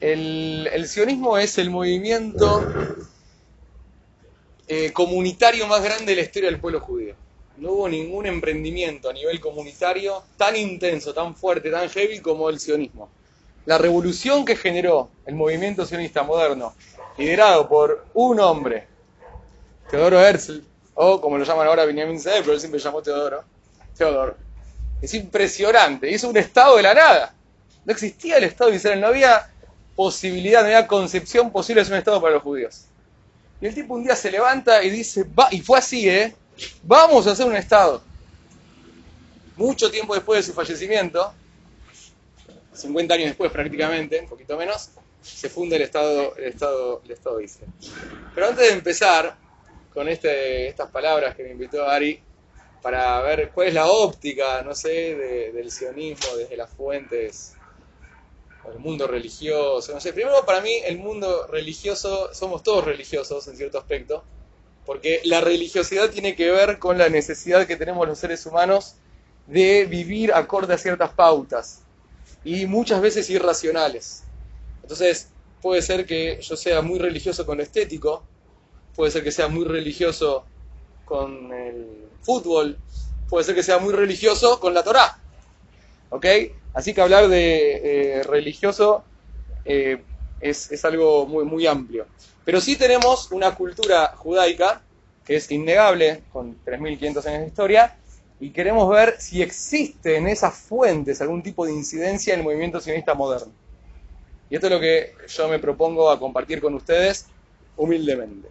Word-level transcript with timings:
el, 0.00 0.68
el 0.72 0.88
sionismo 0.88 1.38
es 1.38 1.58
el 1.58 1.70
movimiento 1.70 2.66
eh, 4.68 4.92
comunitario 4.92 5.66
más 5.66 5.82
grande 5.82 6.06
de 6.06 6.16
la 6.16 6.22
historia 6.22 6.50
del 6.50 6.60
pueblo 6.60 6.80
judío. 6.80 7.14
No 7.58 7.72
hubo 7.72 7.88
ningún 7.88 8.26
emprendimiento 8.26 9.08
a 9.08 9.12
nivel 9.12 9.40
comunitario 9.40 10.24
tan 10.36 10.56
intenso, 10.56 11.14
tan 11.14 11.34
fuerte, 11.34 11.70
tan 11.70 11.88
heavy 11.88 12.20
como 12.20 12.50
el 12.50 12.58
sionismo. 12.58 13.08
La 13.64 13.78
revolución 13.78 14.44
que 14.44 14.56
generó 14.56 15.08
el 15.24 15.34
movimiento 15.34 15.86
sionista 15.86 16.22
moderno, 16.22 16.74
liderado 17.16 17.68
por 17.68 18.06
un 18.14 18.40
hombre, 18.40 18.86
Teodoro 19.90 20.20
Herzl, 20.20 20.62
o 20.94 21.20
como 21.20 21.38
lo 21.38 21.44
llaman 21.44 21.66
ahora 21.66 21.84
Benjamin 21.84 22.20
Zeb, 22.20 22.40
pero 22.40 22.52
él 22.52 22.60
siempre 22.60 22.80
llamó 22.80 23.02
Teodoro, 23.02 23.44
Teodoro, 23.96 24.36
es 25.00 25.14
impresionante, 25.14 26.10
hizo 26.10 26.28
un 26.28 26.36
estado 26.36 26.76
de 26.76 26.82
la 26.82 26.94
nada. 26.94 27.34
No 27.84 27.92
existía 27.92 28.38
el 28.38 28.44
estado 28.44 28.70
de 28.70 28.76
Israel, 28.76 29.00
no 29.00 29.06
había 29.06 29.48
posibilidad, 29.96 30.60
no 30.60 30.66
había 30.66 30.86
concepción 30.86 31.50
posible 31.50 31.82
de 31.82 31.90
un 31.90 31.96
estado 31.98 32.20
para 32.20 32.34
los 32.34 32.42
judíos. 32.42 32.84
Y 33.60 33.66
el 33.66 33.74
tipo 33.74 33.94
un 33.94 34.04
día 34.04 34.14
se 34.14 34.30
levanta 34.30 34.82
y 34.84 34.90
dice, 34.90 35.26
y 35.50 35.60
fue 35.60 35.78
así, 35.78 36.08
¿eh? 36.08 36.34
Vamos 36.82 37.26
a 37.26 37.32
hacer 37.32 37.46
un 37.46 37.56
estado. 37.56 38.02
Mucho 39.56 39.90
tiempo 39.90 40.14
después 40.14 40.38
de 40.44 40.52
su 40.52 40.54
fallecimiento, 40.54 41.32
50 42.74 43.14
años 43.14 43.26
después 43.28 43.50
prácticamente, 43.50 44.20
un 44.20 44.28
poquito 44.28 44.56
menos, 44.56 44.90
se 45.22 45.48
funda 45.48 45.76
el 45.76 45.82
Estado, 45.82 46.36
el 46.36 46.44
Estado, 46.44 47.00
el 47.04 47.10
estado 47.10 47.38
de. 47.38 47.50
Pero 48.34 48.48
antes 48.48 48.68
de 48.68 48.72
empezar 48.74 49.36
con 49.92 50.08
este, 50.08 50.68
estas 50.68 50.90
palabras 50.90 51.34
que 51.34 51.42
me 51.42 51.50
invitó 51.52 51.88
Ari, 51.88 52.20
para 52.82 53.20
ver 53.22 53.50
cuál 53.52 53.68
es 53.68 53.74
la 53.74 53.86
óptica, 53.86 54.62
no 54.62 54.74
sé, 54.74 54.88
de- 55.16 55.52
del 55.52 55.70
sionismo 55.72 56.36
desde 56.36 56.56
las 56.56 56.70
fuentes, 56.70 57.54
el 58.72 58.78
mundo 58.78 59.06
religioso, 59.06 59.92
no 59.92 60.00
sé. 60.00 60.12
Primero, 60.12 60.44
para 60.44 60.60
mí, 60.60 60.72
el 60.84 60.98
mundo 60.98 61.46
religioso, 61.46 62.32
somos 62.34 62.62
todos 62.62 62.84
religiosos 62.84 63.46
en 63.48 63.56
cierto 63.56 63.78
aspecto, 63.78 64.24
porque 64.84 65.20
la 65.24 65.40
religiosidad 65.40 66.10
tiene 66.10 66.36
que 66.36 66.50
ver 66.50 66.78
con 66.78 66.98
la 66.98 67.08
necesidad 67.08 67.66
que 67.66 67.76
tenemos 67.76 68.06
los 68.06 68.18
seres 68.18 68.44
humanos 68.46 68.96
de 69.46 69.84
vivir 69.86 70.32
acorde 70.32 70.74
a 70.74 70.78
ciertas 70.78 71.12
pautas 71.12 71.82
y 72.44 72.66
muchas 72.66 73.00
veces 73.00 73.28
irracionales. 73.30 74.24
Entonces, 74.82 75.30
puede 75.60 75.82
ser 75.82 76.06
que 76.06 76.40
yo 76.40 76.56
sea 76.56 76.82
muy 76.82 76.98
religioso 76.98 77.44
con 77.44 77.56
lo 77.58 77.62
estético, 77.62 78.24
puede 78.94 79.10
ser 79.10 79.24
que 79.24 79.32
sea 79.32 79.48
muy 79.48 79.64
religioso 79.64 80.44
con 81.04 81.52
el 81.52 82.08
fútbol, 82.22 82.78
puede 83.28 83.44
ser 83.44 83.54
que 83.54 83.62
sea 83.62 83.78
muy 83.78 83.92
religioso 83.92 84.60
con 84.60 84.74
la 84.74 84.82
Torá. 84.82 85.20
¿Ok? 86.10 86.26
Así 86.74 86.92
que 86.94 87.00
hablar 87.00 87.28
de 87.28 88.18
eh, 88.18 88.22
religioso 88.22 89.04
eh, 89.64 90.02
es, 90.40 90.70
es 90.70 90.84
algo 90.84 91.26
muy, 91.26 91.44
muy 91.44 91.66
amplio. 91.66 92.06
Pero 92.44 92.60
sí 92.60 92.76
tenemos 92.76 93.32
una 93.32 93.54
cultura 93.54 94.14
judaica 94.16 94.82
que 95.26 95.36
es 95.36 95.50
innegable, 95.50 96.22
con 96.32 96.56
3.500 96.64 97.26
años 97.26 97.40
de 97.40 97.46
historia, 97.48 97.96
y 98.38 98.50
queremos 98.50 98.88
ver 98.88 99.16
si 99.18 99.42
existe 99.42 100.16
en 100.16 100.28
esas 100.28 100.54
fuentes 100.54 101.20
algún 101.20 101.42
tipo 101.42 101.66
de 101.66 101.72
incidencia 101.72 102.32
en 102.32 102.40
el 102.40 102.44
movimiento 102.44 102.80
sionista 102.80 103.12
moderno. 103.14 103.52
Y 104.48 104.54
esto 104.54 104.68
es 104.68 104.72
lo 104.72 104.78
que 104.78 105.14
yo 105.26 105.48
me 105.48 105.58
propongo 105.58 106.10
a 106.10 106.18
compartir 106.18 106.60
con 106.60 106.74
ustedes 106.74 107.26
humildemente. 107.76 108.48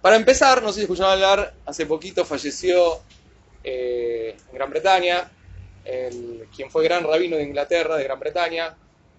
Para 0.00 0.16
empezar, 0.16 0.62
no 0.62 0.70
sé 0.70 0.76
si 0.76 0.80
escucharon 0.82 1.12
hablar, 1.12 1.54
hace 1.64 1.86
poquito 1.86 2.24
falleció 2.24 3.00
eh, 3.62 4.36
en 4.48 4.54
Gran 4.54 4.70
Bretaña 4.70 5.30
el, 5.88 6.46
quien 6.54 6.70
fue 6.70 6.84
gran 6.84 7.04
rabino 7.04 7.36
de 7.36 7.44
Inglaterra, 7.44 7.96
de 7.96 8.04
Gran 8.04 8.20
Bretaña, 8.20 8.76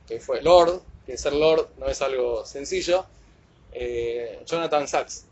que 0.08 0.20
fue 0.20 0.42
Lord, 0.42 0.82
que 1.06 1.18
ser 1.18 1.34
Lord 1.34 1.70
no 1.78 1.88
es 1.88 2.02
algo 2.02 2.46
sencillo, 2.46 3.06
eh, 3.74 4.40
Jonathan 4.46 4.88
Sachs. 4.88 5.26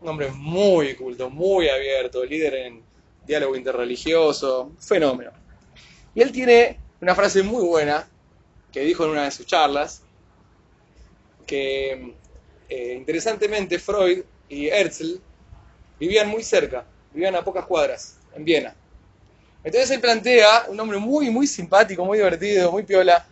Un 0.00 0.08
hombre 0.08 0.30
muy 0.30 0.94
culto, 0.94 1.28
muy 1.28 1.68
abierto, 1.68 2.24
líder 2.24 2.54
en 2.54 2.82
diálogo 3.26 3.56
interreligioso, 3.56 4.72
fenómeno. 4.80 5.32
Y 6.14 6.22
él 6.22 6.32
tiene 6.32 6.78
una 7.00 7.14
frase 7.14 7.42
muy 7.42 7.62
buena 7.64 8.08
que 8.72 8.80
dijo 8.80 9.04
en 9.04 9.10
una 9.10 9.24
de 9.24 9.30
sus 9.30 9.46
charlas, 9.46 10.02
que 11.46 12.14
eh, 12.68 12.94
interesantemente 12.94 13.78
Freud 13.78 14.22
y 14.48 14.68
Herzl 14.68 15.20
vivían 16.00 16.28
muy 16.28 16.42
cerca, 16.42 16.86
vivían 17.12 17.36
a 17.36 17.44
pocas 17.44 17.66
cuadras, 17.66 18.18
en 18.34 18.44
Viena. 18.44 18.74
Entonces 19.64 19.90
él 19.90 20.00
plantea, 20.00 20.66
un 20.68 20.78
hombre 20.78 20.98
muy, 20.98 21.30
muy 21.30 21.46
simpático, 21.46 22.04
muy 22.04 22.18
divertido, 22.18 22.70
muy 22.70 22.82
piola, 22.82 23.26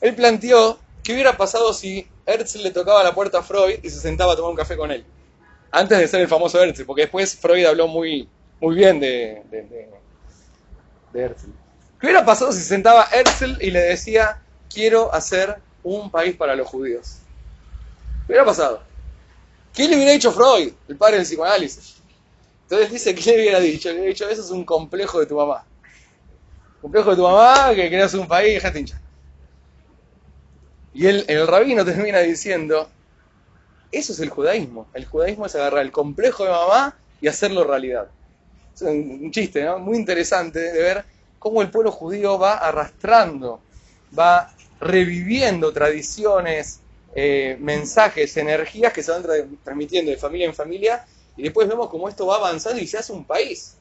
él 0.00 0.14
planteó 0.14 0.78
qué 1.02 1.12
hubiera 1.12 1.36
pasado 1.36 1.72
si 1.74 2.06
Herzl 2.24 2.62
le 2.62 2.70
tocaba 2.70 3.02
la 3.02 3.12
puerta 3.12 3.38
a 3.38 3.42
Freud 3.42 3.80
y 3.82 3.90
se 3.90 3.98
sentaba 3.98 4.32
a 4.32 4.36
tomar 4.36 4.52
un 4.52 4.56
café 4.56 4.76
con 4.76 4.92
él, 4.92 5.04
antes 5.72 5.98
de 5.98 6.06
ser 6.06 6.20
el 6.20 6.28
famoso 6.28 6.62
Herzl, 6.62 6.84
porque 6.84 7.02
después 7.02 7.36
Freud 7.36 7.66
habló 7.66 7.88
muy, 7.88 8.28
muy 8.60 8.76
bien 8.76 9.00
de, 9.00 9.42
de, 9.50 9.88
de, 11.12 11.20
Herzl. 11.20 11.50
¿Qué 11.98 12.06
hubiera 12.06 12.24
pasado 12.24 12.52
si 12.52 12.60
se 12.60 12.68
sentaba 12.68 13.08
Herzl 13.12 13.58
y 13.60 13.72
le 13.72 13.80
decía, 13.80 14.40
quiero 14.72 15.12
hacer 15.12 15.56
un 15.82 16.12
país 16.12 16.36
para 16.36 16.54
los 16.54 16.68
judíos? 16.68 17.16
¿Qué 18.26 18.34
hubiera 18.34 18.44
pasado? 18.44 18.84
¿Qué 19.74 19.88
le 19.88 19.96
hubiera 19.96 20.12
dicho 20.12 20.30
Freud, 20.30 20.72
el 20.88 20.96
padre 20.96 21.16
del 21.16 21.26
psicoanálisis? 21.26 21.99
Entonces 22.70 22.92
dice, 22.92 23.14
¿qué 23.16 23.32
le 23.32 23.36
hubiera 23.38 23.58
dicho? 23.58 23.88
Le 23.88 23.94
hubiera 23.96 24.10
dicho, 24.10 24.28
eso 24.28 24.42
es 24.42 24.50
un 24.50 24.64
complejo 24.64 25.18
de 25.18 25.26
tu 25.26 25.34
mamá. 25.34 25.64
Complejo 26.80 27.10
de 27.10 27.16
tu 27.16 27.22
mamá, 27.24 27.70
que 27.74 27.90
querías 27.90 28.14
un 28.14 28.28
país, 28.28 28.54
dejate 28.54 28.78
hinchar. 28.78 29.00
Y 30.94 31.06
el, 31.06 31.46
rabino 31.48 31.84
termina 31.84 32.20
diciendo, 32.20 32.88
eso 33.90 34.12
es 34.12 34.20
el 34.20 34.28
judaísmo. 34.28 34.86
El 34.94 35.04
judaísmo 35.04 35.46
es 35.46 35.56
agarrar 35.56 35.82
el 35.82 35.90
complejo 35.90 36.44
de 36.44 36.50
mamá 36.50 36.96
y 37.20 37.26
hacerlo 37.26 37.64
realidad. 37.64 38.06
Es 38.72 38.82
un, 38.82 39.32
chiste. 39.32 39.68
Muy 39.78 39.96
interesante 39.96 40.60
de 40.60 40.80
ver 40.80 41.04
cómo 41.40 41.62
el 41.62 41.70
pueblo 41.70 41.90
judío 41.90 42.38
va 42.38 42.54
arrastrando, 42.54 43.60
va 44.16 44.54
reviviendo 44.78 45.72
tradiciones, 45.72 46.78
eh, 47.16 47.56
mensajes, 47.58 48.36
energías 48.36 48.92
que 48.92 49.02
se 49.02 49.10
van 49.10 49.24
tra 49.24 49.34
transmitiendo 49.64 50.12
de 50.12 50.16
familia 50.16 50.46
en 50.46 50.54
familia 50.54 51.04
y 51.36 51.42
después 51.42 51.68
vemos 51.68 51.88
cómo 51.88 52.08
esto 52.08 52.26
va 52.26 52.36
avanzando 52.36 52.80
y 52.80 52.86
se 52.86 52.98
hace 52.98 53.12
un 53.12 53.24
país. 53.24 53.76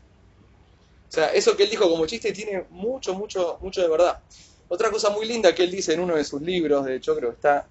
O 1.08 1.12
sea, 1.12 1.34
eso 1.34 1.58
que 1.58 1.64
él 1.64 1.70
dijo 1.70 1.90
como 1.90 2.06
chiste 2.06 2.32
tiene 2.32 2.66
mucho, 2.70 3.14
mucho, 3.16 3.58
mucho 3.62 3.82
de 3.82 3.88
verdad. 3.88 4.20
Otra 4.68 4.92
cosa 4.92 5.10
muy 5.10 5.26
linda 5.26 5.56
que 5.56 5.64
él 5.64 5.72
dice 5.72 5.94
en 5.94 6.02
uno 6.02 6.16
de 6.16 6.24
sus 6.24 6.42
libros, 6.42 6.86
de 6.86 6.96
hecho 6.96 7.16
creo 7.16 7.32
que 7.32 7.36
está, 7.36 7.68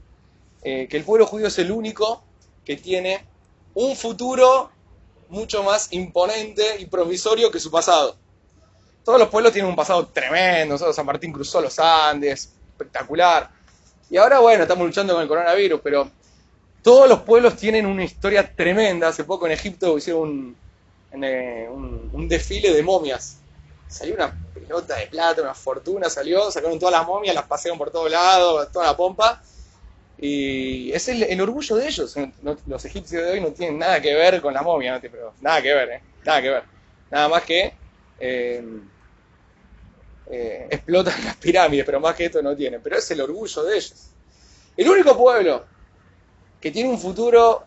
eh, 0.62 0.88
que 0.90 0.96
el 0.96 1.04
pueblo 1.04 1.26
judío 1.26 1.46
es 1.46 1.58
el 1.58 1.70
único 1.70 2.24
que 2.64 2.76
tiene 2.76 3.24
un 3.74 3.94
futuro 3.94 4.70
mucho 5.28 5.62
más 5.62 5.92
imponente 5.92 6.80
y 6.80 6.86
promisorio 6.86 7.50
que 7.50 7.60
su 7.60 7.70
pasado. 7.70 8.16
Todos 9.04 9.20
los 9.20 9.28
pueblos 9.28 9.52
tienen 9.52 9.70
un 9.70 9.76
pasado 9.76 10.06
tremendo, 10.08 10.76
San 10.92 11.06
Martín 11.06 11.32
cruzó 11.32 11.60
los 11.60 11.78
Andes, 11.78 12.52
espectacular. 12.72 13.50
Y 14.10 14.16
ahora, 14.16 14.40
bueno, 14.40 14.62
estamos 14.62 14.86
luchando 14.86 15.14
con 15.14 15.22
el 15.22 15.28
coronavirus, 15.28 15.80
pero 15.82 16.10
todos 16.82 17.08
los 17.08 17.22
pueblos 17.22 17.56
tienen 17.56 17.86
una 17.86 18.04
historia 18.04 18.54
tremenda. 18.54 19.08
Hace 19.08 19.24
poco 19.24 19.46
en 19.46 19.52
Egipto 19.52 19.96
hicieron 19.98 20.22
un, 20.22 20.56
un, 21.12 22.10
un 22.12 22.28
desfile 22.28 22.72
de 22.72 22.82
momias. 22.82 23.38
Salió 23.88 24.14
una 24.14 24.36
pelota 24.54 24.96
de 24.96 25.06
plata, 25.06 25.42
una 25.42 25.54
fortuna, 25.54 26.10
salió, 26.10 26.50
sacaron 26.50 26.78
todas 26.78 26.92
las 26.92 27.06
momias, 27.06 27.34
las 27.34 27.46
pasearon 27.46 27.78
por 27.78 27.90
todos 27.90 28.10
lados, 28.10 28.70
toda 28.70 28.86
la 28.86 28.96
pompa. 28.96 29.42
Y 30.20 30.92
es 30.92 31.08
el, 31.08 31.40
orgullo 31.40 31.76
de 31.76 31.86
ellos. 31.86 32.14
Los 32.66 32.84
egipcios 32.84 33.22
de 33.22 33.30
hoy 33.30 33.40
no 33.40 33.48
tienen 33.48 33.78
nada 33.78 34.00
que 34.00 34.14
ver 34.14 34.40
con 34.40 34.52
la 34.52 34.62
momia, 34.62 34.94
no 34.94 35.00
pero 35.00 35.32
nada 35.40 35.62
que 35.62 35.72
ver, 35.72 35.88
¿eh? 35.90 36.02
nada 36.24 36.42
que 36.42 36.50
ver. 36.50 36.62
Nada 37.10 37.28
más 37.28 37.42
que 37.44 37.72
eh, 38.18 38.64
eh, 40.26 40.68
explotan 40.70 41.14
las 41.24 41.36
pirámides, 41.36 41.86
pero 41.86 42.00
más 42.00 42.16
que 42.16 42.26
esto 42.26 42.42
no 42.42 42.56
tienen. 42.56 42.80
Pero 42.82 42.96
es 42.96 43.10
el 43.12 43.20
orgullo 43.20 43.62
de 43.62 43.76
ellos. 43.76 44.10
El 44.76 44.88
único 44.88 45.16
pueblo 45.16 45.64
que 46.60 46.70
tiene 46.70 46.88
un 46.88 46.98
futuro 46.98 47.64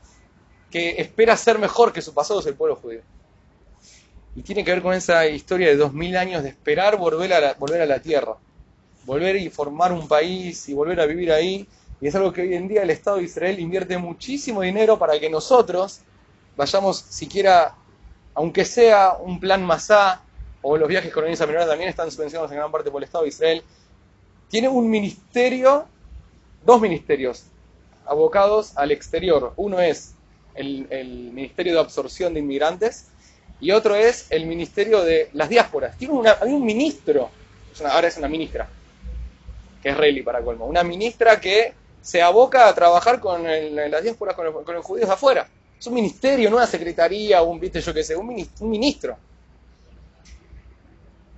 que 0.70 1.02
espera 1.02 1.36
ser 1.38 1.60
mejor 1.60 1.92
que 1.92 2.02
su 2.02 2.14
pasado 2.14 2.40
es 2.40 2.46
el 2.46 2.56
pueblo 2.56 2.76
judío. 2.76 3.02
Y 4.36 4.42
tiene 4.42 4.64
que 4.64 4.72
ver 4.72 4.82
con 4.82 4.94
esa 4.94 5.28
historia 5.28 5.68
de 5.68 5.76
dos 5.76 5.94
mil 5.94 6.16
años 6.16 6.44
de 6.44 6.50
esperar 6.50 6.98
volver 6.98 7.34
a, 7.34 7.40
la, 7.42 7.54
volver 7.56 7.82
a 7.82 7.86
la 7.86 8.02
tierra, 8.02 8.38
volver 9.06 9.36
y 9.36 9.50
formar 9.50 9.92
un 9.92 10.08
país 10.08 10.70
y 10.70 10.74
volver 10.74 11.02
a 11.02 11.06
vivir 11.06 11.32
ahí. 11.32 11.68
Y 12.00 12.08
es 12.08 12.16
algo 12.16 12.32
que 12.32 12.42
hoy 12.42 12.56
en 12.56 12.68
día 12.68 12.84
el 12.84 12.90
Estado 12.90 13.18
de 13.18 13.24
Israel 13.24 13.60
invierte 13.60 13.98
muchísimo 13.98 14.62
dinero 14.62 14.98
para 14.98 15.20
que 15.20 15.30
nosotros 15.30 16.00
vayamos 16.56 16.98
siquiera, 16.98 17.76
aunque 18.34 18.64
sea 18.64 19.18
un 19.20 19.40
plan 19.40 19.64
Masá, 19.64 20.22
o 20.62 20.78
los 20.78 20.88
viajes 20.88 21.12
colonias 21.12 21.40
menores 21.42 21.68
también 21.68 21.90
están 21.90 22.10
subvencionados 22.12 22.52
en 22.52 22.58
gran 22.58 22.72
parte 22.72 22.92
por 22.92 23.02
el 23.02 23.06
Estado 23.06 23.24
de 23.24 23.30
Israel. 23.30 23.64
Tiene 24.48 24.70
un 24.70 24.90
ministerio, 24.90 25.86
dos 26.64 26.80
ministerios, 26.80 27.46
abocados 28.12 28.74
al 28.76 28.92
exterior. 28.92 29.54
Uno 29.58 29.80
es 29.80 30.16
el, 30.54 30.88
Ministerio 31.34 31.74
de 31.74 31.80
Absorción 31.80 32.34
de 32.34 32.42
Inmigrantes 32.42 33.10
y 33.60 33.72
otro 33.72 33.96
es 33.96 34.28
el 34.32 34.46
Ministerio 34.46 35.02
de 35.04 35.30
las 35.34 35.50
Diásporas. 35.50 35.96
Hay 36.00 36.08
un 36.54 36.66
ministro, 36.66 37.32
ahora 37.86 38.08
es 38.10 38.18
una 38.18 38.28
ministra, 38.28 38.70
que 39.82 39.90
es 39.90 39.98
Reilly 39.98 40.24
para 40.24 40.44
colmo, 40.44 40.66
una 40.66 40.84
ministra 40.84 41.40
que 41.40 41.76
se 42.02 42.22
aboca 42.22 42.68
a 42.68 42.76
trabajar 42.76 43.20
con 43.20 43.44
las 43.44 44.04
diásporas, 44.04 44.36
con, 44.36 44.46
los- 44.76 44.86
judíos 44.86 45.10
afuera. 45.10 45.50
Es 45.80 45.88
un 45.88 45.94
ministerio, 45.96 46.50
no 46.50 46.58
una 46.58 46.68
secretaría, 46.68 47.42
un, 47.42 47.60
viste, 47.60 47.82
yo 47.82 47.94
qué 47.94 48.04
sé, 48.04 48.16
un 48.16 48.28
minis- 48.28 48.54
un 48.60 48.70
ministro. 48.70 49.18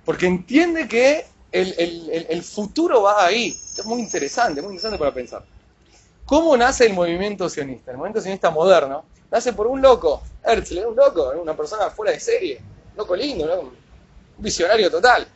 Porque 0.04 0.26
entiende 0.26 0.86
que 0.88 1.24
el- 1.50 1.74
el 2.28 2.42
futuro 2.42 3.02
va 3.02 3.26
ahí. 3.26 3.48
Es 3.48 3.84
muy 3.86 4.00
interesante, 4.00 4.60
muy 4.62 4.72
interesante 4.74 4.98
para 4.98 5.14
pensar. 5.14 5.46
¿Cómo 6.26 6.56
nace 6.56 6.86
el 6.86 6.94
movimiento 6.94 7.48
sionista? 7.48 7.90
El 7.90 7.98
movimiento 7.98 8.20
sionista 8.20 8.50
moderno 8.50 9.04
nace 9.30 9.52
por 9.52 9.66
un 9.66 9.82
loco. 9.82 10.22
Herzl 10.42 10.86
un 10.86 10.96
loco, 10.96 11.32
una 11.40 11.56
persona 11.56 11.90
fuera 11.90 12.12
de 12.12 12.20
serie. 12.20 12.60
Loco 12.96 13.14
lindo, 13.14 13.60
un 13.60 13.72
visionario 14.38 14.90
total. 14.90 15.26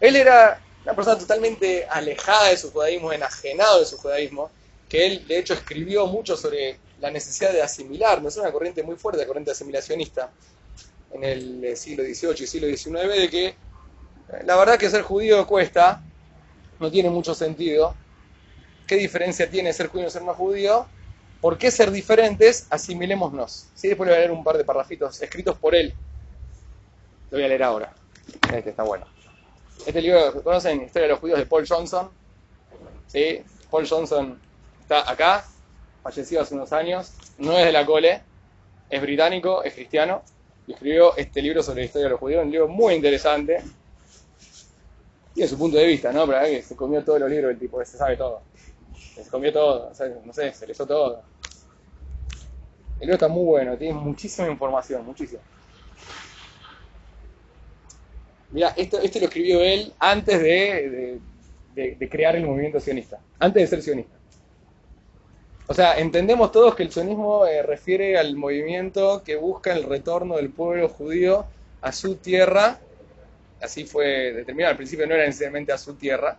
Él 0.00 0.16
era 0.16 0.60
una 0.84 0.94
persona 0.94 1.18
totalmente 1.18 1.86
alejada 1.88 2.48
de 2.48 2.56
su 2.56 2.72
judaísmo, 2.72 3.12
enajenado 3.12 3.80
de 3.80 3.86
su 3.86 3.96
judaísmo, 3.98 4.50
que 4.88 5.06
él 5.06 5.26
de 5.26 5.38
hecho 5.38 5.54
escribió 5.54 6.06
mucho 6.06 6.36
sobre 6.36 6.78
la 7.00 7.10
necesidad 7.10 7.52
de 7.52 7.62
asimilar, 7.62 8.20
no 8.20 8.28
es 8.28 8.36
una 8.36 8.52
corriente 8.52 8.82
muy 8.82 8.96
fuerte, 8.96 9.20
la 9.20 9.26
corriente 9.26 9.52
asimilacionista, 9.52 10.30
en 11.12 11.24
el 11.24 11.64
eh, 11.64 11.76
siglo 11.76 12.04
XVIII 12.04 12.44
y 12.44 12.46
siglo 12.46 12.68
XIX, 12.68 13.20
de 13.20 13.30
que 13.30 13.46
eh, 13.46 13.54
la 14.44 14.56
verdad 14.56 14.78
que 14.78 14.90
ser 14.90 15.02
judío 15.02 15.46
cuesta, 15.46 16.02
no 16.78 16.90
tiene 16.90 17.10
mucho 17.10 17.34
sentido. 17.34 17.94
¿Qué 18.92 18.98
diferencia 18.98 19.48
tiene 19.48 19.72
ser 19.72 19.86
judío 19.86 20.06
y 20.06 20.10
ser 20.10 20.20
no 20.20 20.34
judío? 20.34 20.84
¿Por 21.40 21.56
qué 21.56 21.70
ser 21.70 21.90
diferentes? 21.90 22.66
Asimilémonos. 22.68 23.68
¿Sí? 23.74 23.88
Después 23.88 24.06
le 24.06 24.12
voy 24.12 24.16
a 24.16 24.26
leer 24.26 24.30
un 24.30 24.44
par 24.44 24.58
de 24.58 24.64
parrafitos 24.64 25.22
escritos 25.22 25.56
por 25.56 25.74
él. 25.74 25.94
Lo 27.30 27.38
voy 27.38 27.44
a 27.46 27.48
leer 27.48 27.62
ahora. 27.62 27.94
Este 28.54 28.68
está 28.68 28.82
bueno. 28.82 29.06
Este 29.86 30.02
libro, 30.02 30.42
¿conocen 30.42 30.82
Historia 30.82 31.06
de 31.06 31.08
los 31.08 31.20
Judíos 31.20 31.38
de 31.38 31.46
Paul 31.46 31.66
Johnson? 31.66 32.10
¿Sí? 33.06 33.42
Paul 33.70 33.88
Johnson 33.88 34.38
está 34.82 35.10
acá, 35.10 35.46
falleció 36.02 36.42
hace 36.42 36.54
unos 36.54 36.70
años, 36.74 37.14
no 37.38 37.56
es 37.56 37.64
de 37.64 37.72
la 37.72 37.86
cole, 37.86 38.20
es 38.90 39.00
británico, 39.00 39.62
es 39.62 39.72
cristiano, 39.72 40.22
y 40.66 40.74
escribió 40.74 41.16
este 41.16 41.40
libro 41.40 41.62
sobre 41.62 41.80
la 41.80 41.86
historia 41.86 42.08
de 42.08 42.10
los 42.10 42.20
judíos, 42.20 42.44
un 42.44 42.50
libro 42.50 42.68
muy 42.68 42.92
interesante, 42.92 43.62
y 45.34 45.40
de 45.40 45.48
su 45.48 45.56
punto 45.56 45.78
de 45.78 45.86
vista, 45.86 46.12
¿no? 46.12 46.26
Verdad 46.26 46.44
que 46.44 46.60
se 46.60 46.76
comió 46.76 47.02
todos 47.02 47.20
los 47.20 47.30
libros 47.30 47.48
del 47.48 47.58
tipo, 47.58 47.82
se 47.86 47.96
sabe 47.96 48.18
todo. 48.18 48.42
Se 48.94 49.28
comió 49.30 49.52
todo, 49.52 49.90
no 50.24 50.32
sé, 50.32 50.52
se 50.52 50.66
leyó 50.66 50.86
todo. 50.86 51.22
El 52.94 53.00
libro 53.00 53.14
está 53.14 53.28
muy 53.28 53.44
bueno, 53.44 53.76
tiene 53.76 53.94
muchísima 53.94 54.48
información, 54.48 55.04
muchísima. 55.04 55.42
Mira, 58.50 58.74
esto, 58.76 59.00
esto 59.00 59.18
lo 59.18 59.24
escribió 59.26 59.60
él 59.60 59.92
antes 59.98 60.40
de 60.42 62.08
crear 62.10 62.36
el 62.36 62.46
movimiento 62.46 62.80
sionista, 62.80 63.18
antes 63.38 63.62
de 63.62 63.66
ser 63.66 63.82
sionista. 63.82 64.22
O 65.72 65.74
sea, 65.74 65.98
entendemos 65.98 66.52
todos 66.52 66.74
que 66.74 66.82
el 66.82 66.90
sionismo 66.90 67.46
eh, 67.46 67.62
refiere 67.62 68.18
al 68.18 68.36
movimiento 68.36 69.22
que 69.24 69.36
busca 69.36 69.72
el 69.72 69.84
retorno 69.84 70.36
del 70.36 70.50
pueblo 70.50 70.88
judío 70.88 71.46
a 71.80 71.92
su 71.92 72.16
tierra. 72.16 72.78
Así 73.60 73.84
fue 73.84 74.32
determinado. 74.32 74.72
Al 74.72 74.76
principio 74.76 75.06
no 75.06 75.14
era 75.14 75.24
necesariamente 75.24 75.72
a 75.72 75.78
su 75.78 75.94
tierra, 75.94 76.36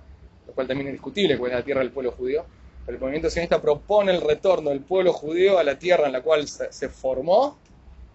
lo 0.48 0.54
cual 0.54 0.68
también 0.68 0.88
es 0.88 0.94
discutible, 0.94 1.38
porque 1.38 1.54
es 1.54 1.60
la 1.60 1.66
tierra 1.66 1.82
del 1.82 1.92
pueblo 1.92 2.12
judío. 2.12 2.46
Pero 2.86 2.98
el 2.98 3.02
movimiento 3.02 3.30
sionista 3.30 3.62
propone 3.62 4.12
el 4.12 4.22
retorno 4.22 4.70
del 4.70 4.82
pueblo 4.82 5.14
judío 5.14 5.58
a 5.58 5.64
la 5.64 5.80
tierra 5.80 6.08
en 6.08 6.14
la 6.14 6.22
cual 6.22 6.48
se, 6.48 6.90
formó 6.90 7.58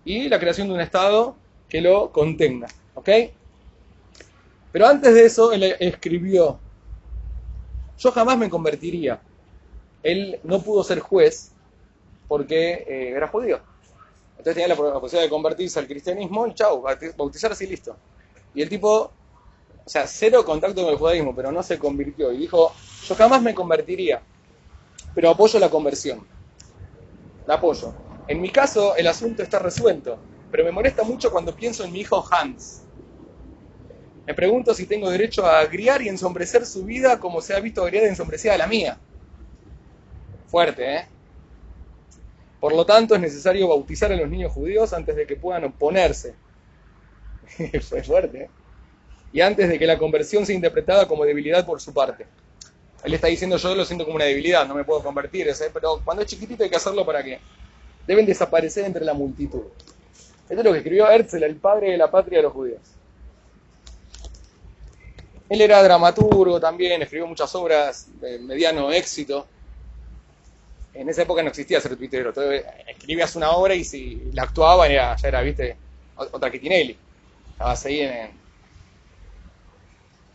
y 0.04 0.28
la 0.28 0.38
creación 0.38 0.68
de 0.68 0.74
un 0.74 0.80
Estado 0.80 1.36
que 1.68 1.80
lo 1.80 2.12
contenga. 2.12 2.68
¿Ok? 2.94 3.08
Pero 4.72 4.86
antes 4.86 5.14
de 5.14 5.24
eso, 5.24 5.52
él 5.52 5.74
escribió, 5.80 6.60
yo 7.98 8.12
jamás 8.12 8.38
me 8.38 8.50
convertiría. 8.50 9.20
Él 10.02 10.38
no 10.44 10.60
pudo 10.60 10.84
ser 10.84 11.00
juez 11.00 11.52
porque 12.28 12.84
eh, 12.88 13.10
era 13.16 13.28
judío. 13.28 13.60
Entonces 14.38 14.54
tenía 14.54 14.68
la 14.68 14.76
posibilidad 14.76 15.24
de 15.24 15.30
convertirse 15.30 15.78
al 15.78 15.86
cristianismo 15.88 16.46
y 16.46 16.54
chau, 16.54 16.82
bauti- 16.82 17.16
bautizarse 17.16 17.64
y 17.64 17.68
listo. 17.68 17.96
Y 18.54 18.62
el 18.62 18.68
tipo, 18.68 19.12
o 19.88 19.90
sea, 19.90 20.06
cero 20.06 20.44
contacto 20.44 20.82
con 20.82 20.92
el 20.92 20.98
judaísmo, 20.98 21.34
pero 21.34 21.50
no 21.50 21.62
se 21.62 21.78
convirtió. 21.78 22.30
Y 22.30 22.36
dijo, 22.36 22.74
yo 23.06 23.14
jamás 23.14 23.40
me 23.40 23.54
convertiría, 23.54 24.20
pero 25.14 25.30
apoyo 25.30 25.58
la 25.58 25.70
conversión. 25.70 26.28
La 27.46 27.54
apoyo. 27.54 27.94
En 28.26 28.38
mi 28.38 28.50
caso, 28.50 28.94
el 28.96 29.06
asunto 29.06 29.42
está 29.42 29.58
resuelto, 29.58 30.18
pero 30.50 30.62
me 30.62 30.72
molesta 30.72 31.04
mucho 31.04 31.30
cuando 31.30 31.56
pienso 31.56 31.84
en 31.84 31.92
mi 31.92 32.00
hijo 32.00 32.22
Hans. 32.30 32.82
Me 34.26 34.34
pregunto 34.34 34.74
si 34.74 34.84
tengo 34.84 35.08
derecho 35.08 35.46
a 35.46 35.60
agriar 35.60 36.02
y 36.02 36.10
ensombrecer 36.10 36.66
su 36.66 36.84
vida 36.84 37.18
como 37.18 37.40
se 37.40 37.54
ha 37.54 37.60
visto 37.60 37.82
agriada 37.82 38.08
y 38.08 38.10
ensombrecida 38.10 38.58
la 38.58 38.66
mía. 38.66 39.00
Fuerte, 40.48 40.96
¿eh? 40.96 41.08
Por 42.60 42.74
lo 42.74 42.84
tanto, 42.84 43.14
es 43.14 43.22
necesario 43.22 43.68
bautizar 43.68 44.12
a 44.12 44.16
los 44.16 44.28
niños 44.28 44.52
judíos 44.52 44.92
antes 44.92 45.16
de 45.16 45.26
que 45.26 45.36
puedan 45.36 45.64
oponerse. 45.64 46.34
Fue 47.88 48.02
fuerte, 48.02 48.42
¿eh? 48.42 48.57
Y 49.32 49.40
antes 49.40 49.68
de 49.68 49.78
que 49.78 49.86
la 49.86 49.98
conversión 49.98 50.46
sea 50.46 50.54
interpretada 50.54 51.06
como 51.06 51.24
debilidad 51.24 51.66
por 51.66 51.80
su 51.80 51.92
parte. 51.92 52.26
Él 53.04 53.14
está 53.14 53.28
diciendo, 53.28 53.56
yo 53.56 53.74
lo 53.74 53.84
siento 53.84 54.04
como 54.04 54.16
una 54.16 54.24
debilidad, 54.24 54.66
no 54.66 54.74
me 54.74 54.84
puedo 54.84 55.02
convertir, 55.02 55.48
pero 55.72 56.00
cuando 56.04 56.22
es 56.22 56.28
chiquitito 56.28 56.64
hay 56.64 56.70
que 56.70 56.76
hacerlo 56.76 57.06
para 57.06 57.22
que 57.22 57.38
deben 58.06 58.26
desaparecer 58.26 58.84
entre 58.84 59.04
la 59.04 59.14
multitud. 59.14 59.62
Esto 60.48 60.60
es 60.60 60.64
lo 60.64 60.72
que 60.72 60.78
escribió 60.78 61.08
Herzl, 61.08 61.42
el 61.42 61.56
padre 61.56 61.92
de 61.92 61.98
la 61.98 62.10
patria 62.10 62.38
de 62.38 62.42
los 62.44 62.52
judíos. 62.52 62.80
Él 65.48 65.60
era 65.60 65.82
dramaturgo 65.82 66.58
también, 66.58 67.00
escribió 67.02 67.26
muchas 67.26 67.54
obras 67.54 68.08
de 68.20 68.38
mediano 68.38 68.90
éxito. 68.90 69.46
En 70.92 71.08
esa 71.08 71.22
época 71.22 71.42
no 71.42 71.48
existía 71.48 71.80
ser 71.80 71.96
tuitero, 71.96 72.32
escribías 72.86 73.36
una 73.36 73.52
obra 73.52 73.74
y 73.74 73.84
si 73.84 74.30
la 74.32 74.42
actuaban 74.42 74.90
ya 74.90 75.16
era, 75.22 75.40
viste, 75.42 75.76
otra 76.16 76.50
que 76.50 76.58
Tinelli. 76.58 76.96
Estabas 77.52 77.84
ahí 77.86 78.00
en, 78.00 78.30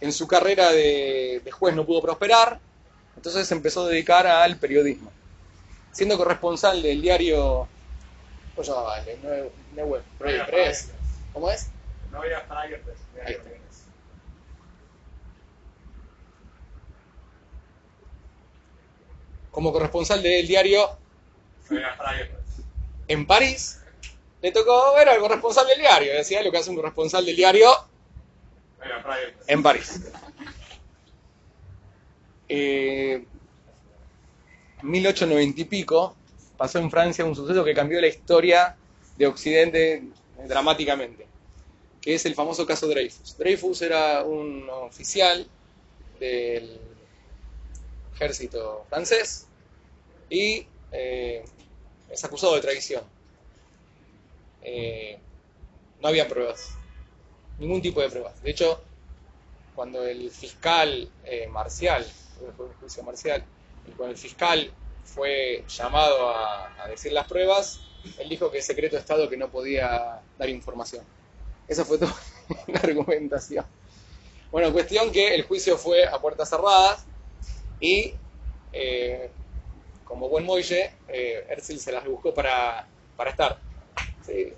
en 0.01 0.11
su 0.11 0.27
carrera 0.27 0.71
de, 0.71 1.41
de 1.43 1.51
juez 1.51 1.75
no 1.75 1.85
pudo 1.85 2.01
prosperar, 2.01 2.59
entonces 3.15 3.47
se 3.47 3.53
empezó 3.53 3.85
a 3.85 3.89
dedicar 3.89 4.27
al 4.27 4.57
periodismo. 4.57 5.11
Siendo 5.91 6.17
corresponsal 6.17 6.81
del 6.81 7.01
diario, 7.01 7.67
¿cómo 8.55 8.67
llamaba? 8.67 8.97
El 8.99 10.45
Press. 10.45 10.89
¿Cómo 11.31 11.49
es? 11.49 11.69
No 12.11 12.19
había. 12.19 12.45
Como 19.51 19.71
corresponsal 19.71 20.23
del 20.23 20.47
diario 20.47 20.97
en 23.07 23.27
París, 23.27 23.79
le 24.41 24.51
tocó 24.51 24.95
ver 24.95 25.09
al 25.09 25.19
corresponsal 25.19 25.67
del 25.67 25.79
diario, 25.79 26.13
decía 26.13 26.41
lo 26.41 26.51
que 26.51 26.57
hace 26.57 26.71
un 26.71 26.75
corresponsal 26.75 27.25
del 27.25 27.35
diario 27.35 27.69
No 27.69 27.69
había 27.69 27.77
Freier, 27.77 28.71
pues. 28.71 28.72
En 29.47 29.63
París. 29.63 30.01
Eh, 32.49 33.25
1890 34.81 35.61
y 35.61 35.65
pico 35.65 36.15
pasó 36.57 36.79
en 36.79 36.91
Francia 36.91 37.25
un 37.25 37.35
suceso 37.35 37.63
que 37.63 37.73
cambió 37.73 37.99
la 37.99 38.07
historia 38.07 38.75
de 39.17 39.27
Occidente 39.27 40.03
dramáticamente, 40.47 41.25
que 42.01 42.15
es 42.15 42.25
el 42.25 42.35
famoso 42.35 42.65
caso 42.65 42.87
Dreyfus. 42.87 43.37
Dreyfus 43.37 43.81
era 43.81 44.23
un 44.23 44.69
oficial 44.69 45.47
del 46.19 46.79
ejército 48.15 48.85
francés 48.89 49.47
y 50.29 50.67
eh, 50.91 51.43
es 52.09 52.23
acusado 52.23 52.55
de 52.55 52.61
traición. 52.61 53.03
Eh, 54.61 55.17
no 56.01 56.07
había 56.07 56.27
pruebas, 56.27 56.75
ningún 57.57 57.81
tipo 57.81 58.01
de 58.01 58.09
pruebas. 58.09 58.41
De 58.41 58.51
hecho, 58.51 58.81
cuando 59.75 60.05
el 60.05 60.29
fiscal 60.31 61.09
eh, 61.23 61.47
marcial, 61.47 62.05
fue 62.55 62.65
un 62.65 62.73
juicio 62.73 63.03
marcial, 63.03 63.43
y 63.87 63.91
cuando 63.91 64.11
el 64.13 64.17
fiscal 64.17 64.71
fue 65.03 65.63
llamado 65.67 66.29
a, 66.29 66.87
decir 66.89 67.11
las 67.11 67.27
pruebas, 67.27 67.81
él 68.19 68.29
dijo 68.29 68.51
que 68.51 68.59
es 68.59 68.65
secreto 68.65 68.95
de 68.95 69.01
Estado 69.01 69.29
que 69.29 69.37
no 69.37 69.49
podía 69.49 70.21
dar 70.37 70.49
información. 70.49 71.03
Esa 71.67 71.85
fue 71.85 71.97
toda 71.97 72.15
la 72.67 72.79
argumentación. 72.83 73.65
Bueno, 74.51 74.71
cuestión 74.71 75.11
que 75.11 75.33
el 75.33 75.43
juicio 75.43 75.77
fue 75.77 76.05
a 76.05 76.19
puertas 76.19 76.49
cerradas 76.49 77.05
y, 77.79 78.13
eh, 78.71 79.31
como 80.03 80.29
buen 80.29 80.45
Moille, 80.45 80.91
eh, 81.07 81.47
se 81.61 81.91
las 81.91 82.05
buscó 82.05 82.33
para, 82.33 82.87
para 83.15 83.31
estar. 83.31 83.57
¿sí? 84.21 84.53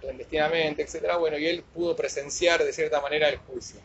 Clandestinamente, 0.00 0.82
etcétera, 0.82 1.16
bueno, 1.16 1.38
y 1.38 1.46
él 1.46 1.62
pudo 1.74 1.94
presenciar 1.94 2.64
de 2.64 2.72
cierta 2.72 3.00
manera 3.00 3.28
el 3.28 3.38
juicio. 3.38 3.80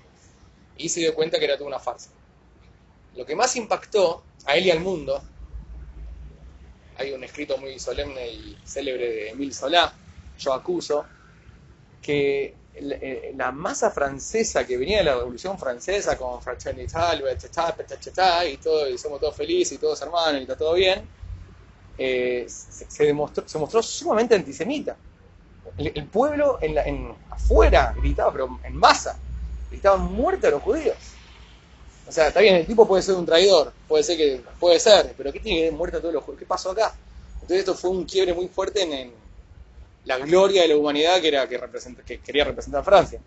Y 0.78 0.90
se 0.90 1.02
dio 1.02 1.14
cuenta 1.14 1.40
que 1.40 1.46
era 1.46 1.58
toda 1.58 1.68
una 1.68 1.80
farsa. 1.80 2.10
Lo 3.16 3.26
que 3.26 3.36
más 3.36 3.56
impactó 3.56 4.24
a 4.46 4.56
él 4.56 4.66
y 4.66 4.72
al 4.72 4.80
mundo, 4.80 5.22
hay 6.98 7.12
un 7.12 7.24
escrito 7.24 7.58
muy 7.58 7.78
solemne 7.80 8.28
y 8.28 8.58
célebre 8.66 9.10
de 9.10 9.30
Emile 9.30 9.54
Solá, 9.54 9.94
Yo 10.40 10.54
acuso, 10.54 11.06
que 12.02 12.54
la, 12.82 12.96
eh, 12.96 13.34
la 13.36 13.52
masa 13.52 13.90
francesa 13.90 14.66
que 14.66 14.78
venía 14.78 15.00
de 15.00 15.06
la 15.06 15.16
Revolución 15.16 15.58
Francesa 15.58 16.18
con 16.18 16.40
petacheta, 16.44 18.46
y 18.46 18.58
todo, 18.58 18.90
y 18.90 18.98
somos 18.98 19.20
todos 19.20 19.36
felices 19.36 19.74
y 19.74 19.78
todos 19.78 20.02
hermanos 20.02 20.40
y 20.40 20.44
está 20.44 20.58
todo 20.58 20.74
bien, 20.74 21.02
eh, 21.98 22.46
se, 22.48 22.90
se 22.90 23.06
demostró, 23.06 23.48
se 23.48 23.58
mostró 23.58 23.82
sumamente 23.82 24.36
antisemita. 24.36 24.96
El, 25.78 26.08
pueblo 26.08 26.58
en 26.62 27.16
afuera 27.30 27.94
gritaba, 27.98 28.32
pero 28.32 28.60
en 28.64 28.76
masa, 28.76 29.18
gritaban 29.70 30.02
muerte 30.02 30.48
a 30.48 30.52
los 30.52 30.62
judíos. 30.62 30.96
O 32.08 32.12
sea, 32.12 32.28
está 32.28 32.40
bien, 32.40 32.56
el 32.56 32.66
tipo 32.66 32.88
puede 32.88 33.02
ser 33.02 33.16
un 33.16 33.26
traidor, 33.26 33.74
puede 33.88 34.04
ser 34.04 34.18
que 34.18 34.42
puede 34.60 34.80
ser, 34.80 35.14
pero 35.18 35.34
¿qué 35.34 35.40
tiene 35.40 35.60
que 35.60 35.64
ver 35.66 35.74
muerte 35.74 35.98
a 35.98 36.02
todos 36.02 36.14
los 36.14 36.24
judíos? 36.24 36.40
¿Qué 36.40 36.46
pasó 36.46 36.72
acá? 36.72 36.94
Entonces 37.34 37.60
esto 37.60 37.76
fue 37.76 37.90
un 37.90 38.06
quiebre 38.06 38.34
muy 38.34 38.48
fuerte 38.48 38.84
en, 38.84 39.12
la 40.06 40.20
gloria 40.20 40.62
de 40.62 40.70
la 40.70 40.78
humanidad 40.78 41.20
que 41.20 41.30
era 41.30 41.48
que, 41.50 41.60
representa- 41.60 42.04
que 42.04 42.20
quería 42.20 42.46
representar 42.46 42.82
a 42.82 42.84
Francia. 42.84 43.20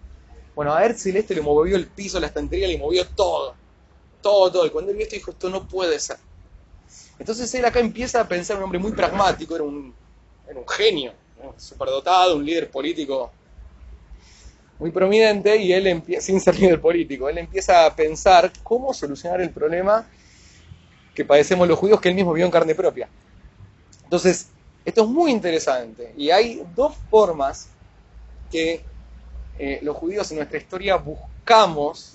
Bueno, 0.54 0.72
a 0.72 0.84
Herzl 0.84 1.16
este 1.16 1.34
le 1.34 1.40
movió 1.40 1.76
el 1.76 1.86
piso, 1.88 2.18
la 2.18 2.28
estantería, 2.28 2.68
le 2.68 2.78
movió 2.78 3.06
todo. 3.06 3.54
Todo, 4.22 4.50
todo. 4.50 4.66
Y 4.66 4.70
cuando 4.70 4.90
él 4.90 4.96
vio 4.96 5.04
esto 5.04 5.16
dijo, 5.16 5.30
esto 5.32 5.50
no 5.50 5.66
puede 5.66 5.98
ser. 5.98 6.18
Entonces 7.18 7.52
él 7.54 7.64
acá 7.64 7.80
empieza 7.80 8.20
a 8.20 8.28
pensar 8.28 8.56
un 8.56 8.64
hombre 8.64 8.78
muy 8.78 8.92
pragmático, 8.92 9.54
era 9.54 9.64
un, 9.64 9.94
era 10.48 10.58
un 10.58 10.68
genio. 10.68 11.12
Superdotado, 11.56 12.36
un 12.36 12.44
líder 12.44 12.70
político 12.70 13.30
muy 14.78 14.90
prominente, 14.90 15.56
y 15.56 15.72
él 15.72 15.86
empieza, 15.86 16.26
sin 16.26 16.40
ser 16.40 16.58
líder 16.58 16.80
político, 16.80 17.28
él 17.28 17.38
empieza 17.38 17.84
a 17.84 17.94
pensar 17.94 18.52
cómo 18.62 18.94
solucionar 18.94 19.40
el 19.40 19.50
problema 19.50 20.08
que 21.14 21.24
padecemos 21.24 21.66
los 21.66 21.78
judíos 21.78 22.00
que 22.00 22.08
él 22.08 22.14
mismo 22.14 22.32
vio 22.32 22.44
en 22.44 22.50
carne 22.50 22.74
propia. 22.74 23.08
Entonces, 24.04 24.48
esto 24.84 25.02
es 25.02 25.08
muy 25.08 25.32
interesante, 25.32 26.14
y 26.16 26.30
hay 26.30 26.64
dos 26.74 26.94
formas 27.10 27.68
que 28.50 28.82
eh, 29.58 29.80
los 29.82 29.96
judíos 29.96 30.30
en 30.30 30.38
nuestra 30.38 30.58
historia 30.58 30.96
buscamos, 30.96 32.14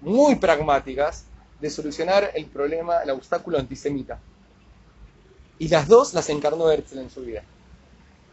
muy 0.00 0.36
pragmáticas, 0.36 1.24
de 1.60 1.70
solucionar 1.70 2.30
el 2.34 2.46
problema, 2.46 3.02
el 3.02 3.10
obstáculo 3.10 3.58
antisemita. 3.58 4.20
Y 5.58 5.66
las 5.66 5.88
dos 5.88 6.14
las 6.14 6.28
encarnó 6.28 6.70
Herzl 6.70 6.98
en 6.98 7.10
su 7.10 7.22
vida. 7.22 7.42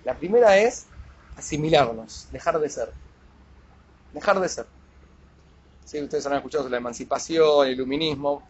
La 0.05 0.15
primera 0.15 0.57
es 0.57 0.85
asimilarnos, 1.35 2.27
dejar 2.31 2.59
de 2.59 2.69
ser. 2.69 2.93
Dejar 4.13 4.39
de 4.39 4.47
ser. 4.47 4.65
Sí, 5.83 6.01
ustedes 6.01 6.25
han 6.27 6.33
escuchado 6.33 6.63
sobre 6.63 6.73
la 6.73 6.77
emancipación, 6.77 7.67
el 7.67 7.73
iluminismo. 7.73 8.47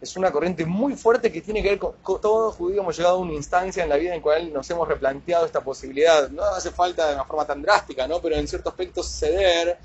Es 0.00 0.16
una 0.16 0.32
corriente 0.32 0.64
muy 0.64 0.94
fuerte 0.94 1.30
que 1.30 1.42
tiene 1.42 1.62
que 1.62 1.70
ver 1.70 1.78
con, 1.78 1.92
con 2.02 2.20
todo 2.20 2.50
judío. 2.50 2.80
Hemos 2.80 2.96
llegado 2.96 3.16
a 3.16 3.18
una 3.18 3.34
instancia 3.34 3.82
en 3.82 3.90
la 3.90 3.96
vida 3.96 4.10
en 4.10 4.16
la 4.16 4.22
cual 4.22 4.52
nos 4.52 4.68
hemos 4.70 4.88
replanteado 4.88 5.44
esta 5.44 5.62
posibilidad. 5.62 6.30
No 6.30 6.42
hace 6.42 6.70
falta 6.70 7.08
de 7.08 7.14
una 7.14 7.24
forma 7.24 7.46
tan 7.46 7.60
drástica, 7.60 8.08
¿no? 8.08 8.20
pero 8.20 8.36
en 8.36 8.48
ciertos 8.48 8.72
aspectos 8.72 9.06
ceder. 9.06 9.78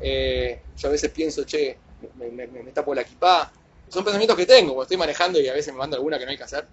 Eh, 0.00 0.60
yo 0.76 0.88
a 0.88 0.92
veces 0.92 1.10
pienso, 1.10 1.44
che, 1.44 1.78
me, 2.16 2.30
me, 2.30 2.46
me, 2.46 2.72
tapo 2.72 2.94
la 2.94 3.04
kipá. 3.04 3.52
Son 3.88 4.02
pensamientos 4.02 4.36
que 4.36 4.46
tengo, 4.46 4.74
porque 4.74 4.84
estoy 4.84 4.96
manejando 4.96 5.38
y 5.40 5.48
a 5.48 5.52
veces 5.52 5.72
me 5.72 5.78
mando 5.78 5.96
alguna 5.96 6.18
que 6.18 6.24
no 6.24 6.30
hay 6.30 6.36
que 6.36 6.44
hacer. 6.44 6.66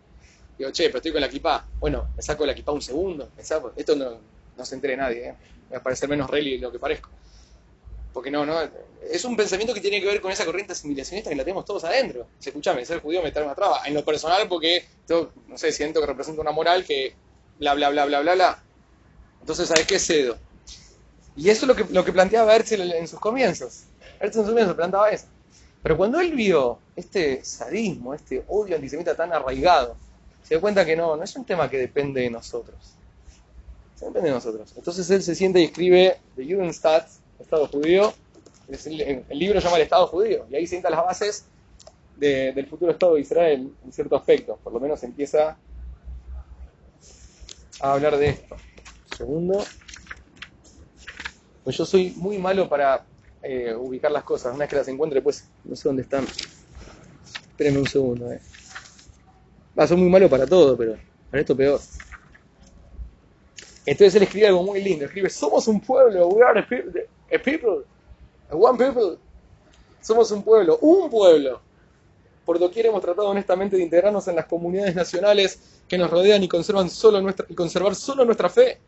Digo, 0.62 0.72
che, 0.72 0.90
pero 0.90 0.98
estoy 0.98 1.12
con 1.12 1.22
la 1.22 1.28
kipá. 1.28 1.66
Bueno, 1.80 2.10
me 2.16 2.22
saco 2.22 2.46
la 2.46 2.54
kipá 2.54 2.72
un 2.72 2.84
segundo. 2.84 3.32
me 3.36 3.44
saco- 3.44 3.74
Esto 3.76 3.96
no, 3.96 4.64
se 4.64 4.76
entere 4.76 4.96
nadie, 4.96 5.30
¿eh? 5.30 5.36
Me 5.70 5.78
va 5.78 5.80
a 5.80 5.84
parecer 5.84 6.08
menos 6.08 6.30
rally 6.30 6.52
de 6.52 6.60
lo 6.60 6.72
que 6.72 6.78
parezco. 6.78 7.10
Porque 8.14 8.30
no, 8.30 8.46
no, 8.46 8.62
es 9.10 9.26
un 9.26 9.36
pensamiento 9.36 9.74
que 9.74 9.82
tiene 9.82 10.00
que 10.00 10.06
ver 10.06 10.22
con 10.22 10.32
esa 10.32 10.46
corriente 10.46 10.74
asimilacionista 10.74 11.32
que 11.32 11.36
la 11.36 11.44
tenemos 11.44 11.66
todos 11.66 11.84
adentro. 11.84 12.28
Si 12.38 12.50
escuchame, 12.50 12.86
ser 12.86 13.02
judío 13.02 13.24
me 13.24 13.32
trae 13.32 13.44
una 13.44 13.56
traba. 13.56 13.82
En 13.88 13.96
lo 13.96 14.06
personal, 14.06 14.48
porque, 14.48 14.86
yo, 15.10 15.32
no 15.48 15.58
sé, 15.58 15.72
siento 15.72 16.00
que 16.00 16.06
representa 16.06 16.42
una 16.42 16.52
moral 16.52 16.86
que 16.86 17.16
bla, 17.58 17.74
bla, 17.74 17.90
bla, 17.90 18.06
bla, 18.06 18.20
bla, 18.20 18.36
bla. 18.36 18.64
Entonces, 19.40 19.68
¿sabes 19.68 19.88
qué 19.88 19.98
cedo? 19.98 20.38
Y 21.36 21.50
eso 21.50 21.62
es 21.66 21.68
lo 21.70 21.76
que, 21.76 21.92
lo 21.92 22.06
que 22.06 22.14
planteaba 22.14 22.56
Herzl 22.56 22.82
en 22.82 23.08
sus 23.08 23.20
comienzos. 23.20 23.86
Herzl 24.20 24.38
en 24.40 24.46
sus 24.46 24.46
comienzos 24.52 24.76
planteaba 24.76 25.10
eso. 25.10 25.26
Pero 25.82 25.98
cuando 25.98 26.20
él 26.20 26.34
vio 26.34 26.78
este 26.96 27.44
sadismo, 27.44 28.14
este 28.14 28.44
odio 28.50 28.76
antisemita 28.76 29.16
tan 29.16 29.34
arraigado, 29.34 29.98
se 30.44 30.56
dio 30.56 30.62
cuenta 30.62 30.86
que 30.86 30.96
no, 30.96 31.16
no 31.16 31.24
es 31.24 31.36
un 31.36 31.46
tema 31.46 31.70
que 31.70 31.78
depende 31.78 32.22
de 32.22 32.30
nosotros. 32.30 32.96
Se 33.96 34.06
depende 34.06 34.30
de 34.30 34.36
nosotros. 34.36 34.74
Entonces 34.76 35.10
él 35.12 35.22
se 35.22 35.36
siente 35.36 35.62
y 35.62 35.66
escribe 35.66 36.18
The 36.36 36.44
Judenstaat, 36.44 37.08
Estado 37.40 37.68
Judío. 37.68 38.14
El, 38.68 39.26
libro 39.38 39.60
se 39.60 39.66
llama 39.66 39.78
El 39.78 39.84
Estado 39.84 40.08
Judío. 40.08 40.46
Y 40.50 40.56
ahí 40.56 40.66
sienta 40.66 40.90
las 40.90 41.04
bases 41.06 41.46
de- 42.16 42.52
del 42.54 42.68
futuro 42.68 42.92
Estado 42.92 43.16
de 43.16 43.22
Israel 43.22 43.72
en 43.84 43.92
cierto 43.94 44.16
aspecto. 44.16 44.58
Por 44.64 44.74
lo 44.74 44.80
menos 44.80 45.04
empieza 45.04 45.58
a 47.80 47.94
hablar 47.94 48.18
de 48.18 48.30
esto. 48.30 48.56
Segundo. 49.18 49.64
Pues 51.64 51.78
yo 51.78 51.86
soy 51.86 52.14
muy 52.18 52.40
malo 52.40 52.68
para 52.68 53.06
eh, 53.44 53.76
ubicar 53.76 54.12
las 54.12 54.24
cosas. 54.24 54.52
Una 54.54 54.62
vez 54.62 54.70
que 54.70 54.76
las 54.78 54.88
encuentre, 54.88 55.22
pues 55.22 55.48
no 55.64 55.76
sé 55.76 55.90
dónde 55.90 56.04
están. 56.04 56.26
Espérenme 57.52 57.80
un 57.80 57.88
segundo. 57.88 58.32
Eh. 58.32 58.42
Va, 59.78 59.88
soy 59.88 59.98
muy 59.98 60.10
malo 60.10 60.30
para 60.30 60.46
todo, 60.46 60.76
pero 60.78 60.98
para 61.30 61.42
esto 61.42 61.56
peor. 61.56 61.80
Entonces 63.86 64.16
él 64.16 64.24
escribe 64.24 64.48
algo 64.48 64.64
muy 64.64 64.82
lindo. 64.82 65.06
Escribe, 65.06 65.30
somos 65.30 65.68
un 65.68 65.80
pueblo, 65.80 66.28
we 66.28 66.44
are 66.44 66.60
a 66.60 66.68
people, 66.68 67.02
a 67.34 67.40
people, 67.42 67.84
a 68.50 68.56
one 68.56 68.78
people. 68.78 69.18
Somos 70.02 70.32
un 70.32 70.44
pueblo, 70.44 70.78
un 70.82 71.10
pueblo. 71.10 71.62
Por 72.46 72.60
doquier 72.60 72.88
hemos 72.88 73.02
tratado 73.02 73.30
honestamente 73.30 73.78
de 73.78 73.84
integrarnos 73.84 74.28
en 74.28 74.36
las 74.36 74.46
comunidades 74.46 74.96
nacionales 74.96 75.82
que 75.88 75.98
nos 75.98 76.10
rodean 76.10 76.44
y, 76.44 76.48
conservan 76.48 76.90
solo 76.90 77.22
nuestra, 77.22 77.46
y 77.48 77.56
conservar 77.56 77.96
solo 77.96 78.26
nuestra 78.26 78.50
fe. 78.50 78.80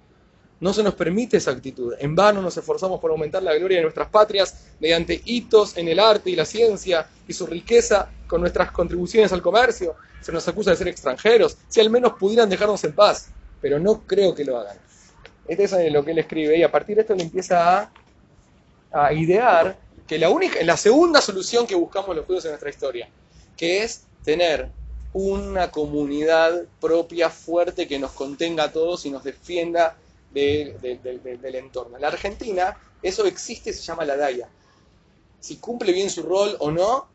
No 0.64 0.72
se 0.72 0.82
nos 0.82 0.96
permite 0.96 1.36
esa 1.36 1.52
actitud. 1.52 1.94
En 2.00 2.16
vano 2.16 2.42
nos 2.42 2.56
esforzamos 2.56 3.02
por 3.02 3.12
aumentar 3.12 3.44
la 3.44 3.54
gloria 3.54 3.80
de 3.80 3.84
nuestras 3.84 4.08
patrias 4.08 4.68
mediante 4.80 5.22
hitos 5.26 5.76
en 5.76 5.90
el 5.90 6.00
arte 6.00 6.30
y 6.30 6.38
la 6.38 6.46
ciencia 6.46 7.06
y 7.28 7.34
su 7.34 7.46
riqueza 7.46 8.10
con 8.28 8.40
nuestras 8.40 8.72
contribuciones 8.72 9.34
al 9.34 9.42
comercio. 9.42 9.96
Se 10.22 10.32
nos 10.32 10.48
acusa 10.48 10.72
de 10.72 10.78
ser 10.78 10.88
extranjeros. 10.88 11.58
Si 11.68 11.82
al 11.82 11.90
menos 11.90 12.14
pudieran 12.14 12.48
dejarnos 12.48 12.82
en 12.86 12.94
paz. 12.94 13.28
Pero 13.60 13.78
no 13.78 14.08
creo 14.08 14.34
que 14.34 14.46
lo 14.46 14.58
hagan. 14.58 14.78
Este 15.50 15.66
es 15.66 15.92
lo 15.92 16.06
que 16.06 16.12
él 16.12 16.20
escribe 16.20 16.58
y 16.58 16.64
a 16.64 16.72
partir 16.72 16.96
de 16.96 17.02
esto 17.02 17.14
le 17.14 17.24
empieza 17.24 17.82
a, 17.82 17.92
a 18.94 19.12
idear 19.12 19.78
que 20.08 20.18
la, 20.18 20.30
única, 20.30 20.64
la 20.64 20.78
segunda 20.78 21.20
solución 21.20 21.68
que 21.68 21.76
buscamos 21.76 22.16
los 22.16 22.26
judíos 22.26 22.46
en 22.46 22.52
nuestra 22.52 22.70
historia, 22.70 23.10
que 23.58 23.84
es 23.84 24.06
tener 24.24 24.70
una 25.12 25.72
comunidad 25.72 26.64
propia 26.80 27.30
fuerte 27.30 27.86
que 27.86 28.00
nos 28.00 28.12
contenga 28.12 28.64
a 28.64 28.72
todos 28.72 29.06
y 29.06 29.12
nos 29.12 29.26
defienda 29.26 29.98
de, 30.34 30.78
de, 30.82 30.98
de, 30.98 31.38
del 31.38 31.56
entorno. 31.56 31.96
En 31.96 32.02
la 32.02 32.10
Argentina 32.10 32.78
eso 33.02 33.26
existe, 33.26 33.74
se 33.74 33.82
llama 33.82 34.06
la 34.06 34.16
DAIA. 34.16 34.50
Si 35.40 35.58
cumple 35.58 35.92
bien 35.92 36.10
su 36.10 36.24
rol 36.24 36.56
o 36.60 36.72
no, 36.72 37.08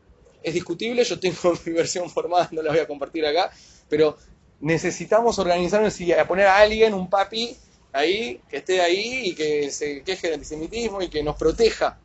es 0.42 0.54
discutible, 0.54 1.02
yo 1.02 1.18
tengo 1.18 1.54
mi 1.66 1.72
versión 1.72 2.10
formada, 2.10 2.48
no 2.52 2.62
la 2.62 2.70
voy 2.70 2.80
a 2.80 2.86
compartir 2.86 3.26
acá, 3.26 3.50
pero 3.88 4.16
necesitamos 4.60 5.38
organizarnos 5.38 5.98
y 6.00 6.12
poner 6.26 6.46
a 6.46 6.58
alguien, 6.58 6.94
un 6.94 7.08
papi, 7.08 7.56
ahí, 7.92 8.40
que 8.48 8.58
esté 8.58 8.80
ahí 8.82 9.28
y 9.28 9.34
que 9.34 9.70
se 9.70 10.02
queje 10.02 10.28
del 10.28 10.34
antisemitismo 10.34 11.00
y 11.00 11.08
que 11.08 11.22
nos 11.22 11.36
proteja. 11.36 11.98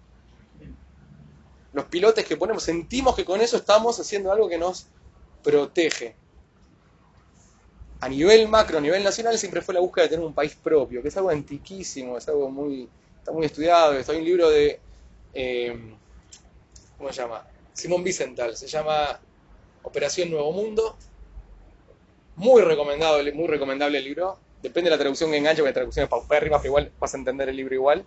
Los 1.73 1.85
pilotes 1.85 2.25
que 2.25 2.37
ponemos, 2.37 2.63
sentimos 2.63 3.15
que 3.15 3.25
con 3.25 3.41
eso 3.41 3.57
estamos 3.57 3.99
haciendo 3.99 4.31
algo 4.31 4.47
que 4.47 4.57
nos 4.57 4.87
protege. 5.43 6.15
A 8.03 8.09
nivel 8.09 8.49
macro, 8.49 8.79
a 8.79 8.81
nivel 8.81 9.01
nacional, 9.01 9.37
siempre 9.37 9.61
fue 9.61 9.73
la 9.73 9.79
búsqueda 9.79 10.03
de 10.03 10.09
tener 10.09 10.25
un 10.25 10.33
país 10.33 10.57
propio, 10.61 11.01
que 11.01 11.07
es 11.07 11.15
algo 11.15 11.29
antiquísimo, 11.29 12.17
es 12.17 12.27
algo 12.27 12.51
muy, 12.51 12.89
está 13.17 13.31
muy 13.31 13.45
estudiado. 13.45 13.93
Está 13.93 14.11
hay 14.11 14.17
un 14.17 14.25
libro 14.25 14.49
de, 14.49 14.77
eh, 15.33 15.73
¿cómo 16.97 17.13
se 17.13 17.21
llama? 17.21 17.47
Simón 17.71 18.03
Wiesenthal, 18.03 18.57
se 18.57 18.67
llama 18.67 19.21
Operación 19.83 20.29
Nuevo 20.31 20.51
Mundo. 20.51 20.97
Muy 22.35 22.61
recomendado, 22.61 23.23
muy 23.33 23.47
recomendable 23.47 23.99
el 23.99 24.03
libro. 24.03 24.37
Depende 24.61 24.89
de 24.89 24.97
la 24.97 24.99
traducción 24.99 25.31
que 25.31 25.37
enganche, 25.37 25.61
porque 25.61 25.69
la 25.69 25.75
traducción 25.75 26.03
es 26.03 26.09
paupérrima, 26.09 26.57
pero 26.57 26.71
igual 26.71 26.91
vas 26.99 27.13
a 27.13 27.17
entender 27.17 27.47
el 27.47 27.55
libro 27.55 27.73
igual. 27.73 28.03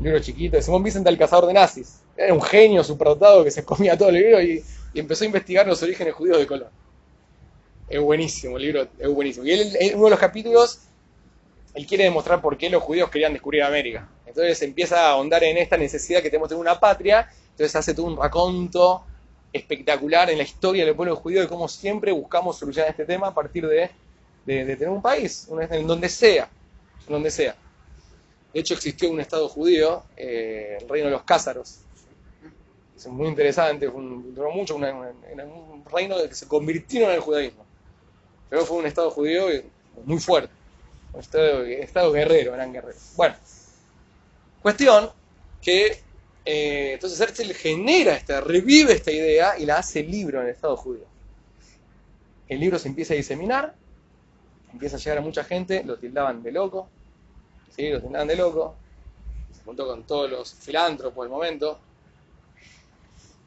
Un 0.00 0.04
libro 0.04 0.18
chiquito, 0.18 0.56
de 0.56 0.62
Simón 0.64 0.82
Wiesenthal, 0.82 1.16
cazador 1.16 1.46
de 1.46 1.52
nazis. 1.52 2.00
Era 2.16 2.34
un 2.34 2.42
genio 2.42 2.82
superdotado 2.82 3.44
que 3.44 3.52
se 3.52 3.64
comía 3.64 3.96
todo 3.96 4.08
el 4.08 4.16
libro 4.16 4.42
y, 4.42 4.64
y 4.92 4.98
empezó 4.98 5.22
a 5.22 5.26
investigar 5.26 5.68
los 5.68 5.80
orígenes 5.84 6.14
judíos 6.14 6.38
de 6.38 6.48
Colón. 6.48 6.83
Es 7.88 8.00
buenísimo, 8.00 8.56
el 8.56 8.62
libro 8.62 8.88
es 8.98 9.08
buenísimo. 9.08 9.46
Y 9.46 9.52
él, 9.52 9.76
en 9.78 9.96
uno 9.96 10.04
de 10.04 10.10
los 10.10 10.18
capítulos, 10.18 10.80
él 11.74 11.86
quiere 11.86 12.04
demostrar 12.04 12.40
por 12.40 12.56
qué 12.56 12.70
los 12.70 12.82
judíos 12.82 13.10
querían 13.10 13.32
descubrir 13.32 13.62
América. 13.62 14.08
Entonces 14.26 14.62
empieza 14.62 15.06
a 15.06 15.10
ahondar 15.10 15.44
en 15.44 15.58
esta 15.58 15.76
necesidad 15.76 16.22
que 16.22 16.30
tenemos 16.30 16.48
de 16.48 16.56
una 16.56 16.78
patria, 16.78 17.28
entonces 17.50 17.76
hace 17.76 17.94
todo 17.94 18.06
un 18.06 18.16
raconto 18.16 19.04
espectacular 19.52 20.30
en 20.30 20.38
la 20.38 20.44
historia 20.44 20.84
del 20.84 20.96
pueblo 20.96 21.14
judío 21.16 21.40
de 21.40 21.48
cómo 21.48 21.68
siempre 21.68 22.10
buscamos 22.10 22.58
solucionar 22.58 22.90
este 22.90 23.04
tema 23.04 23.28
a 23.28 23.34
partir 23.34 23.66
de, 23.66 23.90
de, 24.44 24.64
tener 24.76 24.88
un 24.88 25.02
país, 25.02 25.48
en 25.70 25.86
donde 25.86 26.08
sea, 26.08 26.48
donde 27.08 27.30
sea. 27.30 27.54
De 28.52 28.60
hecho 28.60 28.74
existió 28.74 29.10
un 29.10 29.20
estado 29.20 29.48
judío, 29.48 30.02
eh, 30.16 30.78
el 30.80 30.88
reino 30.88 31.06
de 31.06 31.12
los 31.12 31.22
cázaros. 31.22 31.80
Es 32.96 33.06
muy 33.08 33.28
interesante, 33.28 33.86
duró 33.86 34.50
mucho, 34.52 34.76
una, 34.76 34.92
una, 34.92 35.44
un 35.44 35.84
reino 35.84 36.16
que 36.28 36.34
se 36.34 36.48
convirtió 36.48 37.08
en 37.08 37.16
el 37.16 37.20
judaísmo. 37.20 37.63
Pero 38.48 38.64
fue 38.64 38.78
un 38.78 38.86
estado 38.86 39.10
judío 39.10 39.46
muy 40.04 40.18
fuerte, 40.18 40.52
un 41.12 41.20
estado, 41.20 42.12
guerrero, 42.12 42.54
eran 42.54 42.72
guerreros. 42.72 43.12
Bueno, 43.16 43.34
Cuestión 44.64 45.10
que 45.60 46.00
eh, 46.42 46.92
entonces 46.94 47.20
Herzl 47.20 47.52
genera 47.52 48.14
esta, 48.14 48.40
revive 48.40 48.94
esta 48.94 49.10
idea 49.10 49.58
y 49.58 49.66
la 49.66 49.76
hace 49.76 50.02
libro 50.02 50.40
en 50.40 50.46
el 50.46 50.54
Estado 50.54 50.74
judío. 50.74 51.04
El 52.48 52.60
libro 52.60 52.78
se 52.78 52.88
empieza 52.88 53.12
a 53.12 53.16
diseminar, 53.18 53.74
empieza 54.72 54.96
a 54.96 54.98
llegar 54.98 55.18
a 55.18 55.20
mucha 55.20 55.44
gente, 55.44 55.84
lo 55.84 55.98
tildaban 55.98 56.42
de 56.42 56.50
loco, 56.50 56.88
¿sí? 57.76 57.90
lo 57.90 58.00
tildaban 58.00 58.26
de 58.26 58.36
loco, 58.36 58.74
se 59.52 59.62
juntó 59.64 59.86
con 59.86 60.04
todos 60.04 60.30
los 60.30 60.54
filántropos 60.54 61.26
del 61.26 61.30
momento, 61.30 61.78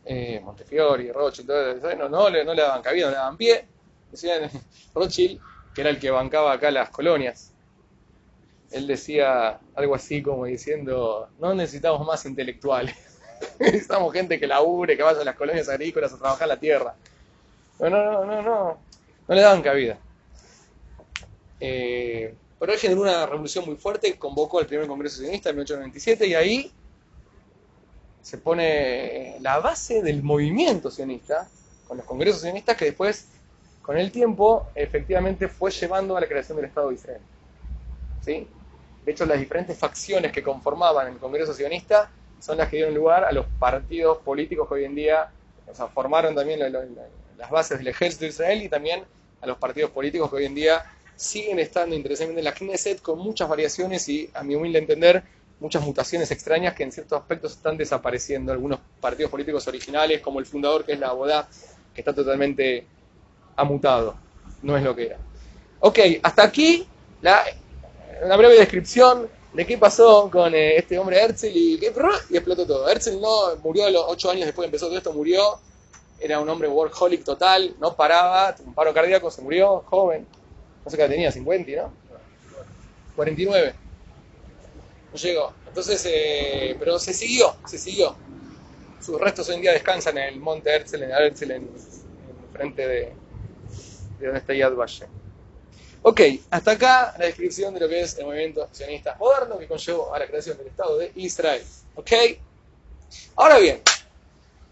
eh, 0.05 0.39
Montefiori, 0.39 1.11
Rothschild, 1.11 1.47
todo 1.47 1.95
no, 1.95 2.09
no, 2.09 2.29
no 2.29 2.53
le 2.53 2.61
daban 2.61 2.83
cabida, 2.83 3.05
no 3.05 3.11
le 3.11 3.17
daban 3.17 3.37
pie. 3.37 3.65
Decían 4.11 4.49
Rothschild, 4.95 5.41
que 5.73 5.81
era 5.81 5.89
el 5.89 5.99
que 5.99 6.09
bancaba 6.09 6.53
acá 6.53 6.71
las 6.71 6.89
colonias, 6.89 7.53
él 8.71 8.87
decía 8.87 9.59
algo 9.75 9.95
así 9.95 10.21
como 10.21 10.45
diciendo, 10.45 11.29
no 11.39 11.53
necesitamos 11.53 12.05
más 12.05 12.25
intelectuales, 12.25 12.95
necesitamos 13.59 14.13
gente 14.13 14.39
que 14.39 14.47
labure, 14.47 14.97
que 14.97 15.03
vaya 15.03 15.21
a 15.21 15.25
las 15.25 15.35
colonias 15.35 15.69
agrícolas 15.69 16.13
a 16.13 16.17
trabajar 16.17 16.47
la 16.47 16.59
tierra. 16.59 16.95
No, 17.79 17.89
no, 17.89 18.03
no, 18.11 18.25
no, 18.25 18.41
no, 18.41 18.77
no 19.27 19.35
le 19.35 19.41
daban 19.41 19.61
cabida. 19.61 19.97
Eh, 21.59 22.35
pero 22.59 22.73
él 22.73 22.79
generó 22.79 23.01
una 23.01 23.25
revolución 23.25 23.65
muy 23.65 23.75
fuerte, 23.75 24.17
convocó 24.17 24.59
al 24.59 24.65
primer 24.65 24.87
Congreso 24.87 25.17
Sionista 25.17 25.49
en 25.49 25.57
1897 25.57 26.27
y 26.27 26.33
ahí 26.33 26.71
se 28.21 28.37
pone 28.37 29.37
la 29.39 29.59
base 29.59 30.01
del 30.01 30.23
movimiento 30.23 30.91
sionista, 30.91 31.47
con 31.87 31.97
los 31.97 32.05
congresos 32.05 32.41
sionistas 32.41 32.75
que 32.75 32.85
después, 32.85 33.27
con 33.87 33.97
el 33.97 34.11
tiempo, 34.11 34.67
efectivamente 34.75 35.47
fue 35.47 35.71
llevando 35.71 36.17
a 36.17 36.19
la 36.19 36.27
creación 36.27 36.57
del 36.57 36.65
Estado 36.65 36.89
de 36.89 36.95
Israel. 36.95 37.21
¿Sí? 38.19 38.45
De 39.05 39.11
hecho, 39.13 39.25
las 39.25 39.39
diferentes 39.39 39.77
facciones 39.77 40.33
que 40.33 40.43
conformaban 40.43 41.07
el 41.07 41.17
Congreso 41.17 41.53
sionista 41.53 42.11
son 42.37 42.57
las 42.57 42.67
que 42.67 42.75
dieron 42.75 42.93
lugar 42.93 43.23
a 43.23 43.31
los 43.31 43.45
partidos 43.57 44.17
políticos 44.17 44.67
que 44.67 44.73
hoy 44.73 44.83
en 44.83 44.93
día, 44.93 45.31
o 45.65 45.73
sea, 45.73 45.87
formaron 45.87 46.35
también 46.35 46.59
la, 46.59 46.67
la, 46.67 46.83
las 47.37 47.49
bases 47.49 47.77
del 47.77 47.87
ejército 47.87 48.25
de 48.25 48.31
Israel 48.31 48.61
y 48.61 48.67
también 48.67 49.05
a 49.39 49.47
los 49.47 49.57
partidos 49.57 49.91
políticos 49.91 50.29
que 50.29 50.35
hoy 50.35 50.45
en 50.47 50.55
día 50.55 50.83
siguen 51.15 51.57
estando 51.57 51.95
interesantemente 51.95 52.41
en 52.41 52.43
la 52.43 52.53
Knesset 52.53 53.01
con 53.01 53.19
muchas 53.19 53.47
variaciones 53.47 54.09
y, 54.09 54.29
a 54.33 54.43
mi 54.43 54.55
humilde 54.55 54.79
entender, 54.79 55.23
muchas 55.61 55.81
mutaciones 55.81 56.29
extrañas 56.29 56.73
que 56.73 56.83
en 56.83 56.91
ciertos 56.91 57.21
aspectos 57.21 57.53
están 57.53 57.77
desapareciendo. 57.77 58.51
Algunos 58.51 58.81
partidos 58.99 59.31
políticos 59.31 59.65
originales, 59.65 60.19
como 60.19 60.39
el 60.39 60.45
fundador 60.45 60.83
que 60.83 60.91
es 60.91 60.99
la 60.99 61.07
Abodá, 61.07 61.47
que 61.95 62.01
está 62.01 62.13
totalmente 62.13 62.85
amutado. 63.57 64.15
No 64.61 64.77
es 64.77 64.83
lo 64.83 64.95
que 64.95 65.07
era. 65.07 65.17
Ok, 65.79 65.99
hasta 66.23 66.43
aquí 66.43 66.87
la, 67.21 67.43
una 68.23 68.37
breve 68.37 68.55
descripción 68.55 69.27
de 69.53 69.65
qué 69.65 69.77
pasó 69.77 70.29
con 70.31 70.53
eh, 70.55 70.77
este 70.77 70.97
hombre 70.97 71.21
Herzl 71.21 71.47
y, 71.47 71.79
y 71.81 71.85
explotó 72.35 72.65
todo. 72.65 72.89
Herzl 72.89 73.19
no 73.19 73.55
murió 73.63 73.85
a 73.85 73.89
los 73.89 74.05
ocho 74.07 74.29
años 74.29 74.45
después 74.45 74.63
que 74.63 74.67
empezó 74.67 74.87
todo 74.87 74.97
esto, 74.97 75.13
murió. 75.13 75.59
Era 76.19 76.39
un 76.39 76.49
hombre 76.49 76.67
workaholic 76.67 77.23
total, 77.23 77.75
no 77.79 77.95
paraba, 77.95 78.55
un 78.65 78.73
paro 78.73 78.93
cardíaco, 78.93 79.29
se 79.29 79.41
murió, 79.41 79.83
joven. 79.87 80.25
No 80.83 80.89
sé 80.89 80.97
qué 80.97 81.07
tenía, 81.07 81.31
50, 81.31 81.71
¿no? 81.73 81.93
49 83.15 83.73
no 85.11 85.17
llegó. 85.17 85.53
Entonces, 85.67 86.03
eh, 86.07 86.75
pero 86.79 86.99
se 86.99 87.13
siguió, 87.13 87.55
se 87.65 87.77
siguió. 87.77 88.15
Sus 89.01 89.19
restos 89.19 89.47
hoy 89.49 89.55
en 89.55 89.61
día 89.61 89.73
descansan 89.73 90.17
en 90.17 90.33
el 90.33 90.39
monte 90.39 90.73
Herzl, 90.73 91.03
en 91.03 91.11
Herzl, 91.11 91.51
en, 91.51 91.63
en 91.63 92.53
frente 92.53 92.87
de, 92.87 93.13
de 94.19 94.25
donde 94.25 94.39
está 94.39 94.53
Yad 94.53 94.73
Vashem. 94.73 95.09
Ok, 96.03 96.21
hasta 96.51 96.71
acá 96.71 97.15
la 97.17 97.25
descripción 97.25 97.73
de 97.73 97.79
lo 97.79 97.89
que 97.89 98.01
es 98.01 98.17
el 98.17 98.25
movimiento 98.25 98.67
sionista 98.71 99.15
moderno 99.19 99.57
que 99.57 99.67
conllevó 99.67 100.13
a 100.13 100.19
la 100.19 100.27
creación 100.27 100.57
del 100.57 100.67
Estado 100.67 100.97
de 100.97 101.11
Israel. 101.15 101.61
Ok, 101.95 102.11
ahora 103.35 103.57
bien, 103.57 103.81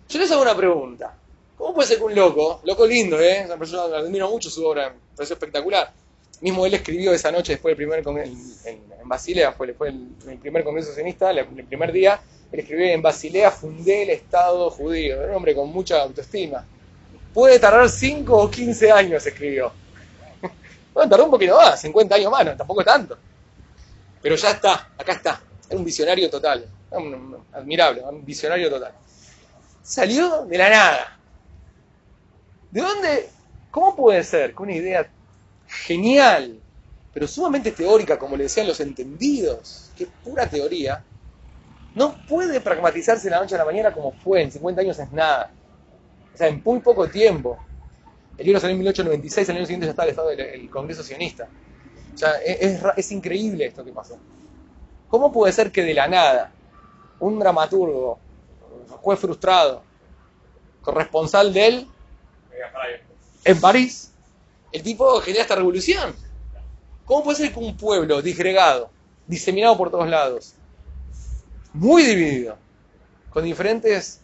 yo 0.08 0.20
les 0.20 0.32
hago 0.32 0.42
una 0.42 0.56
pregunta. 0.56 1.14
¿Cómo 1.58 1.74
puede 1.74 1.88
ser 1.88 1.98
que 1.98 2.04
un 2.04 2.16
loco, 2.16 2.62
loco 2.64 2.86
lindo, 2.86 3.20
eh? 3.20 3.44
Una 3.46 3.58
persona 3.58 3.98
admiro 3.98 4.30
mucho 4.30 4.50
su 4.50 4.66
obra, 4.66 4.90
me 4.90 5.16
pareció 5.16 5.34
espectacular. 5.34 5.92
Mismo 6.42 6.66
él 6.66 6.74
escribió 6.74 7.14
esa 7.14 7.32
noche 7.32 7.54
después 7.54 7.72
del 7.72 7.78
primer 7.78 8.04
con 8.04 8.18
en, 8.18 8.32
en, 8.66 8.82
en, 9.02 9.10
Basilea, 9.10 9.54
fue, 9.54 9.74
fue 9.74 9.90
el, 9.90 10.08
el, 10.28 10.38
primer 10.38 10.64
congreso 10.64 10.94
sionista, 10.94 11.32
el, 11.32 11.40
el, 11.40 11.66
primer 11.66 11.92
día, 11.92 12.20
él 12.52 12.60
escribió 12.60 12.86
en 12.88 13.02
Basilea 13.02 13.52
fundé 13.52 14.04
el 14.04 14.10
Estado 14.10 14.70
judío, 14.70 15.22
era 15.22 15.32
un 15.32 15.38
hombre 15.38 15.56
con 15.56 15.70
mucha 15.70 16.02
autoestima. 16.02 16.66
Puede 17.36 17.60
tardar 17.60 17.90
5 17.90 18.34
o 18.34 18.50
15 18.50 18.92
años, 18.94 19.26
escribió. 19.26 19.74
Bueno, 20.94 21.10
tardó 21.10 21.26
un 21.26 21.32
poquito 21.32 21.58
más, 21.58 21.82
50 21.82 22.16
años 22.16 22.32
más, 22.32 22.46
no, 22.46 22.56
tampoco 22.56 22.82
tanto. 22.82 23.18
Pero 24.22 24.38
ya 24.38 24.52
está, 24.52 24.92
acá 24.98 25.12
está. 25.12 25.42
Es 25.70 25.76
un 25.76 25.84
visionario 25.84 26.30
total, 26.30 26.66
admirable, 27.52 28.02
un 28.02 28.24
visionario 28.24 28.70
total. 28.70 28.94
Salió 29.84 30.46
de 30.46 30.58
la 30.58 30.70
nada. 30.70 31.20
¿De 32.72 32.80
dónde? 32.80 33.30
¿Cómo 33.70 33.94
puede 33.94 34.24
ser 34.24 34.56
que 34.56 34.64
una 34.64 34.74
idea 34.74 35.10
genial, 35.68 36.58
pero 37.14 37.28
sumamente 37.28 37.74
teórica, 37.74 38.18
como 38.18 38.38
le 38.38 38.44
decían 38.44 38.68
los 38.68 38.80
entendidos, 38.80 39.92
que 39.98 40.08
pura 40.24 40.50
teoría, 40.50 41.04
no 41.94 42.16
puede 42.30 42.62
pragmatizarse 42.62 43.26
de 43.26 43.32
la 43.32 43.42
noche 43.42 43.56
a 43.56 43.58
la 43.58 43.66
mañana 43.66 43.92
como 43.92 44.14
fue, 44.14 44.44
en 44.44 44.52
50 44.54 44.80
años 44.80 44.98
es 45.00 45.12
nada. 45.12 45.52
O 46.36 46.38
sea, 46.38 46.50
en 46.50 46.62
muy 46.64 46.82
poco 46.82 47.08
tiempo. 47.08 47.58
El 48.38 48.46
libro 48.46 48.60
salió 48.60 48.74
en 48.74 48.80
1896, 48.80 49.50
el 49.50 49.56
año 49.56 49.66
siguiente 49.66 49.86
ya 49.86 49.92
estaba 49.92 50.06
el 50.06 50.10
estado 50.10 50.28
del 50.28 50.40
el 50.42 50.70
Congreso 50.70 51.02
Sionista. 51.02 51.48
O 52.14 52.18
sea, 52.18 52.34
es, 52.46 52.62
es, 52.62 52.84
es, 52.98 53.12
increíble 53.14 53.66
esto 53.66 53.86
que 53.86 53.94
pasó. 53.94 54.18
¿Cómo 55.08 55.32
puede 55.32 55.54
ser 55.54 55.72
que 55.72 55.84
de 55.84 55.94
la 55.94 56.10
nada 56.10 56.52
un 57.22 57.40
dramaturgo, 57.40 58.20
juez 59.02 59.18
frustrado, 59.18 59.82
corresponsal 60.82 61.54
de 61.54 61.68
él, 61.68 61.88
en 63.46 63.62
París, 63.62 64.12
el 64.74 64.84
tipo 64.84 65.22
genera 65.22 65.44
esta 65.44 65.56
revolución? 65.56 66.14
¿Cómo 67.06 67.24
puede 67.24 67.38
ser 67.38 67.54
que 67.54 67.60
un 67.60 67.78
pueblo 67.78 68.22
disgregado, 68.22 68.90
diseminado 69.26 69.78
por 69.78 69.90
todos 69.90 70.10
lados, 70.10 70.56
muy 71.72 72.04
dividido, 72.04 72.58
con 73.30 73.46
diferentes 73.46 74.20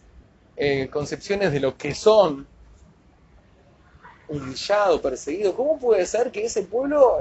eh, 0.64 0.88
concepciones 0.88 1.50
de 1.50 1.58
lo 1.58 1.76
que 1.76 1.92
son, 1.92 2.46
humillado, 4.28 5.02
perseguido, 5.02 5.56
¿cómo 5.56 5.76
puede 5.76 6.06
ser 6.06 6.30
que 6.30 6.44
ese 6.44 6.62
pueblo 6.62 7.16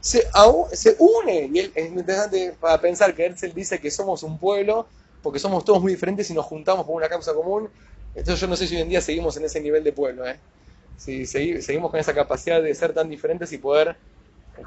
se, 0.00 0.26
se 0.72 0.96
une? 0.98 1.50
Y 1.52 1.58
es 1.58 1.86
interesante 1.86 2.56
para 2.58 2.80
pensar 2.80 3.14
que 3.14 3.26
Herzl 3.26 3.52
dice 3.52 3.78
que 3.78 3.90
somos 3.90 4.22
un 4.22 4.38
pueblo 4.38 4.86
porque 5.22 5.38
somos 5.38 5.66
todos 5.66 5.82
muy 5.82 5.92
diferentes 5.92 6.30
y 6.30 6.32
nos 6.32 6.46
juntamos 6.46 6.86
por 6.86 6.94
una 6.94 7.10
causa 7.10 7.34
común. 7.34 7.68
Entonces 8.14 8.40
yo 8.40 8.46
no 8.46 8.56
sé 8.56 8.66
si 8.66 8.76
hoy 8.76 8.80
en 8.80 8.88
día 8.88 9.02
seguimos 9.02 9.36
en 9.36 9.44
ese 9.44 9.60
nivel 9.60 9.84
de 9.84 9.92
pueblo, 9.92 10.26
¿eh? 10.26 10.40
Si 10.96 11.26
seguimos 11.26 11.90
con 11.90 12.00
esa 12.00 12.14
capacidad 12.14 12.62
de 12.62 12.74
ser 12.74 12.94
tan 12.94 13.10
diferentes 13.10 13.52
y 13.52 13.58
poder 13.58 13.98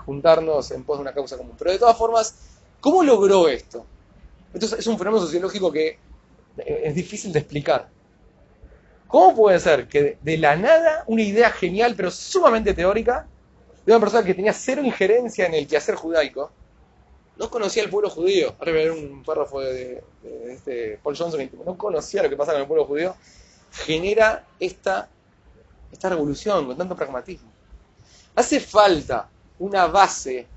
juntarnos 0.06 0.70
en 0.70 0.84
pos 0.84 1.00
de 1.00 1.02
una 1.02 1.14
causa 1.16 1.38
común. 1.38 1.56
Pero 1.58 1.72
de 1.72 1.80
todas 1.80 1.98
formas, 1.98 2.36
¿cómo 2.82 3.02
logró 3.04 3.48
esto? 3.48 3.84
Esto 4.54 4.76
es 4.78 4.86
un 4.86 5.00
fenómeno 5.00 5.24
sociológico 5.26 5.72
que 5.72 5.98
es 6.58 6.94
difícil 6.94 7.34
de 7.34 7.40
explicar. 7.40 7.90
¿Cómo 9.12 9.36
puede 9.36 9.60
ser 9.60 9.89
que 9.89 10.17
de 10.21 10.38
la 10.38 10.56
nada 10.56 11.04
una 11.06 11.21
idea 11.21 11.52
genial 11.52 11.95
pero 11.97 12.10
sumamente 12.10 12.74
teórica 12.74 13.28
de 13.86 13.91
una 13.91 14.00
persona 14.00 14.24
que 14.24 14.34
tenía 14.34 14.54
cero 14.54 14.82
injerencia 14.82 15.45
en 15.45 15.54
el 15.54 15.67
quehacer 15.67 15.95
judaico, 15.95 16.50
no 17.36 17.50
conocía 17.50 17.84
el 17.84 17.89
pueblo 17.89 18.10
judío? 18.10 18.56
Ahora 18.58 18.71
voy 18.71 18.82
a 18.82 18.84
ver 18.86 18.91
un 18.91 19.21
párrafo 19.21 19.60
de 19.60 20.02
este 20.47 20.97
Paul 21.04 21.17
Johnson, 21.17 21.50
no 21.65 21.78
conocía 21.78 22.24
lo 22.24 22.30
que 22.30 22.38
pasa 22.38 22.54
con 22.54 22.62
el 22.62 22.67
pueblo 22.67 22.86
judío, 22.86 23.13
genera 23.74 24.45
esta, 24.62 25.10
esta 25.91 26.08
revolución 26.08 26.65
con 26.67 26.78
tanto 26.78 26.95
pragmatismo. 26.95 27.52
Hace 28.34 28.62
falta 28.62 29.28
una 29.60 29.88
base 29.88 30.47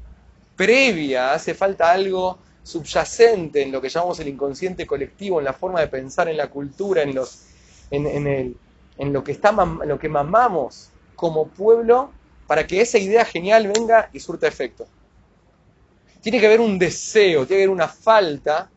previa, 0.55 1.33
hace 1.33 1.55
falta 1.55 1.91
algo 1.91 2.39
subyacente 2.63 3.63
en 3.63 3.73
lo 3.73 3.81
que 3.81 3.89
llamamos 3.89 4.21
el 4.21 4.29
inconsciente 4.29 4.87
colectivo, 4.87 5.41
en 5.41 5.45
la 5.45 5.53
forma 5.55 5.81
de 5.81 5.89
pensar 5.89 6.29
en 6.29 6.37
la 6.37 6.49
cultura, 6.49 7.03
en 7.03 7.17
los 7.17 7.47
en, 7.91 8.07
en, 8.07 8.27
el, 8.27 8.57
en 8.99 9.13
lo, 9.13 9.25
que 9.25 9.33
está, 9.33 9.53
lo 9.53 9.99
que 9.99 10.09
mamamos 10.09 10.91
como 11.17 11.49
pueblo 11.49 12.11
para 12.47 12.67
que 12.67 12.81
esa 12.81 12.99
idea 12.99 13.25
genial 13.25 13.67
venga 13.69 14.11
y 14.13 14.21
surta 14.21 14.47
efecto. 14.47 14.87
Tiene 16.21 16.41
que 16.41 16.47
haber 16.47 16.61
un 16.61 16.79
deseo, 16.79 17.47
tiene 17.47 17.61
que 17.61 17.65
haber 17.65 17.71
una 17.71 17.89
falta 17.89 18.71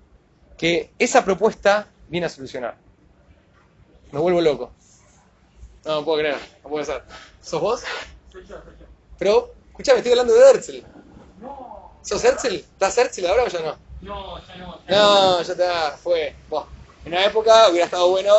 que 0.57 0.91
esa 0.97 1.23
propuesta 1.23 1.87
viene 2.09 2.25
a 2.25 2.29
solucionar. 2.29 2.75
Me 4.11 4.19
vuelvo 4.19 4.41
loco. 4.41 4.71
No, 5.85 5.95
no 5.95 6.05
puedo 6.05 6.19
creer, 6.19 6.37
no 6.63 6.69
puede 6.69 6.85
ser. 6.85 7.03
¿Sos 7.41 7.61
vos? 7.61 7.83
Soy 8.31 8.45
yo, 8.45 8.61
soy 8.61 8.73
yo. 8.79 8.85
Pero, 9.17 9.53
escuchame, 9.69 9.99
estoy 9.99 10.11
hablando 10.11 10.33
de 10.33 10.49
Herzl. 10.49 10.83
No, 11.41 11.93
¿Sos 12.01 12.23
Herzl? 12.23 12.55
¿Estás 12.55 12.97
Herzl 12.97 13.25
ahora 13.25 13.43
o 13.43 13.47
ya 13.47 13.61
no? 13.61 13.77
no, 14.01 14.47
ya 14.47 14.55
no. 14.57 14.79
ya 14.87 14.97
No, 14.97 15.41
ya 15.41 15.51
está, 15.51 15.97
fue. 15.97 16.35
Bueno, 16.49 16.67
en 17.05 17.13
una 17.13 17.25
época 17.25 17.69
hubiera 17.69 17.85
estado 17.85 18.09
bueno 18.09 18.33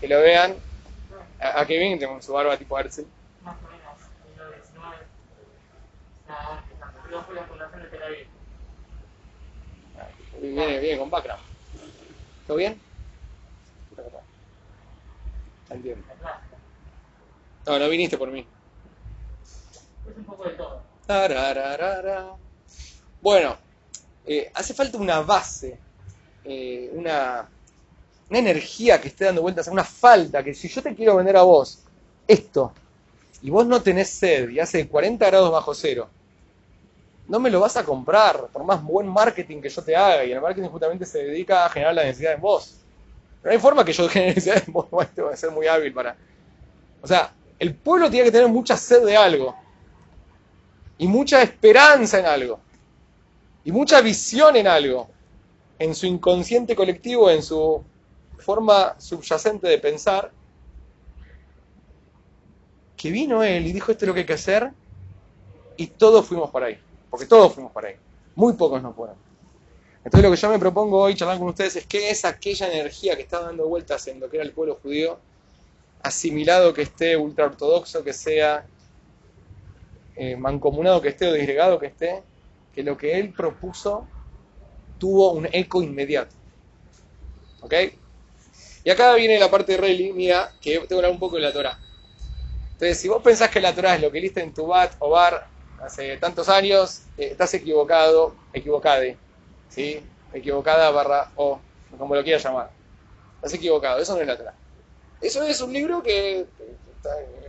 que 0.00 0.08
lo 0.08 0.20
vean 0.20 0.56
a, 1.40 1.60
a 1.60 1.66
Kevin 1.66 1.98
con 1.98 2.22
su 2.22 2.32
barba 2.32 2.56
tipo 2.56 2.78
Herzl. 2.78 3.04
Más 3.42 3.56
o 3.56 3.68
menos, 3.68 3.98
en 4.32 4.38
los 4.38 4.54
19. 4.54 4.96
Nada, 6.28 6.62
empezando. 6.62 7.10
Yo 7.10 7.22
fui 7.24 7.34
la 7.34 7.44
fundación 7.44 7.82
de 7.82 7.88
Tel 7.88 8.02
Aviv. 8.02 8.26
Viene 10.40 10.78
bien 10.80 10.98
con 10.98 11.10
background. 11.10 11.42
¿Todo 12.46 12.56
bien? 12.56 12.80
Entiendo. 15.68 16.04
No, 17.66 17.78
no 17.78 17.88
viniste 17.88 18.18
por 18.18 18.30
mí. 18.30 18.46
Es 20.08 20.16
un 20.16 20.24
poco 20.24 20.44
de 20.44 20.50
todo. 20.50 20.82
Bueno, 23.20 23.56
eh, 24.26 24.50
hace 24.54 24.74
falta 24.74 24.96
una 24.98 25.20
base, 25.20 25.78
eh, 26.44 26.90
una, 26.94 27.48
una 28.30 28.38
energía 28.38 29.00
que 29.00 29.08
esté 29.08 29.24
dando 29.24 29.42
vueltas, 29.42 29.66
una 29.66 29.84
falta, 29.84 30.42
que 30.42 30.54
si 30.54 30.68
yo 30.68 30.80
te 30.82 30.94
quiero 30.94 31.16
vender 31.16 31.36
a 31.36 31.42
vos 31.42 31.80
esto, 32.28 32.72
y 33.42 33.50
vos 33.50 33.66
no 33.66 33.82
tenés 33.82 34.08
sed 34.08 34.50
y 34.50 34.60
hace 34.60 34.86
40 34.86 35.26
grados 35.26 35.50
bajo 35.50 35.74
cero, 35.74 36.08
no 37.26 37.40
me 37.40 37.50
lo 37.50 37.60
vas 37.60 37.76
a 37.76 37.84
comprar, 37.84 38.46
por 38.52 38.64
más 38.64 38.82
buen 38.82 39.08
marketing 39.08 39.60
que 39.60 39.68
yo 39.68 39.82
te 39.82 39.96
haga, 39.96 40.24
y 40.24 40.32
el 40.32 40.40
marketing 40.40 40.68
justamente 40.68 41.04
se 41.06 41.24
dedica 41.24 41.66
a 41.66 41.70
generar 41.70 41.94
la 41.94 42.04
necesidad 42.04 42.34
en 42.34 42.40
vos. 42.40 42.76
Pero 43.42 43.52
hay 43.52 43.58
forma 43.58 43.84
que 43.84 43.92
yo 43.92 44.08
genere 44.08 44.34
necesidad 44.34 44.62
en 44.64 44.72
vos, 44.72 44.86
esto 45.00 45.28
a 45.28 45.36
ser 45.36 45.50
muy 45.50 45.66
hábil 45.66 45.92
para... 45.92 46.16
O 47.02 47.06
sea, 47.06 47.32
el 47.58 47.74
pueblo 47.74 48.10
tiene 48.10 48.26
que 48.26 48.32
tener 48.32 48.48
mucha 48.48 48.76
sed 48.76 49.04
de 49.04 49.16
algo 49.16 49.56
y 50.98 51.08
mucha 51.08 51.42
esperanza 51.42 52.18
en 52.20 52.26
algo, 52.26 52.60
y 53.64 53.72
mucha 53.72 54.00
visión 54.00 54.56
en 54.56 54.68
algo, 54.68 55.08
en 55.78 55.94
su 55.94 56.06
inconsciente 56.06 56.76
colectivo, 56.76 57.30
en 57.30 57.42
su 57.42 57.84
forma 58.40 58.98
subyacente 58.98 59.68
de 59.68 59.78
pensar, 59.78 60.30
que 62.96 63.10
vino 63.10 63.42
él 63.42 63.66
y 63.66 63.72
dijo 63.72 63.92
esto 63.92 64.04
es 64.04 64.08
lo 64.08 64.14
que 64.14 64.20
hay 64.20 64.26
que 64.26 64.34
hacer, 64.34 64.70
y 65.76 65.86
todos 65.86 66.26
fuimos 66.26 66.50
para 66.50 66.66
ahí, 66.66 66.78
porque 67.08 67.26
todos 67.26 67.54
fuimos 67.54 67.72
para 67.72 67.88
ahí, 67.88 67.96
muy 68.34 68.52
pocos 68.54 68.82
no 68.82 68.92
fueron. 68.92 69.16
Entonces 70.04 70.22
lo 70.22 70.34
que 70.34 70.40
yo 70.40 70.48
me 70.48 70.58
propongo 70.58 70.98
hoy 70.98 71.14
charlar 71.14 71.38
con 71.38 71.48
ustedes 71.48 71.76
es 71.76 71.86
qué 71.86 72.10
es 72.10 72.24
aquella 72.24 72.72
energía 72.72 73.16
que 73.16 73.22
está 73.22 73.40
dando 73.40 73.68
vueltas 73.68 74.06
en 74.08 74.18
lo 74.18 74.30
que 74.30 74.38
era 74.38 74.44
el 74.44 74.52
pueblo 74.52 74.78
judío, 74.82 75.18
asimilado 76.02 76.72
que 76.72 76.82
esté, 76.82 77.16
ultra 77.16 77.46
ortodoxo 77.46 78.02
que 78.02 78.12
sea, 78.12 78.66
eh, 80.16 80.36
mancomunado 80.36 81.00
que 81.00 81.08
esté 81.08 81.28
o 81.28 81.32
disgregado 81.32 81.78
que 81.78 81.86
esté, 81.86 82.22
que 82.74 82.82
lo 82.82 82.96
que 82.96 83.18
él 83.18 83.32
propuso 83.32 84.06
tuvo 84.98 85.32
un 85.32 85.48
eco 85.52 85.82
inmediato. 85.82 86.34
Y 88.84 88.90
acá 88.90 89.14
viene 89.14 89.38
la 89.38 89.50
parte 89.50 89.76
Reli 89.76 90.12
mía, 90.12 90.52
que 90.60 90.72
tengo 90.72 90.88
que 90.88 90.94
hablar 90.94 91.10
un 91.10 91.18
poco 91.18 91.36
de 91.36 91.42
la 91.42 91.52
Torah. 91.52 91.78
Entonces, 92.72 92.98
si 92.98 93.08
vos 93.08 93.22
pensás 93.22 93.50
que 93.50 93.60
la 93.60 93.74
Torah 93.74 93.96
es 93.96 94.00
lo 94.00 94.10
que 94.10 94.20
leíste 94.20 94.40
en 94.40 94.54
tu 94.54 94.66
bat 94.66 94.94
o 95.00 95.10
bar 95.10 95.46
hace 95.82 96.16
tantos 96.16 96.48
años, 96.48 97.02
eh, 97.18 97.28
estás 97.32 97.52
equivocado, 97.54 98.34
equivocade. 98.52 99.18
¿Sí? 99.68 100.00
Equivocada 100.32 100.90
barra 100.90 101.30
o, 101.36 101.60
como 101.98 102.14
lo 102.14 102.24
quieras 102.24 102.42
llamar. 102.42 102.70
Estás 103.36 103.54
equivocado, 103.54 103.98
eso 103.98 104.14
no 104.14 104.20
es 104.22 104.26
la 104.26 104.36
Torah. 104.36 104.54
Eso 105.20 105.42
es 105.42 105.60
un 105.60 105.72
libro 105.72 106.02
que, 106.02 106.46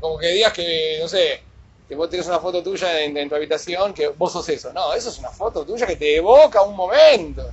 como 0.02 0.18
que 0.18 0.28
digas 0.28 0.52
que, 0.52 0.98
no 1.02 1.08
sé, 1.08 1.42
que 1.88 1.96
vos 1.96 2.10
tenés 2.10 2.28
una 2.28 2.40
foto 2.40 2.62
tuya 2.62 3.02
en, 3.02 3.16
en, 3.16 3.30
tu 3.30 3.36
habitación, 3.36 3.94
que 3.94 4.10
vos 4.10 4.34
sos 4.34 4.48
eso. 4.50 4.74
No, 4.74 4.94
eso 4.94 5.10
es 5.10 5.18
una 5.20 5.30
foto 5.30 5.66
tuya 5.66 5.88
que 5.88 5.96
te 5.96 6.18
evoca 6.18 6.62
un 6.62 6.76
momento. 6.76 7.50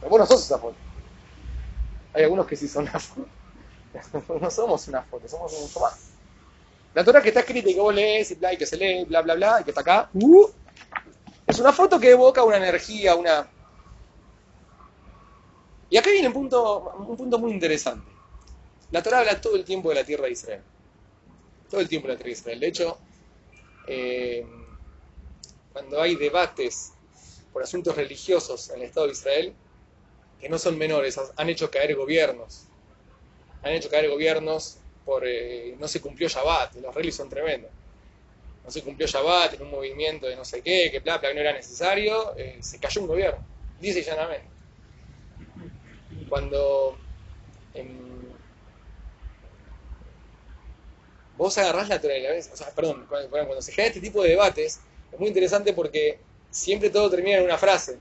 Pero 0.00 0.10
vos 0.10 0.18
no 0.18 0.26
sos 0.26 0.42
esa 0.42 0.58
foto. 0.58 0.83
Hay 2.14 2.22
algunos 2.22 2.46
que 2.46 2.56
sí 2.56 2.68
son 2.68 2.84
una 2.84 2.98
foto. 2.98 3.28
no 4.40 4.50
somos 4.50 4.88
una 4.88 5.02
foto, 5.02 5.28
somos 5.28 5.52
mucho 5.60 5.80
más. 5.80 6.10
La 6.94 7.04
Torah 7.04 7.20
que 7.20 7.28
está 7.28 7.40
escrita 7.40 7.68
y 7.68 7.74
que 7.74 7.80
vos 7.80 7.94
lees 7.94 8.30
y, 8.30 8.34
bla, 8.36 8.52
y 8.52 8.56
que 8.56 8.66
se 8.66 8.76
lee, 8.76 9.04
bla, 9.04 9.20
bla, 9.22 9.34
bla, 9.34 9.60
y 9.60 9.64
que 9.64 9.70
está 9.70 9.80
acá, 9.80 10.08
uh, 10.14 10.48
es 11.46 11.58
una 11.58 11.72
foto 11.72 11.98
que 11.98 12.10
evoca 12.10 12.44
una 12.44 12.56
energía, 12.56 13.16
una... 13.16 13.50
Y 15.90 15.96
acá 15.96 16.10
viene 16.10 16.28
un 16.28 16.34
punto, 16.34 16.94
un 16.96 17.16
punto 17.16 17.38
muy 17.38 17.52
interesante. 17.52 18.10
La 18.90 19.02
Torah 19.02 19.20
habla 19.20 19.40
todo 19.40 19.56
el 19.56 19.64
tiempo 19.64 19.88
de 19.88 19.96
la 19.96 20.04
tierra 20.04 20.26
de 20.26 20.32
Israel. 20.32 20.62
Todo 21.68 21.80
el 21.80 21.88
tiempo 21.88 22.06
de 22.06 22.14
la 22.14 22.18
tierra 22.18 22.28
de 22.28 22.40
Israel. 22.40 22.60
De 22.60 22.66
hecho, 22.68 22.98
eh, 23.88 24.46
cuando 25.72 26.00
hay 26.00 26.14
debates 26.14 26.92
por 27.52 27.62
asuntos 27.62 27.96
religiosos 27.96 28.70
en 28.70 28.76
el 28.76 28.82
Estado 28.82 29.06
de 29.06 29.12
Israel, 29.12 29.54
que 30.44 30.50
no 30.50 30.58
son 30.58 30.76
menores, 30.76 31.18
han 31.36 31.48
hecho 31.48 31.70
caer 31.70 31.96
gobiernos. 31.96 32.66
Han 33.62 33.72
hecho 33.72 33.88
caer 33.88 34.10
gobiernos 34.10 34.76
por... 35.06 35.26
Eh, 35.26 35.74
no 35.80 35.88
se 35.88 36.02
cumplió 36.02 36.28
Shabbat, 36.28 36.74
los 36.82 36.94
reyes 36.94 37.16
son 37.16 37.30
tremendos. 37.30 37.70
No 38.62 38.70
se 38.70 38.82
cumplió 38.82 39.06
Shabbat 39.06 39.54
en 39.54 39.62
un 39.62 39.70
movimiento 39.70 40.26
de 40.26 40.36
no 40.36 40.44
sé 40.44 40.60
qué, 40.60 40.90
que 40.92 41.00
bla, 41.00 41.18
que 41.18 41.32
no 41.32 41.40
era 41.40 41.54
necesario, 41.54 42.36
eh, 42.36 42.58
se 42.60 42.78
cayó 42.78 43.00
un 43.00 43.06
gobierno, 43.06 43.42
dice 43.80 44.02
llanamente. 44.02 44.46
Cuando... 46.28 46.98
En, 47.72 48.28
vos 51.38 51.56
agarrás 51.56 51.88
la 51.88 51.96
ves, 51.96 52.50
o 52.52 52.56
sea, 52.56 52.68
perdón, 52.68 53.06
cuando, 53.08 53.30
cuando 53.30 53.62
se 53.62 53.72
genera 53.72 53.88
este 53.88 54.02
tipo 54.02 54.22
de 54.22 54.28
debates, 54.28 54.78
es 55.10 55.18
muy 55.18 55.28
interesante 55.28 55.72
porque 55.72 56.18
siempre 56.50 56.90
todo 56.90 57.08
termina 57.08 57.38
en 57.38 57.44
una 57.44 57.56
frase. 57.56 57.98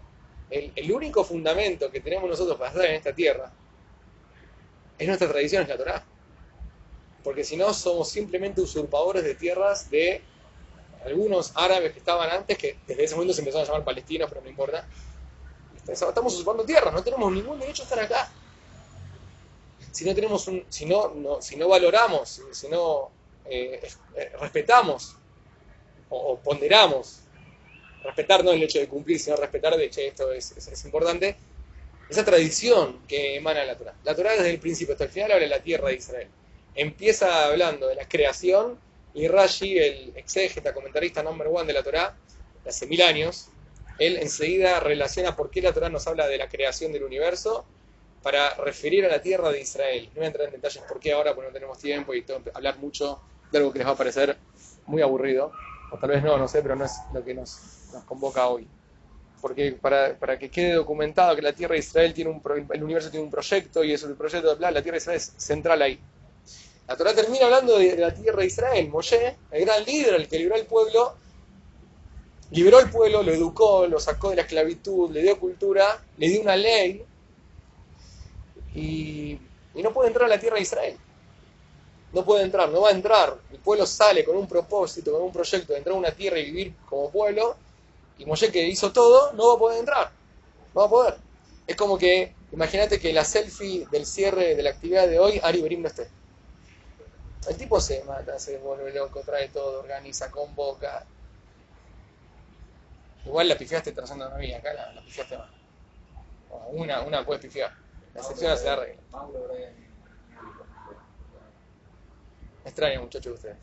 El, 0.50 0.92
único 0.92 1.24
fundamento 1.24 1.90
que 1.90 2.00
tenemos 2.00 2.30
nosotros 2.30 2.58
para 2.58 2.70
estar 2.70 2.86
en 2.86 2.96
esta 2.96 3.14
tierra 3.14 3.52
es 4.98 5.08
nuestra 5.08 5.28
tradición, 5.28 5.64
es 5.64 5.70
la 5.70 5.78
Torah. 5.78 6.06
Porque 7.24 7.44
si 7.44 7.58
no, 7.58 7.74
somos 7.74 8.10
simplemente 8.10 8.62
usurpadores 8.62 9.24
de 9.24 9.36
tierras 9.36 9.90
de 9.90 10.22
algunos 11.06 11.52
árabes 11.56 11.94
que 11.94 12.00
estaban 12.00 12.30
antes, 12.30 12.58
que 12.58 12.78
desde 12.86 13.04
ese 13.04 13.16
momento 13.16 13.34
se 13.34 13.42
empezaron 13.42 13.66
a 13.66 13.72
llamar 13.72 13.86
palestinos, 13.86 14.30
pero 14.30 14.42
no 14.42 14.50
importa. 14.50 14.88
Estamos 15.88 16.34
usurpando 16.34 16.64
tierras, 16.64 16.94
no 16.94 17.04
tenemos 17.04 17.32
ningún 17.32 17.60
derecho 17.60 17.84
a 17.84 17.86
estar 17.86 18.00
acá. 18.00 18.32
Si 19.92 20.06
no 20.06 20.16
tenemos 20.16 20.48
un, 20.48 20.66
si 20.70 20.86
no, 20.86 21.14
no 21.14 21.42
si 21.42 21.56
no 21.56 21.68
valoramos, 21.68 22.42
si 22.52 22.68
no 22.68 23.12
eh, 23.46 23.88
eh, 24.16 24.32
respetamos 24.40 25.16
o, 26.10 26.38
ponderamos, 26.38 27.20
respetar 28.04 28.44
no 28.44 28.52
el 28.52 28.64
hecho 28.64 28.80
de 28.80 28.88
cumplir, 28.88 29.20
sino 29.20 29.36
respetar 29.36 29.76
de 29.76 29.90
che, 29.90 30.08
esto 30.08 30.32
es, 30.32 30.52
es, 30.58 30.86
importante, 30.86 31.36
esa 32.10 32.26
tradición 32.26 33.00
que 33.08 33.36
emana 33.36 33.64
la 33.64 33.78
Torah. 33.78 33.96
La 34.04 34.16
Torah 34.16 34.34
desde 34.34 34.52
el 34.52 34.60
principio 34.60 34.94
hasta 34.94 35.06
el 35.06 35.10
final 35.10 35.32
habla 35.32 35.44
de 35.44 35.50
la 35.50 35.62
tierra 35.62 35.90
de 35.90 35.96
Israel. 35.96 36.28
Empieza 36.76 37.46
hablando 37.46 37.88
de 37.88 37.96
la 37.96 38.08
creación 38.08 38.78
y 39.14 39.28
Rashi, 39.28 39.78
el 39.78 40.14
exégeta, 40.16 40.74
comentarista 40.74 41.24
number 41.24 41.48
one 41.48 41.66
de 41.66 41.74
la 41.74 41.84
Torah, 41.84 42.16
de 42.64 42.70
hace 42.70 42.88
mil 42.88 43.02
años, 43.02 43.50
él 44.00 44.18
enseguida 44.18 44.80
relaciona 44.80 45.36
por 45.36 45.50
qué 45.52 45.62
la 45.62 45.72
Torah 45.72 45.90
nos 45.90 46.08
habla 46.08 46.28
de 46.28 46.38
la 46.38 46.50
creación 46.50 46.92
del 46.92 47.04
universo 47.04 47.66
para 48.24 48.56
referir 48.56 49.06
a 49.06 49.10
la 49.10 49.22
tierra 49.22 49.52
de 49.52 49.62
Israel. 49.62 50.10
No 50.10 50.16
voy 50.16 50.24
a 50.24 50.28
entrar 50.28 50.48
en 50.48 50.54
detalles 50.54 50.84
por 50.84 51.00
qué 51.00 51.14
ahora, 51.14 51.36
porque 51.36 51.50
no 51.50 51.54
tenemos 51.54 51.78
tiempo 51.78 52.14
y 52.14 52.26
hablar 52.54 52.78
mucho 52.80 53.20
de 53.52 53.58
algo 53.60 53.72
que 53.72 53.80
les 53.80 53.88
va 53.88 53.92
a 53.92 53.98
parecer 53.98 54.38
muy 54.88 55.02
aburrido, 55.02 55.52
o 55.92 55.98
tal 55.98 56.10
vez 56.10 56.24
no, 56.24 56.38
no 56.38 56.48
sé, 56.48 56.62
pero 56.62 56.76
no 56.76 56.86
es 56.86 56.94
lo 57.14 57.24
que 57.24 57.34
nos, 57.34 57.83
nos 57.94 58.04
convoca 58.04 58.48
hoy. 58.48 58.68
Porque 59.42 59.74
para, 59.74 60.18
para, 60.18 60.40
que 60.40 60.50
quede 60.50 60.74
documentado 60.74 61.36
que 61.36 61.42
la 61.42 61.54
tierra 61.54 61.74
de 61.74 61.80
Israel 61.80 62.14
tiene 62.14 62.32
un 62.32 62.42
pro, 62.42 62.56
el 62.56 62.84
universo 62.84 63.12
tiene 63.12 63.26
un 63.26 63.32
proyecto 63.32 63.84
y 63.84 63.92
eso 63.92 64.08
el 64.08 64.16
proyecto 64.16 64.50
de 64.50 64.56
bla, 64.56 64.72
la 64.72 64.82
tierra 64.82 64.96
de 64.96 65.00
Israel 65.00 65.18
es 65.18 65.34
central 65.38 65.82
ahí. 65.82 66.00
La 66.88 66.96
Torah 66.96 67.14
termina 67.14 67.46
hablando 67.46 67.78
de, 67.78 67.98
la 67.98 68.14
tierra 68.14 68.40
de 68.40 68.46
Israel. 68.46 68.90
Moshe, 68.90 69.38
el 69.52 69.66
gran 69.66 69.84
líder, 69.84 70.16
el 70.16 70.28
que 70.28 70.40
libró 70.40 70.56
al 70.56 70.66
pueblo, 70.66 71.16
liberó 72.52 72.78
al 72.78 72.90
pueblo, 72.90 73.24
lo 73.24 73.32
educó, 73.32 73.88
lo 73.88 74.00
sacó 74.00 74.30
de 74.30 74.38
la 74.38 74.42
esclavitud, 74.44 75.12
le 75.12 75.22
dio 75.22 75.40
cultura, 75.40 76.02
le 76.18 76.30
dio 76.30 76.42
una 76.42 76.56
ley 76.56 77.04
y, 78.76 79.38
y 79.76 79.84
no 79.84 79.92
puede 79.92 80.08
entrar 80.08 80.26
a 80.26 80.36
la 80.36 80.40
tierra 80.40 80.56
de 80.56 80.62
Israel 80.62 80.98
no 82.14 82.24
puede 82.24 82.44
entrar, 82.44 82.70
no 82.70 82.82
va 82.82 82.90
a 82.90 82.92
entrar. 82.92 83.36
El 83.52 83.60
pueblo 83.60 83.86
sale 83.86 84.24
con 84.24 84.38
un 84.38 84.48
propósito, 84.48 85.12
con 85.12 85.24
un 85.24 85.32
proyecto 85.32 85.74
de 85.74 85.80
entrar 85.80 85.96
a 85.96 86.00
una 86.00 86.12
tierra 86.12 86.40
y 86.40 86.46
vivir 86.46 86.74
como 86.88 87.10
pueblo, 87.10 87.56
y 88.18 88.26
Moshe 88.26 88.52
que 88.52 88.68
hizo 88.68 88.92
todo, 88.94 89.34
no 89.34 89.50
va 89.50 89.56
a 89.56 89.58
poder 89.58 89.80
entrar. 89.80 90.12
No 90.74 90.82
va 90.82 90.88
a 90.88 90.90
poder. 90.90 91.18
Es 91.68 91.76
como 91.76 91.98
que, 91.98 92.34
imagínate 92.52 93.00
que 93.00 93.14
la 93.14 93.26
selfie 93.26 93.88
del 93.92 94.06
cierre 94.06 94.56
de 94.56 94.64
la 94.64 94.72
actividad 94.72 95.08
de 95.08 95.20
hoy, 95.20 95.40
Ari 95.44 95.62
Berim 95.62 95.82
no 95.82 95.88
esté. 95.88 96.10
El 97.48 97.58
tipo 97.58 97.80
se 97.82 98.04
mata, 98.04 98.40
se 98.40 98.58
vuelve 98.58 98.94
loco, 98.94 99.22
trae 99.22 99.50
todo, 99.50 99.80
organiza, 99.80 100.32
convoca. 100.32 101.06
Igual 103.26 103.48
la 103.48 103.58
pifiaste 103.58 103.92
trazando 103.92 104.28
una 104.28 104.38
mía, 104.38 104.58
acá 104.58 104.74
la, 104.74 104.94
la 104.94 105.02
pifiaste 105.02 105.38
más. 105.38 105.50
Una, 106.72 107.02
una 107.02 107.26
puedes 107.26 107.42
pifiar. 107.42 107.74
La 108.14 108.22
excepción 108.22 108.58
se 108.58 108.66
da 108.66 108.76
regla. 108.76 109.02
Me 112.64 112.70
extraña, 112.70 113.02
muchachos, 113.02 113.26
de 113.26 113.32
ustedes. 113.34 113.58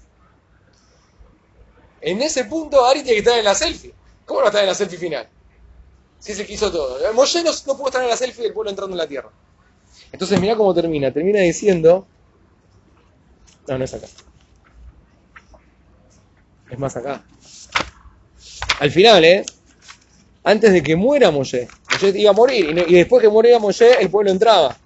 En 2.01 2.21
ese 2.23 2.45
punto, 2.45 2.85
Ari 2.85 3.03
tiene 3.03 3.17
que 3.17 3.19
estar 3.21 3.39
en 3.39 3.45
la 3.45 3.55
selfie. 3.55 3.95
¿Cómo 4.31 4.43
no 4.43 4.47
está 4.47 4.61
en 4.61 4.69
la 4.69 4.77
selfie 4.77 4.97
final? 4.97 5.29
Si 6.19 6.35
que 6.47 6.53
hizo 6.53 6.71
todo. 6.73 6.99
Moshe 7.15 7.43
no, 7.43 7.53
pudo 7.77 7.89
estar 7.89 8.03
en 8.05 8.11
la 8.11 8.17
selfie 8.17 8.45
del 8.45 8.53
pueblo 8.55 8.71
entrando 8.71 8.95
en 8.95 8.99
la 8.99 9.09
tierra. 9.09 9.33
Entonces, 10.13 10.41
mira 10.41 10.57
cómo 10.57 10.75
termina. 10.75 11.13
Termina 11.13 11.41
diciendo. 11.41 12.09
No, 13.67 13.79
no 13.79 13.85
es 13.85 13.95
acá. 13.95 14.07
Es 16.71 16.79
más 16.79 16.97
acá. 16.97 17.23
Al 18.81 18.91
final, 18.91 19.25
¿eh? 19.25 19.45
Antes 20.45 20.73
de 20.73 20.83
que 20.83 20.97
muera 20.97 21.31
Moshe, 21.31 21.69
Moshe 21.93 22.19
iba 22.19 22.31
a 22.31 22.35
morir. 22.35 22.71
Y, 22.71 22.75
no- 22.75 22.83
y 22.87 22.95
después 22.95 23.23
que 23.23 23.29
moría 23.31 23.59
Moshe, 23.59 24.01
el 24.03 24.11
pueblo 24.11 24.31
entraba. 24.31 24.77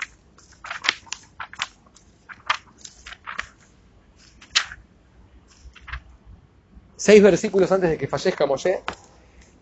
Seis 6.96 7.22
versículos 7.22 7.70
antes 7.70 7.88
de 7.90 7.96
que 7.98 8.08
fallezca 8.08 8.46
Moshe. 8.46 8.82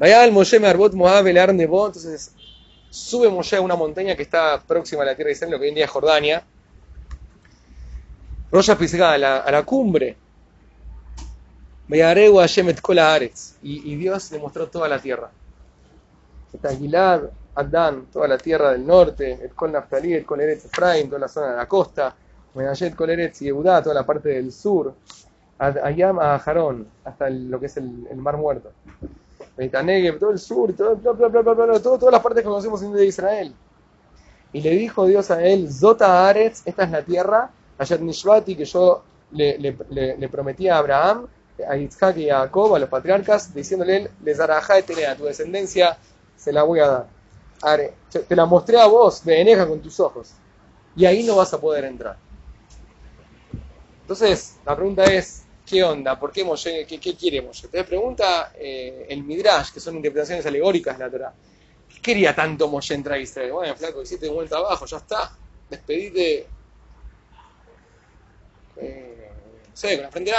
Vaya 0.02 0.24
al 0.24 0.32
Moshe 0.32 0.58
Marbot 0.58 0.94
Moab 0.94 1.28
el 1.28 1.38
Ar 1.38 1.54
Nebo. 1.54 1.86
Entonces 1.86 2.34
sube 2.90 3.28
Moshe 3.28 3.54
a 3.54 3.60
una 3.60 3.76
montaña 3.76 4.16
que 4.16 4.24
está 4.24 4.60
próxima 4.60 5.02
a 5.02 5.04
la 5.04 5.14
tierra 5.14 5.28
de 5.28 5.34
Israel, 5.34 5.52
lo 5.52 5.58
que 5.58 5.62
hoy 5.62 5.68
en 5.68 5.74
día 5.76 5.84
es 5.84 5.90
Jordania. 5.92 6.42
Roya 8.50 8.76
Pisgah, 8.76 9.12
a 9.12 9.18
la, 9.18 9.36
a 9.36 9.52
la 9.52 9.62
cumbre. 9.62 10.16
Y, 13.62 13.92
y 13.92 13.94
Dios 13.94 14.32
le 14.32 14.40
mostró 14.40 14.66
toda 14.66 14.88
la 14.88 14.98
tierra. 14.98 15.30
Está 16.52 16.74
Gilad, 16.74 17.22
Adán, 17.54 18.06
toda 18.12 18.26
la 18.26 18.38
tierra 18.38 18.72
del 18.72 18.84
norte, 18.84 19.38
el 19.40 19.54
Kol 19.54 19.70
Naftali, 19.70 20.14
el 20.14 20.26
Kol 20.26 20.40
Eretz 20.40 20.64
Efraim, 20.64 21.06
toda 21.06 21.20
la 21.20 21.28
zona 21.28 21.50
de 21.52 21.56
la 21.58 21.68
costa, 21.68 22.12
Menashet, 22.54 22.96
Kol 22.96 23.10
Eretz 23.10 23.40
y 23.42 23.46
Eudá, 23.46 23.80
toda 23.80 23.94
la 23.94 24.04
parte 24.04 24.30
del 24.30 24.50
sur, 24.50 24.96
Ayam 25.58 26.18
a 26.18 26.34
Ajarón, 26.34 26.88
hasta 27.04 27.30
lo 27.30 27.60
que 27.60 27.66
es 27.66 27.76
el, 27.76 28.08
el 28.10 28.16
Mar 28.16 28.36
Muerto. 28.36 28.72
Betanegev, 29.56 30.18
todo 30.18 30.30
el 30.30 30.38
sur, 30.38 30.74
todo, 30.74 30.96
bla, 30.96 31.12
bla, 31.28 31.28
bla, 31.28 31.80
todo- 31.80 31.98
todas 31.98 32.12
las 32.12 32.22
partes 32.22 32.42
que 32.42 32.48
conocemos 32.48 32.80
de 32.80 33.06
Israel. 33.06 33.54
Y 34.52 34.60
le 34.60 34.70
dijo 34.70 35.06
Dios 35.06 35.30
a 35.30 35.42
él, 35.44 35.72
Zota 35.72 36.28
Aretz, 36.28 36.62
esta 36.66 36.84
es 36.84 36.90
la 36.90 37.02
tierra, 37.04 37.50
Ayat 37.78 38.00
Nishvati, 38.00 38.54
que 38.56 38.64
yo 38.64 39.02
le, 39.30 39.58
le, 39.58 39.76
le- 39.90 40.16
le 40.18 40.28
prometí 40.28 40.68
a 40.68 40.78
Abraham, 40.78 41.26
a 41.68 41.76
Isaac 41.76 42.16
y 42.18 42.28
a 42.30 42.40
Jacob, 42.40 42.74
a 42.74 42.78
los 42.78 42.88
patriarcas, 42.88 43.54
diciéndole 43.54 44.10
les 44.22 44.38
dará 44.38 44.60
de 44.96 45.06
a 45.06 45.16
tu 45.16 45.24
descendencia 45.24 45.96
se 46.36 46.52
la 46.52 46.62
voy 46.64 46.80
a 46.80 46.86
dar. 46.88 47.06
Are, 47.62 47.94
te 48.10 48.20
te 48.20 48.36
la 48.36 48.44
mostré 48.46 48.78
a 48.80 48.86
vos, 48.86 49.24
de 49.24 49.40
eneja 49.40 49.66
con 49.66 49.80
tus 49.80 49.98
ojos. 50.00 50.34
Y 50.96 51.04
ahí 51.06 51.22
no 51.24 51.36
vas 51.36 51.54
a 51.54 51.60
poder 51.60 51.84
entrar. 51.84 52.16
Entonces, 54.02 54.60
la 54.64 54.76
pregunta 54.76 55.04
es, 55.04 55.41
¿qué 55.72 55.82
onda? 55.82 56.18
¿Por 56.18 56.30
qué 56.30 56.44
Moshe? 56.44 56.84
¿Qué, 56.86 57.00
qué 57.00 57.16
quiere 57.16 57.40
Moshe? 57.40 57.64
Entonces 57.64 57.88
pregunta 57.88 58.52
eh, 58.56 59.06
el 59.08 59.24
Midrash, 59.24 59.72
que 59.72 59.80
son 59.80 59.96
interpretaciones 59.96 60.44
alegóricas 60.44 60.98
de 60.98 61.04
la 61.04 61.10
Torah. 61.10 61.34
¿Qué 61.88 62.02
quería 62.02 62.34
tanto 62.34 62.68
Moshe 62.68 62.92
entrar 62.92 63.16
a 63.16 63.22
Israel? 63.22 63.52
Bueno, 63.52 63.74
flaco, 63.74 64.02
hiciste 64.02 64.28
un 64.28 64.34
buen 64.34 64.48
trabajo, 64.48 64.84
ya 64.84 64.98
está. 64.98 65.34
Despedite, 65.70 66.46
eh, 68.76 69.30
no 69.70 69.76
sé, 69.76 69.94
con 69.94 70.02
la 70.02 70.10
frente. 70.10 70.32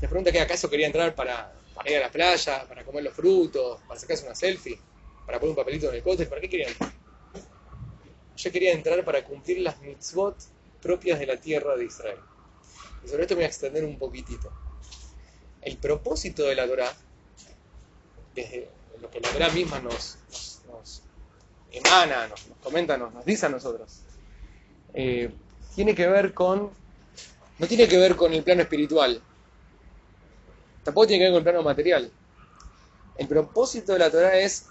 Te 0.00 0.08
pregunta 0.08 0.32
que 0.32 0.40
acaso 0.40 0.68
quería 0.68 0.88
entrar 0.88 1.14
para, 1.14 1.52
para 1.72 1.90
ir 1.92 1.98
a 1.98 2.00
la 2.00 2.10
playa, 2.10 2.66
para 2.66 2.82
comer 2.82 3.04
los 3.04 3.14
frutos, 3.14 3.82
para 3.86 4.00
sacarse 4.00 4.26
una 4.26 4.34
selfie, 4.34 4.76
para 5.26 5.38
poner 5.38 5.50
un 5.50 5.56
papelito 5.56 5.88
en 5.90 5.94
el 5.94 6.02
cóctel, 6.02 6.26
¿para 6.26 6.40
qué 6.40 6.48
quería 6.48 6.66
entrar? 6.66 6.90
Yo 8.36 8.50
quería 8.50 8.72
entrar 8.72 9.04
para 9.04 9.22
cumplir 9.22 9.60
las 9.60 9.80
mitzvot 9.80 10.36
propias 10.82 11.20
de 11.20 11.26
la 11.26 11.36
tierra 11.36 11.76
de 11.76 11.84
Israel. 11.84 12.18
Y 13.04 13.08
sobre 13.08 13.22
esto 13.22 13.34
me 13.34 13.40
voy 13.40 13.44
a 13.44 13.48
extender 13.48 13.84
un 13.84 13.98
poquitito. 13.98 14.50
El 15.62 15.76
propósito 15.78 16.44
de 16.44 16.54
la 16.54 16.66
Torah, 16.66 16.92
desde 18.34 18.68
lo 19.00 19.10
que 19.10 19.20
la 19.20 19.28
Torah 19.30 19.50
misma 19.50 19.80
nos, 19.80 20.18
emana, 21.72 22.28
nos, 22.28 22.46
nos 22.48 22.58
comenta, 22.58 22.96
nos, 22.96 23.12
nos 23.12 23.24
dice 23.24 23.46
a 23.46 23.48
nosotros, 23.48 24.00
eh, 24.94 25.30
tiene 25.74 25.94
que 25.94 26.06
ver 26.06 26.32
con, 26.32 26.70
no 27.58 27.66
tiene 27.66 27.88
que 27.88 27.96
ver 27.96 28.14
con 28.16 28.32
el 28.32 28.42
plano 28.42 28.62
espiritual, 28.62 29.20
tampoco 30.84 31.06
tiene 31.06 31.24
que 31.24 31.24
ver 31.24 31.32
con 31.32 31.38
el 31.38 31.44
plano 31.44 31.62
material. 31.62 32.10
El 33.16 33.28
propósito 33.28 33.92
de 33.92 33.98
la 33.98 34.10
Torah 34.10 34.38
es 34.38 34.66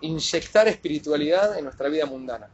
inyectar 0.00 0.68
espiritualidad 0.68 1.56
en 1.56 1.64
nuestra 1.64 1.88
vida 1.88 2.06
mundana. 2.06 2.48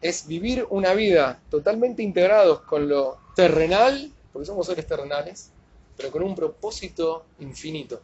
Es 0.00 0.26
vivir 0.26 0.66
una 0.70 0.94
vida 0.94 1.40
totalmente 1.50 2.02
integrados 2.02 2.62
con 2.62 2.88
lo 2.88 3.19
terrenal, 3.34 4.12
porque 4.32 4.46
somos 4.46 4.66
seres 4.66 4.86
terrenales, 4.86 5.50
pero 5.96 6.10
con 6.10 6.22
un 6.22 6.34
propósito 6.34 7.24
infinito. 7.38 8.00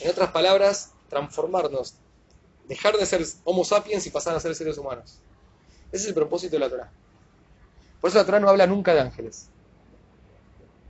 En 0.00 0.10
otras 0.10 0.30
palabras, 0.30 0.92
transformarnos, 1.08 1.94
dejar 2.68 2.96
de 2.96 3.06
ser 3.06 3.24
Homo 3.44 3.64
sapiens 3.64 4.06
y 4.06 4.10
pasar 4.10 4.36
a 4.36 4.40
ser 4.40 4.54
seres 4.54 4.78
humanos. 4.78 5.18
Ese 5.92 6.02
es 6.02 6.08
el 6.08 6.14
propósito 6.14 6.56
de 6.56 6.60
la 6.60 6.68
Torah. 6.68 6.90
Por 8.00 8.10
eso 8.10 8.18
la 8.18 8.26
Torah 8.26 8.40
no 8.40 8.48
habla 8.48 8.66
nunca 8.66 8.94
de 8.94 9.00
ángeles. 9.00 9.48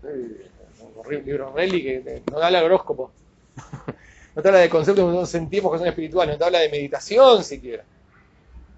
Eh, 0.04 0.50
un 0.96 1.24
libro 1.24 1.52
Relly 1.52 1.82
que 1.82 2.22
no 2.30 2.38
habla 2.38 2.60
de 2.60 2.64
horóscopo. 2.64 3.12
No 4.34 4.42
te 4.42 4.48
habla 4.48 4.60
de 4.60 4.68
conceptos 4.68 5.02
que 5.02 5.06
nosotros 5.06 5.30
sentimos 5.30 5.70
que 5.70 5.78
son 5.78 5.86
espirituales, 5.86 6.34
no 6.34 6.38
te 6.38 6.44
habla 6.44 6.58
de 6.58 6.68
meditación 6.68 7.44
siquiera. 7.44 7.84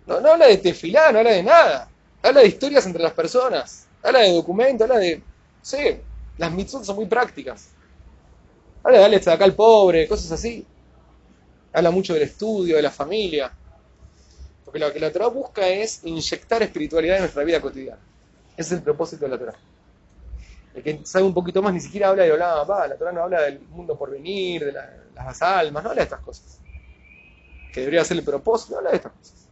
No, 0.06 0.20
no 0.20 0.32
habla 0.32 0.48
de 0.48 0.58
tefilá, 0.58 1.10
no 1.12 1.18
habla 1.18 1.32
de 1.32 1.42
nada. 1.42 1.88
Habla 2.22 2.42
de 2.42 2.48
historias 2.48 2.84
entre 2.84 3.02
las 3.02 3.12
personas. 3.12 3.85
Habla 4.06 4.20
de 4.20 4.32
documentos, 4.32 4.88
habla 4.88 4.98
de. 5.00 5.22
Sí, 5.60 6.00
las 6.38 6.52
mitzvot 6.52 6.84
son 6.84 6.96
muy 6.96 7.06
prácticas. 7.06 7.74
Habla 8.82 8.98
de 8.98 9.02
darle 9.02 9.16
acá 9.32 9.44
al 9.44 9.54
pobre, 9.54 10.08
cosas 10.08 10.32
así. 10.32 10.66
Habla 11.72 11.92
mucho 11.92 12.12
del 12.14 12.24
estudio, 12.24 12.74
de 12.74 12.82
la 12.82 12.90
familia. 12.90 13.54
Porque 14.64 14.78
lo 14.78 14.92
que 14.92 15.00
la 15.00 15.10
Torah 15.10 15.28
busca 15.28 15.66
es 15.66 16.04
inyectar 16.04 16.62
espiritualidad 16.62 17.16
en 17.16 17.22
nuestra 17.22 17.42
vida 17.44 17.60
cotidiana. 17.62 18.02
Ese 18.56 18.74
es 18.74 18.78
el 18.78 18.82
propósito 18.82 19.24
de 19.24 19.30
la 19.30 19.38
Torah. 19.38 19.58
El 20.74 20.82
que 20.84 21.04
sabe 21.04 21.24
un 21.24 21.34
poquito 21.34 21.60
más 21.60 21.74
ni 21.74 21.80
siquiera 21.80 22.08
habla 22.10 22.22
de 22.22 22.30
Olam 22.32 22.58
Abba, 22.60 22.86
la 22.86 22.96
Torah 22.96 23.10
no 23.12 23.22
habla 23.24 23.42
del 23.42 23.60
mundo 23.62 23.98
por 23.98 24.10
venir, 24.12 24.64
de 24.64 24.70
la- 24.72 25.04
las 25.14 25.42
almas, 25.42 25.82
no 25.82 25.90
habla 25.90 26.00
de 26.02 26.04
estas 26.04 26.20
cosas. 26.20 26.60
Que 27.72 27.78
debería 27.80 28.04
ser 28.04 28.16
el 28.16 28.24
propósito, 28.24 28.72
no 28.72 28.78
habla 28.78 28.90
de 28.90 28.96
estas 28.96 29.12
cosas. 29.12 29.45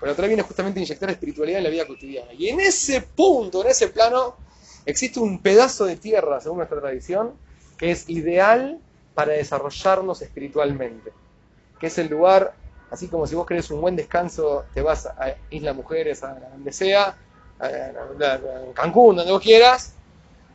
Pero 0.00 0.14
Torah 0.14 0.28
viene 0.28 0.42
justamente 0.42 0.80
inyectar 0.80 1.10
espiritualidad 1.10 1.58
en 1.58 1.64
la 1.64 1.70
vida 1.70 1.86
cotidiana. 1.86 2.32
Y 2.32 2.48
en 2.48 2.60
ese 2.60 3.02
punto, 3.02 3.62
en 3.64 3.70
ese 3.70 3.88
plano, 3.88 4.36
existe 4.84 5.20
un 5.20 5.42
pedazo 5.42 5.86
de 5.86 5.96
tierra, 5.96 6.40
según 6.40 6.58
nuestra 6.58 6.80
tradición, 6.80 7.38
que 7.76 7.90
es 7.90 8.08
ideal 8.08 8.80
para 9.14 9.32
desarrollarnos 9.32 10.22
espiritualmente. 10.22 11.14
Que 11.78 11.88
es 11.88 11.98
el 11.98 12.08
lugar, 12.08 12.56
así 12.90 13.08
como 13.08 13.26
si 13.26 13.34
vos 13.34 13.46
querés 13.46 13.70
un 13.70 13.80
buen 13.80 13.96
descanso, 13.96 14.66
te 14.74 14.82
vas 14.82 15.06
a 15.06 15.36
Isla 15.50 15.72
Mujeres, 15.74 16.22
a 16.24 16.34
donde 16.34 16.72
sea, 16.72 17.18
a, 17.58 17.66
a- 17.66 18.34
a 18.34 18.74
Cancún, 18.74 19.16
donde 19.16 19.32
vos 19.32 19.42
quieras, 19.42 19.96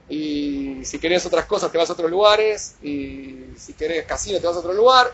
y 0.08 0.84
si 0.86 1.00
querés 1.00 1.26
otras 1.26 1.46
cosas 1.46 1.72
te 1.72 1.78
vas 1.78 1.90
a 1.90 1.94
otros 1.94 2.12
lugares, 2.12 2.78
y 2.82 3.56
si 3.58 3.74
querés 3.76 4.06
casino 4.06 4.40
te 4.40 4.48
vas 4.48 4.56
a 4.58 4.60
otro 4.60 4.74
lugar. 4.74 5.08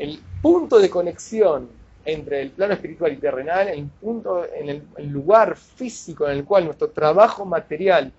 El 0.00 0.18
punto 0.40 0.78
de 0.78 0.88
conexión 0.88 1.68
entre 2.06 2.40
el 2.40 2.52
plano 2.52 2.72
espiritual 2.72 3.12
y 3.12 3.16
terrenal, 3.16 3.68
el 3.68 3.84
punto 3.84 4.46
en 4.46 4.70
el, 4.96 5.08
lugar 5.08 5.58
físico 5.58 6.26
en 6.26 6.38
el 6.38 6.44
cual 6.46 6.64
nuestro 6.64 6.88
trabajo 6.88 7.44
material 7.44 8.10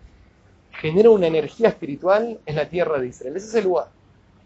genera 0.73 1.09
una 1.09 1.25
energía 1.25 1.69
espiritual 1.69 2.39
es 2.45 2.53
la 2.53 2.69
tierra 2.69 2.99
de 2.99 3.07
Israel. 3.07 3.35
Ese 3.35 3.47
es 3.47 3.55
el 3.55 3.63
lugar. 3.63 3.87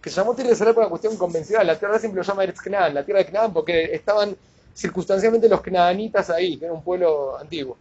Que 0.01 0.09
se 0.09 0.15
llamó 0.15 0.33
tierra 0.33 0.47
de 0.47 0.53
Israel 0.53 0.73
por 0.73 0.83
una 0.83 0.89
cuestión 0.89 1.17
convencional. 1.17 1.67
La 1.67 1.77
tierra 1.77 1.99
siempre 1.99 2.21
lo 2.21 2.23
llama 2.23 2.45
Eretz 2.45 2.61
Canaan, 2.61 2.93
la 2.93 3.03
tierra 3.03 3.19
de 3.19 3.25
Canaan, 3.25 3.51
porque 3.51 3.93
estaban 3.93 4.33
circunstancialmente 4.73 5.49
los 5.49 5.59
canaanitas 5.59 6.29
ahí, 6.29 6.55
que 6.55 6.63
era 6.63 6.73
un 6.73 6.83
pueblo 6.83 7.37
antiguo. 7.37 7.75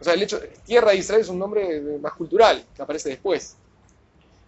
O 0.00 0.04
sea, 0.04 0.14
el 0.14 0.22
hecho, 0.22 0.38
tierra 0.64 0.92
de 0.92 0.98
Israel 0.98 1.22
es 1.22 1.28
un 1.28 1.40
nombre 1.40 1.98
más 2.00 2.12
cultural, 2.12 2.64
que 2.72 2.82
aparece 2.82 3.08
después. 3.08 3.56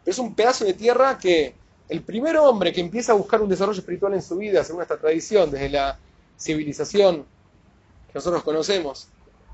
Pero 0.05 0.13
es 0.13 0.19
un 0.21 0.33
pedazo 0.33 0.65
de 0.65 0.75
tierra 0.75 1.19
que 1.19 1.59
el 1.91 2.03
primer 2.03 2.37
hombre 2.37 2.73
que 2.73 2.81
empieza 2.81 3.13
a 3.13 3.17
buscar 3.17 3.43
un 3.43 3.49
desarrollo 3.49 3.81
espiritual 3.81 4.15
en 4.15 4.23
su 4.23 4.37
vida, 4.37 4.63
según 4.63 4.83
esta 4.83 4.97
tradición, 4.97 5.51
desde 5.51 5.71
la 5.71 5.99
civilización 6.39 7.25
que 8.07 8.13
nosotros 8.15 8.45
conocemos, 8.45 9.09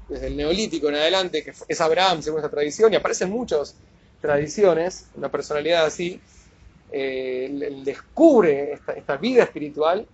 desde 0.08 0.26
el 0.26 0.36
neolítico 0.36 0.88
en 0.90 0.96
adelante, 0.96 1.42
que 1.42 1.54
es 1.66 1.80
Abraham, 1.80 2.22
según 2.22 2.40
esta 2.40 2.50
tradición, 2.50 2.92
y 2.92 2.96
aparecen 2.96 3.30
muchas 3.30 3.74
tradiciones, 4.20 5.06
una 5.16 5.30
personalidad 5.30 5.86
así, 5.86 6.20
eh, 6.92 7.82
descubre 7.82 8.74
esta, 8.74 8.92
esta 8.92 9.16
vida 9.16 9.42
espiritual, 9.42 10.06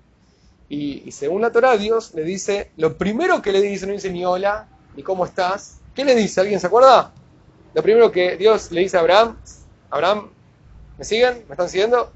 y, 0.68 1.02
y 1.04 1.10
según 1.10 1.42
la 1.42 1.50
Torah, 1.50 1.76
Dios 1.76 2.14
le 2.14 2.22
dice, 2.22 2.70
lo 2.76 2.96
primero 2.96 3.42
que 3.42 3.50
le 3.52 3.60
dice, 3.60 3.86
no 3.86 3.92
dice 3.92 4.10
ni 4.10 4.24
hola, 4.24 4.68
ni 4.96 5.02
cómo 5.02 5.24
estás, 5.24 5.78
¿qué 5.92 6.04
le 6.04 6.14
dice? 6.14 6.40
¿Alguien 6.40 6.60
se 6.60 6.68
acuerda? 6.68 7.12
Lo 7.74 7.82
primero 7.82 8.12
que 8.12 8.36
Dios 8.36 8.70
le 8.70 8.82
dice 8.82 8.96
a 8.96 9.00
Abraham, 9.00 9.36
Abraham, 9.90 10.30
¿me 11.02 11.06
siguen? 11.06 11.44
¿Me 11.48 11.54
están 11.54 11.68
siguiendo? 11.68 12.12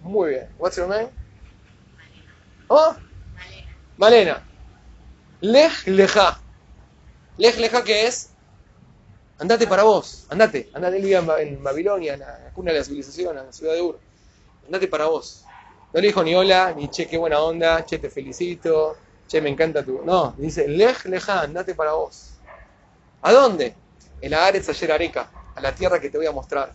Muy 0.00 0.30
bien. 0.30 0.48
What's 0.58 0.76
your 0.76 0.88
name? 0.88 1.10
¿Oh? 2.68 2.96
Malena. 3.96 4.44
Lej 5.40 5.86
leja. 5.86 6.40
Lej 7.38 7.58
leja, 7.58 7.84
¿qué 7.84 8.06
es? 8.06 8.34
Andate 9.38 9.66
para 9.66 9.82
vos. 9.82 10.26
Andate. 10.30 10.70
Andate. 10.74 10.96
Vivía 10.96 11.18
en, 11.18 11.26
Ba- 11.26 11.40
en 11.42 11.62
Babilonia, 11.62 12.14
en 12.14 12.20
la 12.20 12.50
cuna 12.54 12.72
de 12.72 12.78
la 12.78 12.84
civilización, 12.84 13.38
en 13.38 13.46
la 13.46 13.52
ciudad 13.52 13.74
de 13.74 13.82
Ur. 13.82 14.00
Andate 14.66 14.88
para 14.88 15.06
vos. 15.06 15.44
No 15.92 16.00
le 16.00 16.06
dijo 16.08 16.22
ni 16.24 16.34
hola, 16.34 16.72
ni 16.74 16.88
che, 16.88 17.06
qué 17.08 17.18
buena 17.18 17.40
onda, 17.40 17.84
che, 17.84 17.98
te 17.98 18.10
felicito, 18.10 18.96
che, 19.28 19.40
me 19.40 19.50
encanta 19.50 19.84
tu. 19.84 20.02
No, 20.04 20.34
dice, 20.38 20.68
lej 20.68 21.04
leja, 21.06 21.42
andate 21.42 21.74
para 21.74 21.92
vos. 21.94 22.40
¿A 23.22 23.32
dónde? 23.32 23.76
El 24.20 24.34
Aretz 24.34 24.68
ayer 24.70 24.92
Areca, 24.92 25.30
la 25.62 25.74
tierra 25.74 26.00
que 26.00 26.10
te 26.10 26.18
voy 26.18 26.26
a 26.26 26.32
mostrar. 26.32 26.72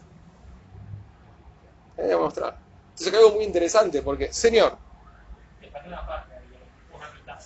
te 1.95 2.03
voy 2.03 2.11
a 2.11 2.17
mostrar. 2.17 2.57
Entonces 2.89 3.07
acá 3.07 3.17
algo 3.17 3.31
muy 3.35 3.43
interesante, 3.43 4.01
porque, 4.01 4.31
señor. 4.33 4.77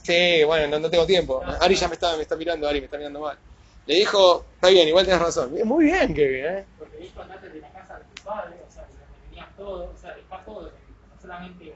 Sí, 0.04 0.43
bueno, 0.45 0.67
no, 0.67 0.80
no 0.80 0.89
tengo 0.89 1.06
tiempo. 1.06 1.43
Ari 1.60 1.75
ya 1.75 1.88
me 1.88 1.95
está, 1.95 2.15
me 2.15 2.23
está 2.23 2.36
mirando, 2.36 2.67
Ari 2.67 2.80
me 2.80 2.86
está 2.86 2.97
mirando 2.97 3.19
mal. 3.19 3.38
Le 3.86 3.95
dijo, 3.95 4.45
está 4.56 4.69
bien, 4.69 4.88
igual 4.88 5.06
tenés 5.06 5.21
razón. 5.21 5.54
Muy 5.65 5.86
bien, 5.86 6.13
Kevin, 6.13 6.45
¿eh? 6.45 6.65
Porque 6.77 6.97
dijo 6.97 7.21
andate 7.21 7.49
de 7.49 7.60
la 7.60 7.71
casa 7.71 7.97
de 7.99 8.06
tu 8.06 8.23
padre, 8.23 8.56
o 8.67 8.71
sea, 8.71 8.84
de 8.84 8.93
donde 8.93 9.17
tenías 9.30 9.56
todo, 9.58 9.91
o 9.91 9.97
sea, 9.97 10.15
dejá 10.15 10.45
todo, 10.45 10.71
no 10.71 11.21
solamente 11.21 11.75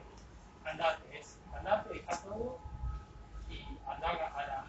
andate, 0.64 1.18
es 1.18 1.36
andate, 1.52 1.94
dejá 1.94 2.22
todo 2.22 2.58
y 3.50 3.60
andá 3.88 4.08
a 4.08 4.46
la, 4.46 4.66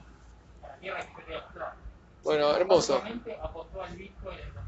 a 0.63 0.67
la 0.67 0.75
tierra 0.79 0.99
que 0.99 1.21
te 1.21 1.31
voy 1.31 1.36
a 1.36 1.43
mostrar. 1.43 1.73
Bueno, 2.23 2.55
hermoso. 2.55 3.01
Apostó 3.41 3.81
al 3.81 3.95
Bitcoin 3.95 4.39
en 4.39 4.53
2022. 4.53 4.66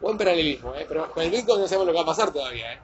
Buen 0.00 0.18
paralelismo, 0.18 0.74
¿eh? 0.74 0.84
Pero 0.88 1.10
con 1.12 1.22
el 1.22 1.30
Bitcoin 1.30 1.60
no 1.60 1.68
sabemos 1.68 1.86
lo 1.86 1.92
que 1.92 1.98
va 1.98 2.02
a 2.02 2.06
pasar 2.06 2.32
todavía, 2.32 2.72
¿eh? 2.72 2.80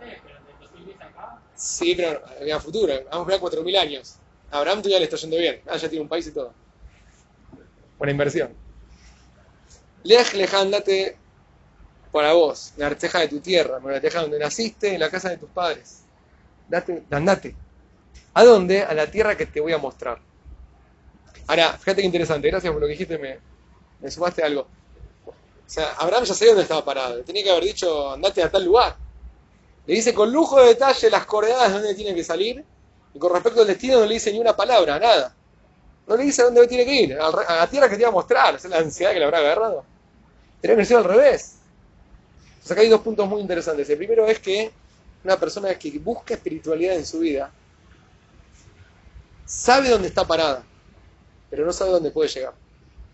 Eh, 0.00 0.20
pero 0.24 0.40
del 0.44 0.58
2010 0.60 1.00
acá, 1.00 1.38
Sí, 1.54 1.94
pero 1.94 2.22
había 2.40 2.58
futuro. 2.60 2.92
Vamos 3.10 3.28
a 3.28 3.34
esperar 3.34 3.40
4.000 3.40 3.76
años. 3.76 4.16
A 4.50 4.58
Abraham 4.58 4.78
todavía 4.78 4.98
le 4.98 5.04
está 5.04 5.16
yendo 5.16 5.36
bien. 5.36 5.60
Ah, 5.66 5.76
ya 5.76 5.88
tiene 5.88 6.02
un 6.02 6.08
país 6.08 6.26
y 6.26 6.32
todo. 6.32 6.52
Buena 7.98 8.10
inversión. 8.10 8.52
Lej, 10.02 10.34
leja, 10.34 10.60
andate 10.60 11.16
para 12.12 12.32
vos, 12.32 12.72
la 12.76 12.86
arteja 12.86 13.18
de 13.20 13.28
tu 13.28 13.40
tierra, 13.40 13.78
la 13.78 13.96
arteja 13.96 14.22
donde 14.22 14.38
naciste, 14.38 14.94
en 14.94 15.00
la 15.00 15.10
casa 15.10 15.28
de 15.28 15.36
tus 15.36 15.50
padres. 15.50 16.02
Date, 16.68 17.04
andate. 17.10 17.54
¿A 18.34 18.44
dónde? 18.44 18.82
A 18.82 18.94
la 18.94 19.10
tierra 19.10 19.36
que 19.36 19.46
te 19.46 19.60
voy 19.60 19.72
a 19.72 19.78
mostrar. 19.78 20.18
Ahora, 21.46 21.74
fíjate 21.74 22.00
qué 22.00 22.06
interesante, 22.06 22.48
gracias 22.48 22.72
por 22.72 22.80
lo 22.80 22.86
que 22.86 22.92
dijiste, 22.92 23.18
me, 23.18 23.38
me 24.00 24.10
sumaste 24.10 24.42
algo. 24.42 24.62
O 25.26 25.68
sea, 25.68 25.94
Abraham 25.98 26.24
ya 26.24 26.34
sabía 26.34 26.52
dónde 26.52 26.62
estaba 26.62 26.84
parado, 26.84 27.22
tenía 27.22 27.42
que 27.42 27.50
haber 27.50 27.64
dicho, 27.64 28.12
andate 28.12 28.42
a 28.42 28.50
tal 28.50 28.64
lugar. 28.64 28.96
Le 29.86 29.94
dice 29.94 30.14
con 30.14 30.32
lujo 30.32 30.60
de 30.60 30.68
detalle 30.68 31.10
las 31.10 31.26
coordenadas 31.26 31.68
de 31.68 31.74
dónde 31.74 31.94
tiene 31.94 32.14
que 32.14 32.24
salir, 32.24 32.64
y 33.14 33.18
con 33.18 33.32
respecto 33.32 33.62
al 33.62 33.66
destino 33.66 33.98
no 33.98 34.06
le 34.06 34.14
dice 34.14 34.32
ni 34.32 34.38
una 34.38 34.54
palabra, 34.54 34.98
nada. 34.98 35.34
No 36.06 36.16
le 36.16 36.24
dice 36.24 36.42
dónde 36.42 36.66
tiene 36.68 36.84
que 36.84 36.94
ir, 36.94 37.18
a 37.18 37.56
la 37.56 37.66
tierra 37.68 37.88
que 37.88 37.96
te 37.96 38.02
iba 38.02 38.10
a 38.10 38.12
mostrar, 38.12 38.54
es 38.54 38.64
la 38.66 38.78
ansiedad 38.78 39.12
que 39.12 39.18
le 39.18 39.24
habrá 39.24 39.38
agarrado. 39.38 39.84
Tenía 40.60 40.76
que 40.76 40.84
ser 40.84 40.98
al 40.98 41.04
revés. 41.04 41.56
Entonces 42.48 42.70
acá 42.72 42.80
hay 42.80 42.88
dos 42.88 43.00
puntos 43.00 43.28
muy 43.28 43.40
interesantes. 43.40 43.88
El 43.90 43.98
primero 43.98 44.26
es 44.26 44.38
que 44.38 44.70
una 45.24 45.36
persona 45.36 45.74
que 45.74 45.98
busca 45.98 46.34
espiritualidad 46.34 46.94
en 46.94 47.06
su 47.06 47.18
vida 47.18 47.50
sabe 49.44 49.88
dónde 49.88 50.08
está 50.08 50.24
parada, 50.24 50.62
pero 51.50 51.64
no 51.64 51.72
sabe 51.72 51.90
dónde 51.90 52.10
puede 52.10 52.28
llegar. 52.28 52.54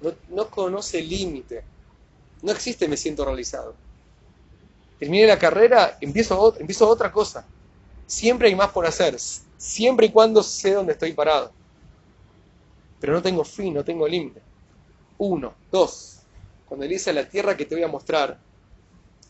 No, 0.03 0.12
no 0.29 0.51
conoce 0.51 1.01
límite. 1.03 1.65
No 2.43 2.53
existe 2.53 2.88
me 2.88 2.97
siento 2.97 3.25
realizado. 3.25 3.75
Terminé 4.99 5.27
la 5.27 5.38
carrera, 5.38 5.97
empiezo, 6.01 6.57
empiezo 6.59 6.88
otra 6.88 7.11
cosa. 7.11 7.45
Siempre 8.07 8.49
hay 8.49 8.55
más 8.55 8.71
por 8.71 8.87
hacer, 8.87 9.19
siempre 9.57 10.07
y 10.07 10.11
cuando 10.11 10.43
sé 10.43 10.73
dónde 10.75 10.93
estoy 10.93 11.12
parado. 11.12 11.53
Pero 13.01 13.15
no 13.15 13.23
tengo 13.23 13.45
fin, 13.45 13.75
no 13.75 13.85
tengo 13.85 14.07
límite. 14.07 14.41
Uno, 15.19 15.55
dos. 15.71 16.21
Cuando 16.69 16.87
le 16.87 16.93
dice 16.93 17.12
la 17.12 17.29
tierra 17.29 17.57
que 17.57 17.65
te 17.65 17.75
voy 17.75 17.85
a 17.85 17.88
mostrar, 17.88 18.38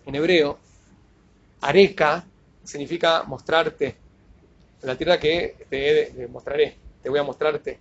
en 0.05 0.15
hebreo, 0.15 0.59
areka 1.61 2.25
significa 2.65 3.23
mostrarte. 3.23 3.97
La 4.83 4.97
tierra 4.97 5.19
que 5.19 5.67
te 5.71 6.29
mostraré, 6.29 6.77
te 7.03 7.09
voy 7.09 7.19
a 7.19 7.23
mostrarte. 7.23 7.79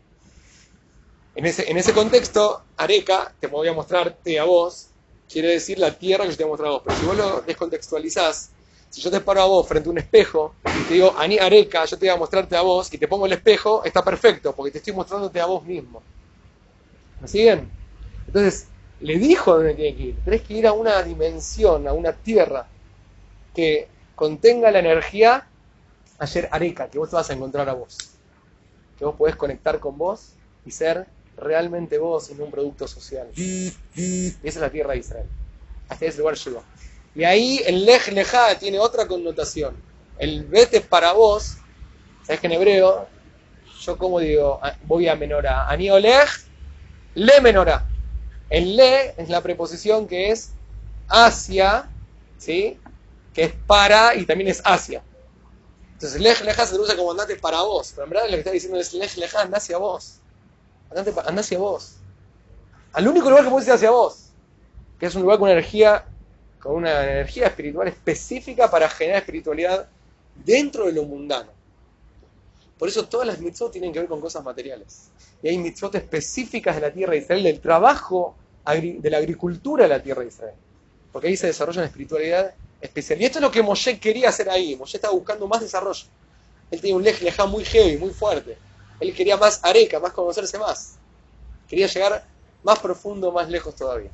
En 1.36 1.46
ese, 1.46 1.70
en 1.70 1.78
ese 1.78 1.94
contexto, 1.94 2.64
areka, 2.78 3.34
te 3.40 3.48
voy 3.48 3.68
a 3.68 3.74
mostrarte 3.74 4.38
a 4.38 4.44
vos, 4.44 4.90
quiere 5.30 5.50
decir 5.50 5.80
la 5.80 5.98
tierra 5.98 6.26
que 6.26 6.32
yo 6.32 6.38
te 6.38 6.44
voy 6.44 6.50
a 6.50 6.52
mostrar 6.52 6.70
a 6.70 6.74
vos. 6.74 6.82
Pero 6.86 7.00
si 7.00 7.06
vos 7.06 7.18
lo 7.18 7.42
descontextualizás, 7.42 8.52
si 8.90 9.02
yo 9.02 9.10
te 9.10 9.22
paro 9.22 9.42
a 9.42 9.46
vos 9.46 9.66
frente 9.66 9.88
a 9.88 9.92
un 9.92 9.98
espejo 9.98 10.56
y 10.66 10.84
te 10.84 10.94
digo, 10.96 11.14
Ani 11.18 11.40
Areca, 11.40 11.86
yo 11.86 11.98
te 11.98 12.08
voy 12.08 12.16
a 12.16 12.18
mostrarte 12.18 12.58
a 12.58 12.62
vos 12.62 12.94
y 12.94 12.98
te 12.98 13.08
pongo 13.08 13.26
el 13.26 13.34
espejo, 13.34 13.84
está 13.86 14.04
perfecto, 14.04 14.54
porque 14.54 14.72
te 14.72 14.78
estoy 14.80 14.94
mostrándote 14.94 15.40
a 15.40 15.46
vos 15.46 15.64
mismo. 15.64 16.04
¿Me 17.22 17.28
siguen? 17.30 17.72
Entonces, 18.28 18.68
le 19.00 19.18
dijo 19.18 19.56
dónde 19.56 19.74
tiene 19.74 19.96
que 19.96 20.04
ir. 20.04 20.16
Tenés 20.26 20.42
que 20.42 20.54
ir 20.56 20.68
a 20.68 20.74
una 20.74 21.02
dimensión, 21.02 21.88
a 21.88 21.94
una 21.94 22.12
tierra 22.12 22.68
que 23.56 23.88
contenga 24.16 24.70
la 24.72 24.80
energía 24.80 25.48
ayer 26.20 26.50
Areca, 26.52 26.90
que 26.90 27.00
vos 27.00 27.10
te 27.10 27.16
vas 27.16 27.30
a 27.30 27.34
encontrar 27.34 27.70
a 27.70 27.74
vos. 27.74 28.12
Que 28.98 29.06
vos 29.06 29.16
podés 29.16 29.38
conectar 29.38 29.80
con 29.80 29.98
vos 29.98 30.34
y 30.66 30.72
ser 30.72 31.08
realmente 31.42 31.98
vos 31.98 32.30
y 32.30 32.36
no 32.36 32.46
un 32.46 32.52
producto 32.52 32.88
social. 32.88 33.28
Y 33.36 34.28
esa 34.28 34.38
es 34.44 34.56
la 34.58 34.70
tierra 34.70 34.94
de 34.94 35.00
Israel. 35.00 35.28
Hasta 35.90 36.06
ese 36.06 36.20
lugar 36.20 36.36
llegó. 36.36 36.64
Y 37.16 37.24
ahí 37.26 37.62
el 37.66 37.86
lej 37.86 38.12
lejá 38.14 38.58
tiene 38.58 38.80
otra 38.80 39.08
connotación. 39.08 39.76
El 40.18 40.46
vete 40.46 40.82
para 40.82 41.12
vos, 41.14 41.58
sabes 42.24 42.40
que 42.40 42.48
en 42.48 42.54
hebreo, 42.54 43.08
yo 43.82 43.98
como 43.98 44.20
digo, 44.20 44.62
voy 44.84 45.08
a 45.08 45.16
menorá. 45.16 45.68
Ani 45.68 45.90
olej, 45.90 46.30
le 47.16 47.42
menorá. 47.42 47.88
El 48.50 48.76
le 48.76 49.14
es 49.22 49.30
la 49.30 49.42
preposición 49.42 50.08
que 50.08 50.32
es 50.32 50.52
hacia, 51.10 51.90
¿sí? 52.38 52.80
Que 53.34 53.44
es 53.46 53.54
para 53.68 54.16
y 54.16 54.26
también 54.26 54.50
es 54.50 54.62
hacia. 54.64 55.04
Entonces 55.94 56.22
lej 56.22 56.42
lejá 56.44 56.66
se 56.66 56.80
usa 56.80 56.96
como 56.96 57.12
andate 57.12 57.36
para 57.36 57.62
vos. 57.62 57.92
Pero 57.94 58.06
en 58.06 58.10
verdad 58.12 58.26
lo 58.28 58.32
que 58.32 58.40
está 58.40 58.52
diciendo 58.52 58.80
es 58.80 58.94
lej 58.94 59.18
lejá, 59.18 59.42
anda 59.42 59.58
hacia 59.58 59.78
vos. 59.78 60.21
Andate 60.92 61.14
anda 61.26 61.42
hacia 61.42 61.58
vos. 61.58 61.96
Al 62.94 63.08
único 63.08 63.30
lugar 63.30 63.46
que 63.46 63.50
puedes 63.50 63.68
ir 63.68 63.74
hacia 63.74 63.92
vos. 63.92 64.30
Que 65.00 65.08
es 65.08 65.16
un 65.16 65.24
lugar 65.24 65.40
con 65.40 65.50
energía 65.50 66.06
con 66.62 66.76
una 66.76 67.04
energía 67.04 67.48
espiritual 67.48 67.88
específica 67.88 68.70
para 68.70 68.88
generar 68.88 69.22
espiritualidad 69.22 69.90
dentro 70.46 70.86
de 70.86 70.94
lo 70.94 71.04
mundano. 71.04 71.50
Por 72.78 72.88
eso 72.88 73.08
todas 73.08 73.28
las 73.28 73.40
mitzvot 73.40 73.72
tienen 73.72 73.92
que 73.92 74.00
ver 74.00 74.08
con 74.08 74.22
cosas 74.22 74.44
materiales. 74.44 75.10
Y 75.42 75.50
hay 75.50 75.58
mitzvot 75.58 75.96
específicas 75.96 76.76
de 76.76 76.82
la 76.82 76.92
tierra 76.92 77.14
de 77.14 77.20
Israel, 77.20 77.44
del 77.44 77.60
trabajo 77.60 78.36
de 78.66 79.10
la 79.10 79.18
agricultura 79.18 79.84
de 79.84 79.90
la 79.90 80.02
tierra 80.02 80.22
de 80.22 80.28
Israel. 80.28 80.56
Porque 81.12 81.28
ahí 81.28 81.38
se 81.38 81.48
desarrolla 81.48 81.80
una 81.80 81.88
espiritualidad 81.88 82.54
especial. 82.80 83.22
Y 83.22 83.26
esto 83.26 83.40
es 83.40 83.44
lo 83.44 83.52
que 83.52 83.62
Moshe 83.62 84.00
quería 84.00 84.30
hacer 84.30 84.50
ahí. 84.50 84.76
Moshe 84.76 84.98
estaba 84.98 85.14
buscando 85.14 85.48
más 85.48 85.62
desarrollo. 85.62 86.06
Él 86.70 86.80
tenía 86.80 86.96
un 86.96 87.04
lej 87.04 87.22
lejá 87.22 87.46
muy 87.46 87.66
heavy, 87.66 87.98
muy 87.98 88.12
fuerte. 88.12 88.58
Él 89.02 89.16
quería 89.16 89.38
más 89.38 89.62
areca, 89.64 90.00
más 90.02 90.14
conocerse 90.14 90.60
más. 90.60 91.02
Quería 91.68 91.88
llegar 91.88 92.26
más 92.64 92.80
profundo, 92.80 93.32
más 93.32 93.50
lejos 93.50 93.76
todavía. 93.76 94.12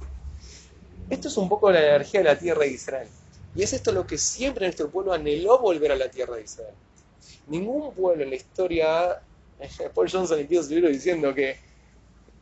Esto 1.09 1.27
es 1.29 1.37
un 1.37 1.49
poco 1.49 1.71
la 1.71 1.79
energía 1.85 2.19
de 2.21 2.25
la 2.25 2.37
tierra 2.39 2.61
de 2.61 2.69
Israel. 2.69 3.09
Y 3.53 3.63
es 3.63 3.73
esto 3.73 3.91
lo 3.91 4.05
que 4.05 4.17
siempre 4.17 4.65
nuestro 4.65 4.89
pueblo 4.91 5.13
anheló 5.13 5.59
volver 5.59 5.91
a 5.91 5.95
la 5.95 6.09
tierra 6.11 6.35
de 6.35 6.43
Israel. 6.43 6.75
Ningún 7.47 7.93
pueblo 7.95 8.23
en 8.23 8.31
la 8.31 8.35
historia, 8.37 9.17
Paul 9.95 10.09
Johnson 10.11 10.39
empieza 10.39 10.65
su 10.65 10.71
libro 10.75 10.89
diciendo 10.89 11.33
que 11.35 11.57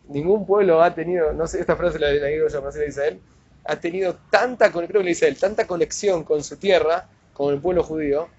ningún 0.03 0.45
pueblo 0.45 0.81
ha 0.83 0.93
tenido, 0.93 1.33
no 1.33 1.47
sé, 1.47 1.59
esta 1.61 1.75
frase 1.75 1.99
la, 1.99 2.11
la 2.13 2.31
sé 2.71 2.79
de 2.79 2.87
Israel, 2.89 3.21
ha 3.65 3.79
tenido 3.79 4.19
tanta, 4.31 4.71
con- 4.71 4.87
creo 4.87 5.03
que 5.03 5.09
él, 5.27 5.37
tanta 5.39 5.67
conexión 5.67 6.23
con 6.23 6.43
su 6.43 6.57
tierra, 6.57 7.09
como 7.33 7.51
el 7.51 7.61
pueblo 7.61 7.83
judío. 7.83 8.29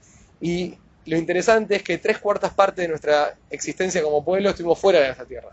Y 0.40 0.78
lo 1.06 1.16
interesante 1.16 1.76
es 1.76 1.82
que 1.82 1.98
tres 1.98 2.18
cuartas 2.18 2.52
partes 2.52 2.82
de 2.82 2.88
nuestra 2.88 3.36
existencia 3.50 4.02
como 4.02 4.24
pueblo 4.24 4.50
estuvimos 4.50 4.78
fuera 4.78 5.00
de 5.00 5.06
nuestra 5.06 5.26
tierra. 5.26 5.48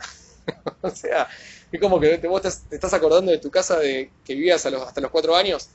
o 0.82 0.90
sea, 0.90 1.28
es 1.72 1.80
como 1.80 2.00
que 2.00 2.18
vos 2.28 2.42
te 2.42 2.76
estás 2.76 2.94
acordando 2.94 3.32
de 3.32 3.38
tu 3.38 3.52
casa 3.52 3.80
de 3.80 4.12
que 4.26 4.34
vivías 4.36 4.66
a 4.66 4.70
hasta 4.70 5.02
los 5.02 5.12
cuatro 5.12 5.36
años. 5.36 5.70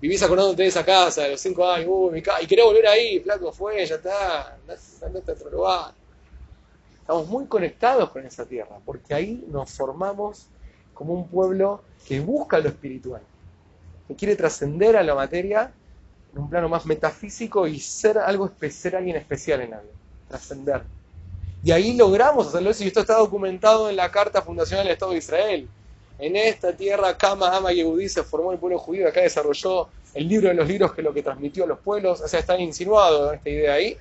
Vivís 0.00 0.22
acordándote 0.22 0.62
de 0.62 0.68
esa 0.68 0.84
casa, 0.84 1.22
de 1.22 1.30
los 1.30 1.40
cinco 1.40 1.64
años, 1.64 1.86
uy, 1.88 2.12
mi 2.12 2.22
casa, 2.22 2.42
y 2.42 2.46
querés 2.46 2.64
volver 2.64 2.86
ahí, 2.88 3.20
flaco, 3.20 3.52
fue, 3.52 3.86
ya 3.86 3.94
está, 3.94 4.58
andate 5.00 5.32
a. 5.66 5.94
Estamos 7.00 7.28
muy 7.28 7.46
conectados 7.46 8.10
con 8.10 8.26
esa 8.26 8.44
tierra, 8.44 8.78
porque 8.84 9.14
ahí 9.14 9.44
nos 9.48 9.70
formamos 9.70 10.48
como 10.92 11.14
un 11.14 11.28
pueblo 11.28 11.82
que 12.06 12.20
busca 12.20 12.58
lo 12.58 12.68
espiritual, 12.68 13.22
que 14.08 14.16
quiere 14.16 14.34
trascender 14.34 14.96
a 14.96 15.02
la 15.04 15.14
materia 15.14 15.72
en 16.32 16.38
un 16.40 16.48
plano 16.48 16.68
más 16.68 16.86
metafísico 16.86 17.66
y 17.66 17.78
ser 17.78 18.18
algo 18.18 18.50
ser 18.70 18.96
alguien 18.96 19.16
especial 19.16 19.60
en 19.60 19.70
vida, 19.70 19.82
trascender. 20.28 20.82
Y 21.62 21.70
ahí 21.70 21.94
logramos 21.96 22.48
hacerlo 22.48 22.70
eso, 22.70 22.84
y 22.84 22.88
esto 22.88 23.00
está 23.00 23.16
documentado 23.16 23.88
en 23.88 23.96
la 23.96 24.10
Carta 24.10 24.42
Fundacional 24.42 24.84
del 24.84 24.94
Estado 24.94 25.12
de 25.12 25.18
Israel. 25.18 25.68
En 26.18 26.36
esta 26.36 26.72
tierra, 26.72 27.16
Kama, 27.16 27.56
Ama 27.56 27.72
y 27.72 27.76
Yehudí 27.76 28.08
se 28.08 28.22
formó 28.22 28.52
el 28.52 28.58
pueblo 28.58 28.78
judío, 28.78 29.08
acá 29.08 29.20
desarrolló 29.20 29.88
el 30.14 30.28
libro 30.28 30.48
de 30.48 30.54
los 30.54 30.68
libros 30.68 30.92
que 30.92 31.00
es 31.00 31.04
lo 31.04 31.14
que 31.14 31.22
transmitió 31.22 31.64
a 31.64 31.66
los 31.66 31.78
pueblos, 31.80 32.20
o 32.20 32.28
sea, 32.28 32.40
está 32.40 32.58
insinuado 32.58 33.32
esta 33.32 33.48
idea 33.48 33.74
ahí. 33.74 33.96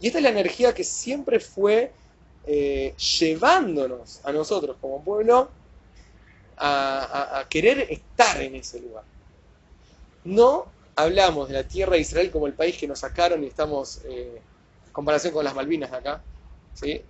Y 0.00 0.06
esta 0.08 0.18
es 0.18 0.22
la 0.22 0.30
energía 0.30 0.74
que 0.74 0.84
siempre 0.84 1.40
fue 1.40 1.92
eh, 2.48 2.94
llevándonos 3.18 4.20
a 4.24 4.30
nosotros 4.30 4.76
como 4.80 5.02
pueblo 5.02 5.48
a- 6.58 7.40
a 7.40 7.48
querer 7.48 7.80
estar 7.90 8.40
en 8.40 8.54
ese 8.54 8.80
lugar. 8.80 9.02
No 10.24 10.66
hablamos 10.96 11.48
de 11.48 11.54
la 11.54 11.64
tierra 11.64 11.92
de 11.94 12.00
Israel 12.00 12.30
como 12.30 12.46
el 12.46 12.54
país 12.54 12.78
que 12.78 12.88
nos 12.88 13.00
sacaron 13.00 13.44
y 13.44 13.48
estamos 13.48 14.00
eh, 14.04 14.44
en 14.86 14.92
comparación 14.92 15.32
con 15.34 15.44
las 15.44 15.54
Malvinas 15.54 15.90
de 15.90 15.96
acá, 15.98 16.24
¿sí? 16.72 17.04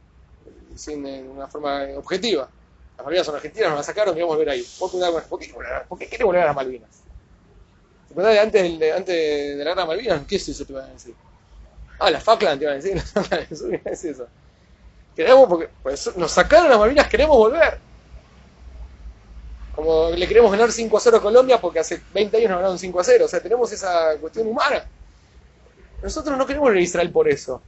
Sin, 0.76 1.06
eh, 1.06 1.22
una 1.22 1.48
forma 1.48 1.84
objetiva. 1.96 2.50
Las 2.96 3.04
Malvinas 3.04 3.26
son 3.26 3.36
argentinas, 3.36 3.68
nos 3.70 3.78
las 3.78 3.86
sacaron, 3.86 4.14
queremos 4.14 4.36
volver 4.36 4.50
ahí. 4.50 4.66
¿Por 4.78 4.90
qué, 4.90 4.98
¿Por 5.28 5.40
qué, 5.40 5.48
¿Por 5.88 5.98
qué 5.98 6.08
quiere 6.08 6.24
volver 6.24 6.42
a 6.42 6.46
las 6.46 6.56
Malvinas? 6.56 7.04
Acordate, 8.10 8.38
Antes, 8.40 8.62
del- 8.62 8.78
de, 8.78 8.92
antes 8.92 9.14
de 9.14 9.64
la 9.64 9.64
guerra 9.70 9.82
de 9.82 9.86
Malvinas, 9.88 10.26
¿qué 10.26 10.36
es 10.36 10.48
eso 10.48 10.64
te 10.64 10.72
iban 10.72 10.84
a 10.90 10.92
decir? 10.92 11.16
Ah, 11.98 12.10
la 12.10 12.20
Falkland 12.20 12.58
te 12.60 12.64
iban 12.66 12.74
a 12.74 12.82
decir, 12.82 12.96
las 12.96 13.12
Falkland, 13.12 13.48
a 13.86 13.90
eso. 13.90 14.30
Queremos, 15.14 15.48
porque 15.48 15.70
pues, 15.82 16.16
nos 16.16 16.32
sacaron 16.32 16.70
las 16.70 16.78
Malvinas, 16.78 17.08
queremos 17.08 17.36
volver. 17.36 17.82
Como 19.76 20.10
le 20.10 20.26
queremos 20.26 20.50
ganar 20.50 20.72
5 20.72 20.96
a 20.96 21.00
0 21.00 21.16
a 21.18 21.22
Colombia 21.22 21.60
porque 21.60 21.78
hace 21.78 22.00
20 22.12 22.36
años 22.38 22.50
nos 22.50 22.58
ganaron 22.58 22.78
5 22.78 22.98
a 22.98 23.04
0. 23.04 23.24
O 23.26 23.28
sea, 23.28 23.40
tenemos 23.40 23.70
esa 23.70 24.16
cuestión 24.18 24.48
humana. 24.48 24.86
Nosotros 26.02 26.36
no 26.36 26.46
queremos 26.46 26.70
ir 26.72 26.78
a 26.78 26.80
Israel 26.80 27.10
por 27.10 27.28
eso. 27.28 27.62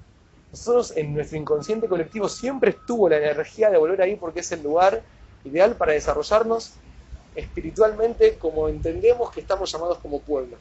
Nosotros 0.51 0.95
en 0.97 1.15
nuestro 1.15 1.37
inconsciente 1.37 1.87
colectivo 1.87 2.29
siempre 2.29 2.71
estuvo 2.71 3.09
la 3.09 3.19
energía 3.19 3.71
de 3.71 3.77
volver 3.77 4.01
ahí 4.01 4.17
porque 4.17 4.41
es 4.41 4.51
el 4.53 4.63
lugar 4.63 5.03
ideal 5.45 5.77
para 5.77 5.93
desarrollarnos 5.93 6.73
espiritualmente 7.35 8.37
como 8.39 8.69
entendemos 8.69 9.31
que 9.31 9.41
estamos 9.41 9.71
llamados 9.71 9.99
como 9.99 10.21
pueblo. 10.21 10.57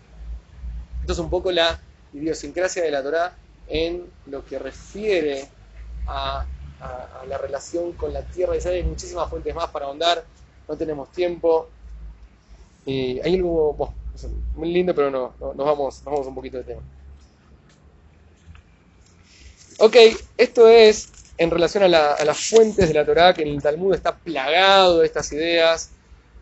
Esto 1.01 1.13
es 1.13 1.19
un 1.19 1.29
poco 1.29 1.51
la 1.51 1.79
idiosincrasia 2.13 2.83
de 2.83 2.91
la 2.91 3.01
Torah 3.01 3.33
en 3.67 4.05
lo 4.25 4.45
que 4.45 4.59
refiere 4.59 5.47
a, 6.07 6.45
la 7.27 7.37
relación 7.37 7.93
con 7.93 8.13
la 8.13 8.21
tierra 8.21 8.53
de. 8.53 8.69
Hay 8.69 8.83
muchísimas 8.83 9.29
fuentes 9.29 9.53
más 9.55 9.69
para 9.69 9.85
ahondar, 9.85 10.23
no 10.67 10.77
tenemos 10.77 11.11
tiempo. 11.11 11.69
Eh, 12.85 13.19
hay 13.23 13.35
algo 13.35 13.75
muy 14.55 14.71
lindo, 14.73 14.95
pero 14.95 15.11
no, 15.11 15.33
no- 15.39 15.53
nos, 15.53 15.65
vamos, 15.65 16.01
vamos 16.03 16.27
un 16.27 16.35
poquito 16.35 16.57
de 16.57 16.63
tema. 16.63 16.81
Ok, 19.79 19.95
esto 20.37 20.67
es 20.67 21.09
en 21.37 21.51
relación 21.51 21.83
a, 21.83 21.87
la- 21.87 22.13
a 22.13 22.25
las 22.25 22.39
fuentes 22.49 22.87
de 22.87 22.93
la 22.93 23.05
Torah, 23.05 23.33
que 23.33 23.43
en 23.43 23.49
el 23.49 23.61
Talmud 23.61 23.93
está 23.93 24.15
plagado 24.17 24.99
de 24.99 25.05
estas 25.05 25.31
ideas. 25.33 25.91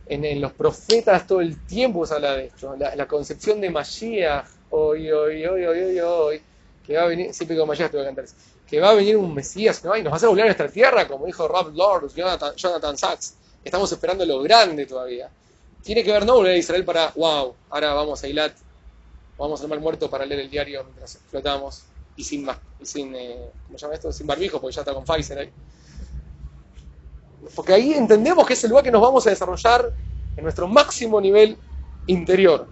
En, 0.08 0.40
los 0.40 0.54
profetas 0.54 1.26
todo 1.28 1.42
el 1.42 1.66
tiempo 1.66 2.06
se 2.06 2.14
habla 2.14 2.36
de 2.36 2.46
esto. 2.46 2.76
La, 2.78 3.08
concepción 3.08 3.60
de 3.60 3.70
Mashiach, 3.72 4.46
hoy, 4.70 5.12
hoy, 5.12 5.46
hoy, 5.46 5.66
hoy, 5.66 5.80
hoy, 5.80 6.00
hoy, 6.00 6.42
que 6.86 6.96
va 6.96 7.04
a 7.04 7.08
venir, 7.08 7.34
siempre 7.34 7.58
con 7.58 7.68
Mashiach 7.68 7.92
te 7.92 7.98
voy 7.98 8.06
a 8.06 8.10
cantar 8.10 8.26
que 8.66 8.80
va 8.80 8.90
a 8.90 8.94
venir 8.96 9.16
un 9.18 9.34
Mesías 9.34 9.84
¿no? 9.84 9.96
y 9.96 10.02
nos 10.02 10.12
va 10.12 10.16
a 10.16 10.18
hacer 10.18 10.30
volver 10.30 10.44
a 10.46 10.48
nuestra 10.48 10.68
tierra, 10.70 11.08
como 11.08 11.26
dijo 11.26 11.48
Rob 11.48 11.74
Lord, 11.76 12.12
Jonathan 12.56 12.98
Sachs. 12.98 13.36
Estamos 13.66 13.92
esperando 13.92 14.24
lo 14.26 14.42
grande 14.44 14.86
todavía. 14.86 15.28
Tiene 15.82 16.04
que 16.04 16.12
ver 16.12 16.24
no 16.24 16.48
Israel 16.52 16.86
para, 16.86 17.12
wow, 17.16 17.56
ahora 17.72 17.94
vamos 17.96 18.24
a 18.24 18.28
Eilat, 18.28 18.56
vamos 19.38 19.60
al 19.62 19.68
mar 19.68 19.80
muerto 19.80 20.08
para 20.08 20.24
leer 20.24 20.42
el 20.42 20.50
diario 20.52 20.84
mientras 20.84 21.20
flotamos 21.30 21.84
y 22.16 22.24
sin 22.24 22.48
y 22.80 22.86
sin, 22.86 23.16
eh, 23.16 23.50
¿cómo 23.66 23.78
llama 23.78 23.96
esto? 23.96 24.12
Sin 24.12 24.28
barbijo, 24.28 24.62
porque 24.62 24.76
ya 24.76 24.82
está 24.82 24.94
con 24.94 25.04
Pfizer 25.04 25.40
ahí. 25.40 25.50
Porque 27.56 27.74
ahí 27.74 27.94
entendemos 27.94 28.46
que 28.46 28.54
es 28.54 28.64
el 28.64 28.70
lugar 28.70 28.84
que 28.84 28.92
nos 28.92 29.02
vamos 29.02 29.26
a 29.26 29.32
desarrollar 29.32 29.92
en 30.38 30.44
nuestro 30.44 30.68
máximo 30.68 31.20
nivel 31.20 31.58
interior. 32.06 32.68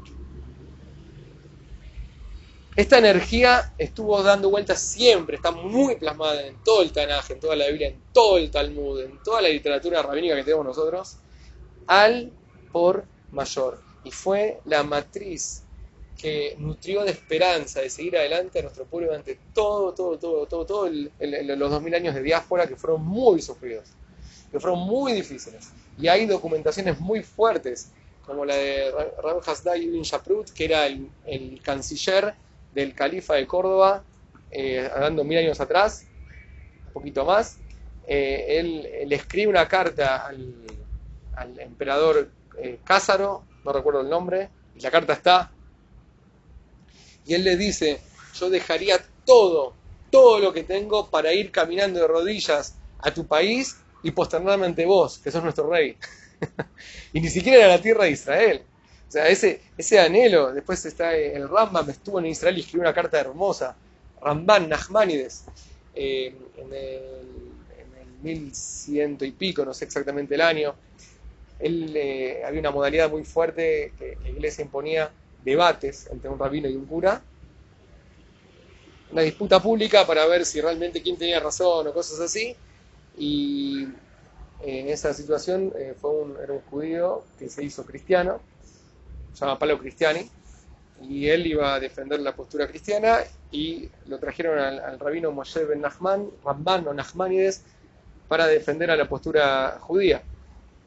Esta 2.75 2.97
energía 2.97 3.73
estuvo 3.77 4.21
dando 4.23 4.49
vueltas 4.49 4.79
siempre, 4.81 5.35
está 5.35 5.51
muy 5.51 5.95
plasmada 5.95 6.45
en 6.47 6.57
todo 6.63 6.81
el 6.81 6.91
Tanaj, 6.91 7.29
en 7.31 7.39
toda 7.39 7.55
la 7.55 7.67
Biblia, 7.67 7.87
en 7.89 8.01
todo 8.11 8.37
el 8.37 8.49
Talmud, 8.49 8.99
en 9.01 9.21
toda 9.21 9.41
la 9.41 9.49
literatura 9.49 10.01
rabínica 10.01 10.35
que 10.35 10.43
tenemos 10.43 10.65
nosotros, 10.65 11.17
al 11.87 12.33
por 12.71 13.05
mayor. 13.31 13.81
Y 14.03 14.11
fue 14.11 14.61
la 14.65 14.83
matriz 14.83 15.63
que 16.17 16.55
nutrió 16.57 17.03
de 17.03 17.11
esperanza, 17.11 17.81
de 17.81 17.89
seguir 17.89 18.17
adelante 18.17 18.59
a 18.59 18.63
nuestro 18.63 18.85
pueblo 18.87 19.09
durante 19.09 19.39
todo, 19.53 19.93
todo, 19.93 20.17
todo, 20.17 20.47
todo, 20.47 20.65
todo 20.65 20.87
el- 20.87 21.11
el- 21.19 21.47
los 21.59 21.69
2000 21.71 21.93
años 21.95 22.15
de 22.15 22.23
diáspora 22.23 22.67
que 22.67 22.75
fueron 22.77 23.03
muy 23.05 23.41
sufridos, 23.41 23.89
que 24.51 24.59
fueron 24.59 24.79
muy 24.79 25.13
difíciles. 25.13 25.73
Y 25.97 26.07
hay 26.07 26.25
documentaciones 26.25 26.99
muy 26.99 27.23
fuertes, 27.23 27.91
como 28.25 28.45
la 28.45 28.55
de 28.55 28.91
Ra- 28.91 29.11
Rab 29.21 29.41
Hasdai 29.45 29.83
ibn 29.83 30.01
Shaprut, 30.03 30.49
que 30.51 30.65
era 30.65 30.87
el 30.87 31.61
canciller 31.63 32.35
del 32.73 32.93
califa 32.93 33.35
de 33.35 33.47
Córdoba, 33.47 34.03
eh, 34.51 34.89
mil 35.23 35.37
años 35.37 35.59
atrás, 35.59 36.05
un 36.87 36.93
poquito 36.93 37.25
más. 37.25 37.57
Eh, 38.07 38.59
él, 38.59 38.85
él 38.85 39.13
escribe 39.13 39.49
una 39.49 39.67
carta 39.67 40.25
al, 40.25 40.53
al 41.35 41.59
emperador 41.59 42.29
eh, 42.57 42.79
Cásaro, 42.83 43.43
no 43.63 43.71
recuerdo 43.71 44.01
el 44.01 44.09
nombre, 44.09 44.49
y 44.75 44.81
la 44.81 44.91
carta 44.91 45.13
está 45.13 45.51
y 47.25 47.33
él 47.33 47.43
le 47.43 47.57
dice, 47.57 48.01
yo 48.35 48.49
dejaría 48.49 48.99
todo, 49.25 49.73
todo 50.11 50.39
lo 50.39 50.51
que 50.53 50.63
tengo 50.63 51.09
para 51.09 51.33
ir 51.33 51.51
caminando 51.51 51.99
de 51.99 52.07
rodillas 52.07 52.75
a 52.99 53.13
tu 53.13 53.25
país 53.25 53.77
y 54.03 54.11
posternarme 54.11 54.65
ante 54.65 54.85
vos, 54.85 55.19
que 55.19 55.31
sos 55.31 55.43
nuestro 55.43 55.69
rey. 55.69 55.97
y 57.13 57.21
ni 57.21 57.29
siquiera 57.29 57.59
era 57.59 57.67
la 57.69 57.81
tierra 57.81 58.05
de 58.05 58.11
Israel. 58.11 58.63
O 59.13 59.15
sea, 59.15 59.27
ese, 59.27 59.61
ese 59.77 59.99
anhelo, 59.99 60.51
después 60.51 60.83
está 60.87 61.15
el 61.15 61.47
Rambam, 61.47 61.87
estuvo 61.87 62.17
en 62.17 62.25
Israel 62.25 62.57
y 62.57 62.61
escribió 62.61 62.81
una 62.81 62.95
carta 62.95 63.19
hermosa, 63.19 63.75
Ramban 64.19 64.67
Nachmanides, 64.67 65.43
eh, 65.93 66.35
en, 66.57 66.73
el, 66.73 67.51
en 67.77 68.01
el 68.01 68.07
1100 68.23 69.19
y 69.21 69.31
pico, 69.33 69.63
no 69.63 69.71
sé 69.71 69.85
exactamente 69.85 70.33
el 70.33 70.41
año. 70.41 70.73
Él, 71.59 71.95
eh, 71.95 72.41
había 72.43 72.59
una 72.59 72.71
modalidad 72.71 73.11
muy 73.11 73.23
fuerte 73.23 73.93
que 73.99 74.17
la 74.23 74.29
iglesia 74.29 74.63
imponía 74.63 75.11
debates 75.45 76.07
entre 76.11 76.31
un 76.31 76.39
rabino 76.39 76.67
y 76.67 76.75
un 76.75 76.87
cura, 76.87 77.21
una 79.11 79.21
disputa 79.21 79.61
pública 79.61 80.07
para 80.07 80.25
ver 80.25 80.43
si 80.43 80.59
realmente 80.59 81.03
quién 81.03 81.17
tenía 81.17 81.39
razón 81.39 81.85
o 81.85 81.93
cosas 81.93 82.19
así, 82.19 82.55
y 83.15 83.83
en 84.63 84.89
esa 84.89 85.13
situación 85.13 85.71
eh, 85.77 85.93
fue 86.01 86.09
un, 86.09 86.35
era 86.41 86.53
un 86.53 86.61
judío 86.61 87.23
que 87.37 87.47
se 87.47 87.63
hizo 87.63 87.85
cristiano, 87.85 88.41
se 89.33 89.41
llama 89.41 89.59
Pablo 89.59 89.79
Cristiani, 89.79 90.29
y 91.01 91.27
él 91.27 91.47
iba 91.47 91.75
a 91.75 91.79
defender 91.79 92.19
la 92.21 92.35
postura 92.35 92.67
cristiana 92.67 93.19
y 93.51 93.89
lo 94.07 94.19
trajeron 94.19 94.57
al, 94.57 94.79
al 94.79 94.99
rabino 94.99 95.31
Moshe 95.31 95.65
Ben 95.65 95.81
Nachman, 95.81 96.29
Ramban 96.45 96.87
o 96.87 96.93
Nachmanides, 96.93 97.63
para 98.27 98.47
defender 98.47 98.89
a 98.89 98.95
la 98.95 99.07
postura 99.07 99.77
judía. 99.79 100.23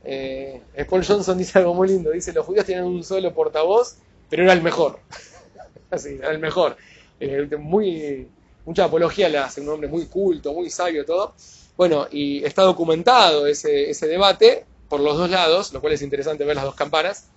Eh, 0.04 0.60
Paul 0.88 1.04
Johnson 1.04 1.36
dice 1.36 1.58
algo 1.58 1.74
muy 1.74 1.88
lindo, 1.88 2.10
dice, 2.10 2.32
los 2.32 2.46
judíos 2.46 2.64
tienen 2.64 2.84
un 2.84 3.02
solo 3.02 3.34
portavoz, 3.34 3.98
pero 4.30 4.44
era 4.44 4.52
el 4.52 4.62
mejor. 4.62 5.00
Así, 5.90 6.14
era 6.14 6.30
el 6.30 6.38
mejor. 6.38 6.76
Eh, 7.18 7.48
muy, 7.58 8.28
mucha 8.64 8.84
apología 8.84 9.28
le 9.28 9.38
hace, 9.38 9.60
un 9.60 9.68
hombre 9.68 9.88
muy 9.88 10.06
culto, 10.06 10.52
muy 10.52 10.70
sabio, 10.70 11.04
todo. 11.04 11.34
Bueno, 11.76 12.06
y 12.10 12.44
está 12.44 12.62
documentado 12.62 13.46
ese, 13.46 13.90
ese 13.90 14.06
debate 14.06 14.64
por 14.88 15.00
los 15.00 15.16
dos 15.16 15.28
lados, 15.28 15.72
lo 15.72 15.80
cual 15.80 15.92
es 15.92 16.02
interesante 16.02 16.44
ver 16.44 16.56
las 16.56 16.64
dos 16.64 16.74
campanas. 16.74 17.28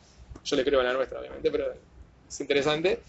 Yo 0.43 0.55
le 0.55 0.63
creo 0.63 0.79
a 0.79 0.83
la 0.83 0.93
nuestra, 0.93 1.19
obviamente, 1.19 1.51
pero 1.51 1.65
es 2.27 2.41
interesante. 2.41 3.01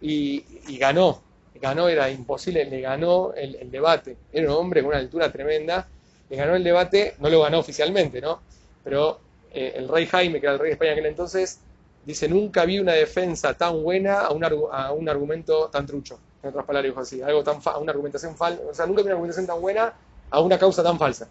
Y, 0.00 0.44
y 0.68 0.78
ganó, 0.78 1.22
ganó, 1.60 1.88
era 1.88 2.10
imposible, 2.10 2.64
le 2.64 2.80
ganó 2.80 3.32
el, 3.34 3.70
debate. 3.70 4.16
Era 4.32 4.50
un 4.50 4.56
hombre 4.56 4.80
con 4.80 4.88
una 4.88 4.98
altura 4.98 5.30
tremenda, 5.30 5.88
le 6.28 6.36
ganó 6.36 6.54
el 6.54 6.64
debate, 6.64 7.14
no 7.18 7.28
lo 7.28 7.42
ganó 7.42 7.58
oficialmente, 7.58 8.20
¿no? 8.20 8.40
Pero 8.84 9.20
eh, 9.52 9.74
el 9.76 9.88
rey 9.88 10.06
Jaime, 10.06 10.40
que 10.40 10.46
era 10.46 10.54
el 10.54 10.58
rey 10.58 10.68
de 10.68 10.72
España 10.74 10.92
en 10.92 10.98
aquel 10.98 11.10
entonces, 11.10 11.60
dice, 12.04 12.28
nunca 12.28 12.64
vi 12.64 12.78
una 12.78 12.92
defensa 12.92 13.54
tan 13.54 13.82
buena 13.82 14.20
a 14.20 14.30
un, 14.32 14.44
a 14.44 14.92
un 14.92 15.08
argumento 15.08 15.68
tan 15.68 15.86
trucho. 15.86 16.18
En 16.42 16.50
otras 16.50 16.64
palabras, 16.64 16.90
dijo 16.90 17.00
así, 17.00 17.22
algo 17.22 17.42
tan 17.42 17.58
a 17.64 17.78
una 17.78 17.90
argumentación 17.90 18.36
falsa, 18.36 18.62
o 18.68 18.74
sea, 18.74 18.86
nunca 18.86 19.02
vi 19.02 19.06
una 19.06 19.14
argumentación 19.14 19.46
tan 19.46 19.60
buena 19.60 19.92
a 20.30 20.40
una 20.40 20.58
causa 20.58 20.82
tan 20.82 20.98
falsa. 20.98 21.28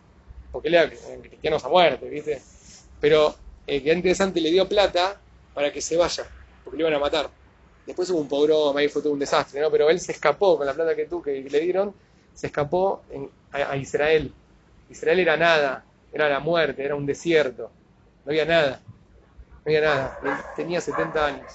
Porque 0.52 0.70
era 0.70 0.84
eh, 0.84 1.20
cristianos 1.22 1.64
a 1.64 1.70
muerte, 1.70 2.10
¿viste? 2.10 2.42
Pero 3.00 3.36
eh, 3.68 3.82
que 3.82 3.94
interesante, 3.94 4.42
le 4.42 4.52
dio 4.52 4.68
plata 4.68 5.20
para 5.56 5.72
que 5.72 5.82
se 5.82 5.98
vaya, 5.98 6.26
porque 6.64 6.78
le 6.78 6.84
iban 6.84 6.94
a 6.94 7.00
matar. 7.00 7.30
Después 7.88 8.10
hubo 8.10 8.20
un 8.20 8.28
pogrom, 8.28 8.76
ahí 8.76 8.90
fue 8.90 9.02
todo 9.02 9.14
un 9.14 9.20
desastre, 9.20 9.62
¿no? 9.62 9.72
Pero 9.72 9.90
él 9.90 10.00
se 10.00 10.12
escapó 10.12 10.58
con 10.58 10.68
la 10.68 10.74
plata 10.74 10.96
que 10.96 11.06
tú 11.06 11.22
que 11.22 11.42
le 11.42 11.60
dieron, 11.62 11.94
se 12.34 12.48
escapó 12.48 13.04
a, 13.52 13.78
Israel. 13.78 14.34
Israel 14.90 15.20
era 15.20 15.38
nada, 15.38 15.86
era 16.12 16.28
la 16.28 16.40
muerte, 16.40 16.84
era 16.84 16.96
un 16.96 17.06
desierto, 17.06 17.72
no 18.26 18.32
había 18.32 18.46
nada, 18.46 18.82
no 18.84 19.62
había 19.66 19.82
nada. 19.82 20.20
Él 20.24 20.32
tenía 20.56 20.82
70 20.82 21.26
años. 21.26 21.52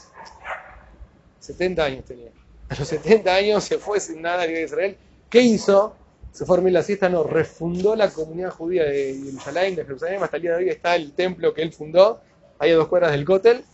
70 1.41 1.85
años 1.85 2.05
tenía. 2.05 2.31
A 2.69 2.77
los 2.77 2.89
70 2.89 3.35
años 3.35 3.65
se 3.65 3.79
fue 3.79 4.01
sin 4.01 4.23
nada 4.23 4.43
a 4.43 4.47
Israel. 4.47 4.97
¿Qué 5.29 5.41
hizo? 5.41 5.95
Se 6.33 6.47
fue 6.47 6.55
a 6.55 6.59
dormir 6.59 6.73
la 6.73 6.83
siesta, 6.83 7.09
no, 7.09 7.25
refundó 7.25 7.97
la 7.97 8.09
comunidad 8.09 8.51
judía 8.51 8.85
de 8.85 9.21
Jerusalén, 9.25 9.75
de 9.75 9.85
Jerusalén, 9.85 10.23
hasta 10.23 10.37
el 10.37 10.43
día 10.43 10.53
de 10.53 10.57
hoy 10.59 10.69
está 10.69 10.95
el 10.95 11.13
templo 11.13 11.53
que 11.53 11.63
él 11.63 11.73
fundó, 11.73 12.21
ahí 12.61 12.71
a 12.71 12.77
dos 12.77 12.87
cuadras 12.87 13.11
del 13.11 13.25
Kotel, 13.25 13.65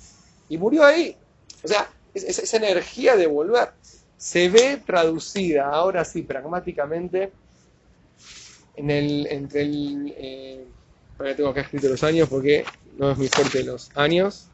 y 0.49 0.59
murió 0.59 0.85
ahí. 0.85 1.17
O 1.63 1.69
sea, 1.69 1.89
es- 2.15 2.25
es- 2.25 2.39
esa 2.41 2.57
energía 2.59 3.17
de 3.17 3.27
volver 3.27 3.71
se 4.17 4.49
ve 4.49 4.79
traducida, 4.85 5.69
ahora 5.69 6.05
sí, 6.05 6.23
pragmáticamente, 6.23 7.33
en 8.77 8.91
el, 8.91 9.27
entre 9.31 9.63
el... 9.63 10.15
Eh, 10.17 10.67
tengo 11.35 11.49
acá 11.49 11.63
escrito 11.63 11.89
los 11.89 12.03
años 12.05 12.29
porque 12.29 12.65
no 12.99 13.11
es 13.11 13.17
muy 13.19 13.29
fuerte 13.29 13.63
los 13.65 13.89
años. 13.97 14.49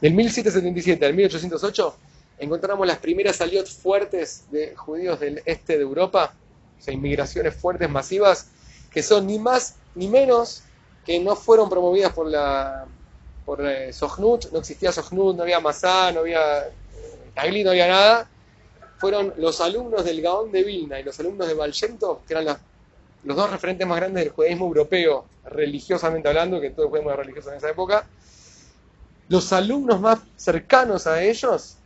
Del 0.00 0.14
1777 0.14 1.04
al 1.04 1.14
1808 1.14 1.96
encontramos 2.38 2.86
las 2.86 2.98
primeras 2.98 3.36
saliot 3.36 3.66
fuertes 3.66 4.44
de 4.50 4.76
judíos 4.76 5.18
del 5.18 5.42
este 5.44 5.76
de 5.76 5.82
Europa, 5.82 6.34
o 6.78 6.82
sea, 6.82 6.94
inmigraciones 6.94 7.54
fuertes, 7.56 7.90
masivas, 7.90 8.48
que 8.90 9.02
son 9.02 9.26
ni 9.26 9.38
más 9.38 9.76
ni 9.94 10.08
menos 10.08 10.62
que 11.04 11.18
no 11.18 11.34
fueron 11.34 11.68
promovidas 11.68 12.12
por 12.12 12.28
la, 12.28 12.86
por 13.46 13.64
eh, 13.64 13.92
no 14.02 14.58
existía 14.58 14.90
Sohnut, 14.90 15.36
no 15.36 15.44
había 15.44 15.60
Masá, 15.60 16.10
no 16.10 16.20
había 16.20 16.68
Tagli, 17.32 17.62
no 17.62 17.70
había 17.70 17.86
nada, 17.86 18.28
fueron 18.98 19.32
los 19.38 19.60
alumnos 19.60 20.04
del 20.04 20.20
Gaón 20.20 20.50
de 20.50 20.64
Vilna 20.64 20.98
y 20.98 21.04
los 21.04 21.18
alumnos 21.20 21.46
de 21.46 21.54
Valshento, 21.54 22.22
que 22.26 22.34
eran 22.34 22.58
los 23.22 23.36
dos 23.36 23.50
referentes 23.50 23.86
más 23.86 23.98
grandes 23.98 24.24
del 24.24 24.32
judaísmo 24.32 24.66
europeo, 24.66 25.26
religiosamente 25.44 26.28
hablando, 26.28 26.60
que 26.60 26.70
todo 26.70 26.86
el 26.86 26.88
judaísmo 26.88 27.12
religioso 27.12 27.50
en 27.52 27.58
esa 27.58 27.70
época, 27.70 28.04
los 29.28 29.52
alumnos 29.52 30.00
más 30.00 30.18
cercanos 30.36 31.06
a 31.06 31.22
ellos 31.22 31.76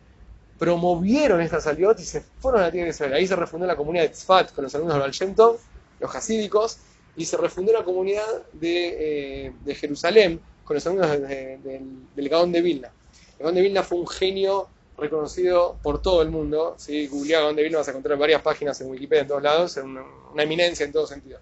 promovieron 0.58 1.42
esta 1.42 1.60
saliot 1.60 1.98
y 2.00 2.04
se 2.04 2.22
fueron 2.38 2.62
a 2.62 2.66
la 2.66 2.70
tierra 2.70 2.84
de 2.86 2.90
Israel. 2.90 3.12
Ahí 3.14 3.26
se 3.26 3.36
refundó 3.36 3.66
la 3.66 3.76
comunidad 3.76 4.04
de 4.04 4.10
Tzfat 4.10 4.52
con 4.52 4.64
los 4.64 4.74
alumnos 4.74 5.18
de 5.18 5.26
Tov, 5.28 5.58
los 6.00 6.14
hasídicos, 6.14 6.78
y 7.16 7.24
se 7.26 7.36
refundó 7.36 7.72
la 7.72 7.84
comunidad 7.84 8.46
de, 8.52 9.46
eh, 9.46 9.52
de 9.64 9.74
Jerusalén 9.74 10.40
con 10.70 10.76
los 10.76 10.86
alumnos 10.86 11.10
de- 11.10 11.18
de- 11.18 11.58
del, 11.58 12.14
del 12.14 12.28
Gaón 12.28 12.52
de 12.52 12.62
Vilna. 12.62 12.92
El 13.40 13.42
Gaón 13.42 13.56
de 13.56 13.60
Vilna 13.60 13.82
fue 13.82 13.98
un 13.98 14.06
genio 14.06 14.68
reconocido 14.96 15.76
por 15.82 16.00
todo 16.00 16.22
el 16.22 16.30
mundo. 16.30 16.76
Si 16.78 17.08
googleás 17.08 17.42
Gaón 17.42 17.56
de 17.56 17.64
Vilna 17.64 17.78
vas 17.78 17.88
a 17.88 17.90
encontrar 17.90 18.16
varias 18.16 18.40
páginas 18.40 18.80
en 18.80 18.88
Wikipedia 18.88 19.22
en 19.22 19.26
todos 19.26 19.42
lados, 19.42 19.76
una, 19.78 20.04
eminencia 20.40 20.86
en 20.86 20.92
todo 20.92 21.08
sentido. 21.08 21.40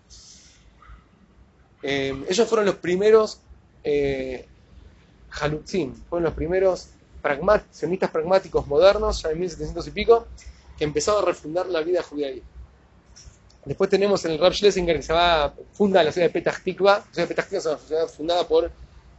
Eh, 1.82 2.24
ellos 2.26 2.48
fueron 2.48 2.64
los 2.64 2.76
primeros 2.76 3.38
eh, 3.84 4.46
fueron 6.08 6.24
los 6.24 6.32
primeros 6.32 6.88
sionistas 7.70 8.10
pragmáticos 8.10 8.66
modernos, 8.66 9.20
ya 9.20 9.30
en 9.30 9.40
1700 9.40 9.88
y 9.88 9.90
pico, 9.90 10.26
que 10.78 10.84
empezaron 10.84 11.22
a 11.22 11.26
refundar 11.26 11.66
la 11.66 11.82
vida 11.82 12.02
judía 12.02 12.28
ahí. 12.28 12.42
Después 13.66 13.90
tenemos 13.90 14.24
el 14.24 14.38
Rab 14.38 14.54
Schlesinger 14.54 14.96
que 14.96 15.02
se 15.02 15.12
va, 15.12 15.54
funda 15.74 16.02
la 16.02 16.12
ciudad 16.12 16.28
de 16.28 16.32
Petah 16.32 16.58
Tikva. 16.64 16.96
La 16.96 17.12
ciudad 17.12 17.28
de 17.28 17.34
Petah 17.34 17.42
Tikva 17.42 17.58
es 17.58 17.66
una 17.66 17.76
ciudad 17.78 18.08
fundada 18.08 18.48
por, 18.48 18.72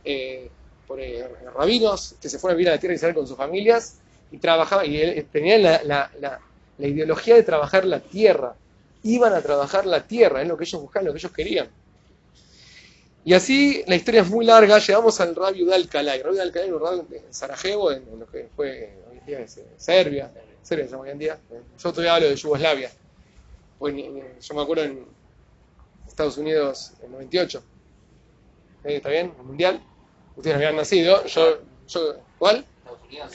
eh, 0.10 0.51
por 0.88 0.99
eh, 1.01 1.28
rabinos 1.55 2.16
que 2.22 2.30
se 2.30 2.39
fueron 2.39 2.55
a 2.55 2.57
vivir 2.57 2.70
a 2.70 2.74
la 2.74 2.80
tierra 2.80 2.91
de 2.93 2.95
Israel 2.97 3.16
con 3.16 3.28
sus 3.28 3.38
familias 3.38 3.99
y 4.32 4.38
trabajaban, 4.39 4.86
y 4.91 4.97
eh, 4.97 5.28
tenían 5.32 5.64
la, 5.64 5.84
la- 5.84 6.12
la- 6.20 6.41
ideología 6.88 7.36
de 7.36 7.43
trabajar 7.43 7.86
la 7.86 7.99
tierra. 8.01 8.55
Iban 9.03 9.34
a 9.34 9.41
trabajar 9.41 9.86
la 9.86 10.07
tierra, 10.07 10.41
es 10.41 10.47
lo 10.47 10.57
que 10.57 10.64
ellos 10.66 10.82
buscaban, 10.82 11.05
lo 11.07 11.14
que 11.14 11.20
ellos 11.20 11.32
querían. 11.34 11.70
Y 13.24 13.34
así 13.34 13.84
la 13.88 13.95
historia 13.95 14.22
es 14.22 14.30
muy 14.30 14.45
larga, 14.45 14.80
llegamos 14.80 15.20
al 15.20 15.36
Rabbi 15.36 15.64
Udal 15.64 15.88
Kalai. 15.89 16.22
Rabbi 16.22 16.36
Udal 16.36 16.51
Kalai 16.51 16.68
era 16.70 16.78
un 16.78 16.82
rabbi 16.84 17.07
de 17.10 17.34
Sarajevo, 17.34 17.91
en, 17.91 18.07
en 18.07 18.20
lo 18.20 18.28
que 18.28 18.49
fue 18.55 19.03
hoy 19.10 19.18
en 19.20 19.26
día 19.26 19.39
eh, 19.41 19.47
Serbia, 19.78 20.32
Serbia 20.62 20.86
se 20.86 20.91
llama 20.91 21.03
hoy 21.03 21.10
en 21.12 21.20
día. 21.20 21.39
Yo 21.78 21.91
todavía 21.91 22.16
hablo 22.16 22.30
de 22.30 22.36
Yugoslavia. 22.36 22.91
Pues, 23.80 23.95
yo 23.95 24.55
me 24.55 24.62
acuerdo 24.62 24.84
en 24.86 25.07
Estados 26.07 26.38
Unidos 26.38 26.93
en 27.01 27.12
98. 27.12 27.64
Eh, 28.84 28.97
¿Está 28.97 29.10
bien? 29.10 29.34
El 29.38 29.45
Mundial. 29.45 29.84
Ustedes 30.39 30.55
habían 30.55 30.77
nacido. 30.77 31.25
Yo, 31.25 31.59
yo, 31.89 32.15
¿Cuál? 32.37 32.65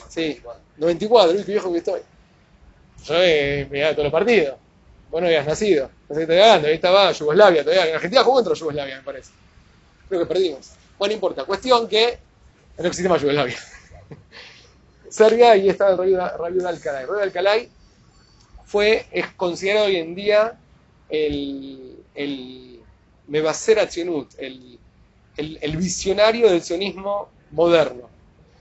Sí, 0.09 0.41
94, 0.77 1.37
uy, 1.37 1.43
qué 1.43 1.51
viejo 1.51 1.71
que 1.71 1.77
estoy. 1.77 2.01
Yo 3.05 3.13
eh, 3.17 3.67
miraba 3.69 3.91
todos 3.91 4.05
los 4.05 4.11
partidos. 4.11 4.57
Vos 5.11 5.21
no 5.21 5.27
habías 5.27 5.45
nacido. 5.45 5.91
No 6.09 6.15
sé 6.15 6.21
qué 6.21 6.27
te 6.27 6.35
ganando. 6.35 6.67
Ahí 6.67 6.73
estaba 6.73 7.11
Yugoslavia 7.11 7.63
todavía. 7.63 7.89
En 7.89 7.95
Argentina 7.95 8.23
jugó 8.23 8.37
contra 8.37 8.55
Yugoslavia, 8.55 8.97
me 8.97 9.03
parece. 9.03 9.31
Creo 10.09 10.21
que 10.21 10.25
perdimos. 10.25 10.71
Bueno, 10.97 11.11
no 11.11 11.13
importa. 11.13 11.43
Cuestión 11.43 11.87
que 11.87 12.17
no 12.79 12.87
existe 12.87 13.07
más 13.07 13.21
Yugoslavia. 13.21 13.57
Serbia 15.09 15.55
y 15.57 15.69
estaba 15.69 15.91
el 15.91 16.17
Rabio 16.17 16.63
de 16.63 16.69
Alcalay. 16.69 17.05
De 17.05 17.21
Alcalay 17.21 17.69
fue, 18.65 19.05
es 19.11 19.27
considerado 19.33 19.85
hoy 19.85 19.97
en 19.97 20.15
día 20.15 20.59
el, 21.09 22.03
el 22.15 22.79
Mebaser 23.27 23.77
el, 24.37 24.79
el, 25.37 25.77
visionario 25.77 26.49
del 26.49 26.61
sionismo 26.61 27.29
moderno. 27.51 28.09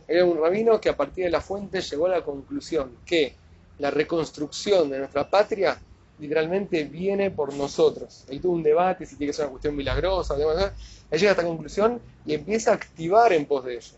Era 0.06 0.24
un 0.24 0.38
rabino 0.38 0.80
que 0.80 0.88
a 0.88 0.96
partir 0.96 1.24
de 1.24 1.30
la 1.30 1.40
fuente 1.40 1.80
llegó 1.80 2.06
a 2.06 2.10
la 2.10 2.22
conclusión 2.22 2.98
que 3.06 3.34
la 3.78 3.90
reconstrucción 3.90 4.90
de 4.90 4.98
nuestra 4.98 5.28
patria 5.28 5.78
literalmente 6.18 6.84
viene 6.84 7.30
por 7.30 7.54
nosotros. 7.54 8.24
Ahí 8.30 8.38
tuvo 8.38 8.52
un 8.54 8.62
debate 8.62 9.06
si 9.06 9.16
tiene 9.16 9.30
que 9.30 9.36
ser 9.36 9.46
una 9.46 9.52
cuestión 9.52 9.76
milagrosa, 9.76 10.36
demás. 10.36 10.72
Él 11.10 11.18
llega 11.18 11.30
a 11.30 11.34
esta 11.34 11.44
conclusión 11.44 12.00
y 12.26 12.34
empieza 12.34 12.70
a 12.70 12.74
activar 12.74 13.32
en 13.32 13.46
pos 13.46 13.64
de 13.64 13.76
ello. 13.76 13.96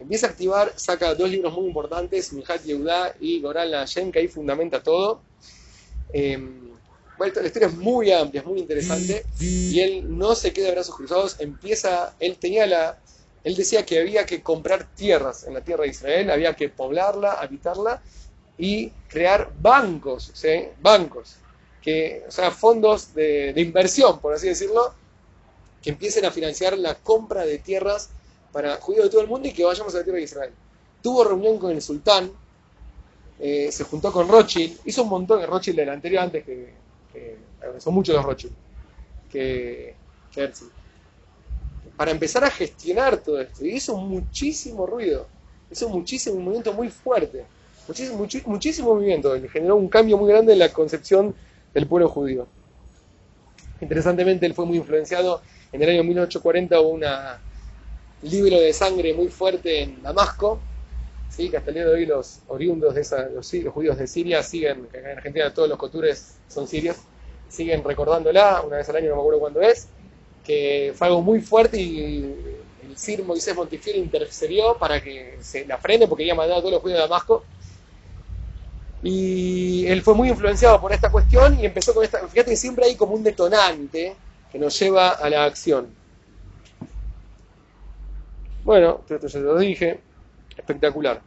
Empieza 0.00 0.26
a 0.26 0.30
activar, 0.30 0.72
saca 0.76 1.14
dos 1.14 1.30
libros 1.30 1.52
muy 1.54 1.66
importantes, 1.66 2.32
Mihat 2.32 2.64
Yehudá 2.64 3.14
y 3.20 3.40
Goral 3.40 3.72
Hashem, 3.72 4.10
que 4.10 4.18
ahí 4.18 4.28
fundamenta 4.28 4.82
todo. 4.82 5.20
Eh, 6.12 6.40
la 7.26 7.46
historia 7.46 7.68
es 7.68 7.76
muy 7.76 8.12
amplia, 8.12 8.40
es 8.40 8.46
muy 8.46 8.58
interesante, 8.58 9.24
y 9.40 9.80
él 9.80 10.18
no 10.18 10.34
se 10.34 10.52
queda 10.52 10.66
de 10.66 10.72
brazos 10.72 10.96
cruzados, 10.96 11.36
empieza, 11.40 12.14
él 12.20 12.36
tenía 12.38 12.66
la, 12.66 12.98
él 13.44 13.54
decía 13.54 13.84
que 13.84 14.00
había 14.00 14.26
que 14.26 14.42
comprar 14.42 14.88
tierras 14.94 15.44
en 15.44 15.54
la 15.54 15.62
tierra 15.62 15.82
de 15.82 15.90
Israel, 15.90 16.30
había 16.30 16.54
que 16.54 16.68
poblarla, 16.68 17.32
habitarla 17.32 18.02
y 18.58 18.90
crear 19.08 19.52
bancos, 19.60 20.32
bancos, 20.80 21.36
que, 21.80 22.24
o 22.28 22.30
sea, 22.30 22.50
fondos 22.50 23.14
de, 23.14 23.52
de 23.52 23.60
inversión, 23.60 24.20
por 24.20 24.34
así 24.34 24.48
decirlo, 24.48 24.94
que 25.82 25.90
empiecen 25.90 26.24
a 26.24 26.30
financiar 26.30 26.78
la 26.78 26.94
compra 26.94 27.44
de 27.44 27.58
tierras 27.58 28.10
para 28.52 28.76
judíos 28.76 29.04
de 29.04 29.10
todo 29.10 29.20
el 29.22 29.26
mundo 29.26 29.48
y 29.48 29.52
que 29.52 29.64
vayamos 29.64 29.94
a 29.94 29.98
la 29.98 30.04
tierra 30.04 30.18
de 30.18 30.24
Israel. 30.24 30.52
Tuvo 31.02 31.24
reunión 31.24 31.58
con 31.58 31.72
el 31.72 31.82
sultán, 31.82 32.30
eh, 33.40 33.72
se 33.72 33.82
juntó 33.82 34.12
con 34.12 34.28
Rothschild, 34.28 34.78
hizo 34.84 35.02
un 35.02 35.08
montón 35.08 35.40
de 35.40 35.46
Rothschild 35.46 35.76
del 35.76 35.88
anterior 35.88 36.22
antes 36.22 36.44
que, 36.44 36.81
que 37.12 37.36
son 37.78 37.94
muchos 37.94 38.14
los 38.14 38.24
Rothschild, 38.24 38.54
que, 39.30 39.94
que 40.32 40.50
para 41.96 42.10
empezar 42.10 42.44
a 42.44 42.50
gestionar 42.50 43.18
todo 43.18 43.40
esto. 43.40 43.64
Y 43.64 43.76
hizo 43.76 43.96
muchísimo 43.96 44.86
ruido, 44.86 45.26
hizo 45.70 45.88
muchísimo, 45.88 46.36
un 46.36 46.44
movimiento 46.44 46.72
muy 46.72 46.88
fuerte, 46.88 47.44
muchísimo, 48.46 48.94
movimiento, 48.94 49.36
y 49.36 49.48
generó 49.48 49.76
un 49.76 49.88
cambio 49.88 50.16
muy 50.16 50.28
grande 50.28 50.52
en 50.52 50.58
la 50.58 50.72
concepción 50.72 51.34
del 51.74 51.86
pueblo 51.86 52.08
judío. 52.08 52.46
Interesantemente, 53.80 54.46
él 54.46 54.54
fue 54.54 54.64
muy 54.64 54.78
influenciado. 54.78 55.42
En 55.72 55.82
el 55.82 55.88
año 55.88 56.04
1840 56.04 56.80
hubo 56.80 56.90
un 56.90 57.04
libro 58.22 58.60
de 58.60 58.72
sangre 58.72 59.14
muy 59.14 59.28
fuerte 59.28 59.82
en 59.82 60.02
Damasco, 60.02 60.60
¿sí? 61.34 61.48
que 61.50 61.56
hasta 61.56 61.70
el 61.70 61.74
día 61.74 61.86
de 61.86 61.92
hoy 61.92 62.06
los 62.06 62.40
oriundos 62.48 62.94
de 62.94 63.00
esa, 63.00 63.28
los, 63.28 63.50
judíos 63.72 63.98
de 63.98 64.06
Siria 64.06 64.42
siguen, 64.42 64.86
que 64.90 64.98
en 64.98 65.06
Argentina 65.06 65.52
todos 65.52 65.68
los 65.68 65.78
cotures 65.78 66.36
son 66.48 66.68
sirios, 66.68 66.96
siguen 67.48 67.82
recordándola, 67.82 68.62
una 68.62 68.76
vez 68.76 68.88
al 68.88 68.96
año, 68.96 69.10
no 69.10 69.16
me 69.16 69.20
acuerdo 69.20 69.40
cuándo 69.40 69.60
es, 69.60 69.88
que 70.44 70.92
fue 70.94 71.06
algo 71.06 71.22
muy 71.22 71.40
fuerte 71.40 71.80
y 71.80 72.34
el 72.86 72.96
Sir 72.96 73.24
Moisés 73.24 73.54
Montefiore 73.56 73.98
intercedió 73.98 74.76
para 74.76 75.00
que 75.00 75.38
se 75.40 75.64
la 75.66 75.78
frene 75.78 76.06
porque 76.06 76.24
había 76.24 76.34
mandado 76.34 76.58
a 76.58 76.62
todos 76.62 76.74
los 76.74 76.82
judíos 76.82 76.98
de 76.98 77.02
Damasco. 77.02 77.44
Y 79.04 79.84
él 79.86 80.02
fue 80.02 80.14
muy 80.14 80.28
influenciado 80.28 80.80
por 80.80 80.92
esta 80.92 81.10
cuestión 81.10 81.58
y 81.58 81.66
empezó 81.66 81.92
con 81.92 82.04
esta. 82.04 82.18
Fíjate 82.28 82.50
que 82.50 82.56
siempre 82.56 82.84
hay 82.84 82.94
como 82.94 83.14
un 83.14 83.24
detonante 83.24 84.14
que 84.50 84.58
nos 84.58 84.78
lleva 84.78 85.10
a 85.10 85.28
la 85.28 85.44
acción. 85.44 85.88
Bueno, 88.64 89.00
esto 89.08 89.26
ya 89.26 89.40
lo 89.40 89.58
dije, 89.58 90.00
espectacular. 90.56 91.22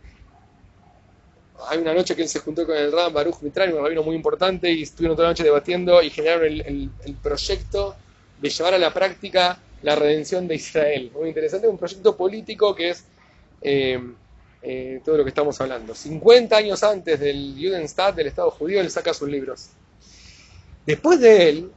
Hay 1.69 1.77
una 1.79 1.93
noche 1.93 2.15
que 2.15 2.21
él 2.23 2.27
se 2.29 2.39
juntó 2.39 2.65
con 2.65 2.75
el 2.75 2.91
Ram 2.91 3.13
Baruch 3.13 3.41
Mitrani, 3.41 3.71
un 3.73 3.81
rabino 3.83 4.03
muy 4.03 4.15
importante, 4.15 4.71
y 4.71 4.83
estuvieron 4.83 5.15
toda 5.15 5.27
la 5.29 5.31
noche 5.31 5.43
debatiendo 5.43 6.01
y 6.03 6.09
generaron 6.09 6.45
el, 6.47 6.61
el- 7.05 7.15
proyecto 7.15 7.95
de 8.37 8.49
llevar 8.49 8.73
a 8.73 8.77
la 8.77 8.93
práctica 8.93 9.57
la 9.81 9.95
redención 9.95 10.47
de 10.47 10.55
Israel. 10.55 11.11
Muy 11.13 11.29
interesante, 11.29 11.67
un 11.67 11.77
proyecto 11.77 12.15
político 12.17 12.75
que 12.75 12.89
es 12.89 13.05
eh, 13.61 13.99
eh, 14.61 15.01
todo 15.03 15.17
lo 15.17 15.23
que 15.23 15.29
estamos 15.29 15.59
hablando. 15.61 15.95
50 15.95 16.57
años 16.57 16.83
antes 16.83 17.19
del 17.19 17.55
Judenstaat, 17.57 18.15
del 18.15 18.27
Estado 18.27 18.51
judío, 18.51 18.81
él 18.81 18.91
saca 18.91 19.13
sus 19.13 19.29
libros. 19.29 19.69
Después 20.85 21.19
de 21.19 21.49
él 21.49 21.71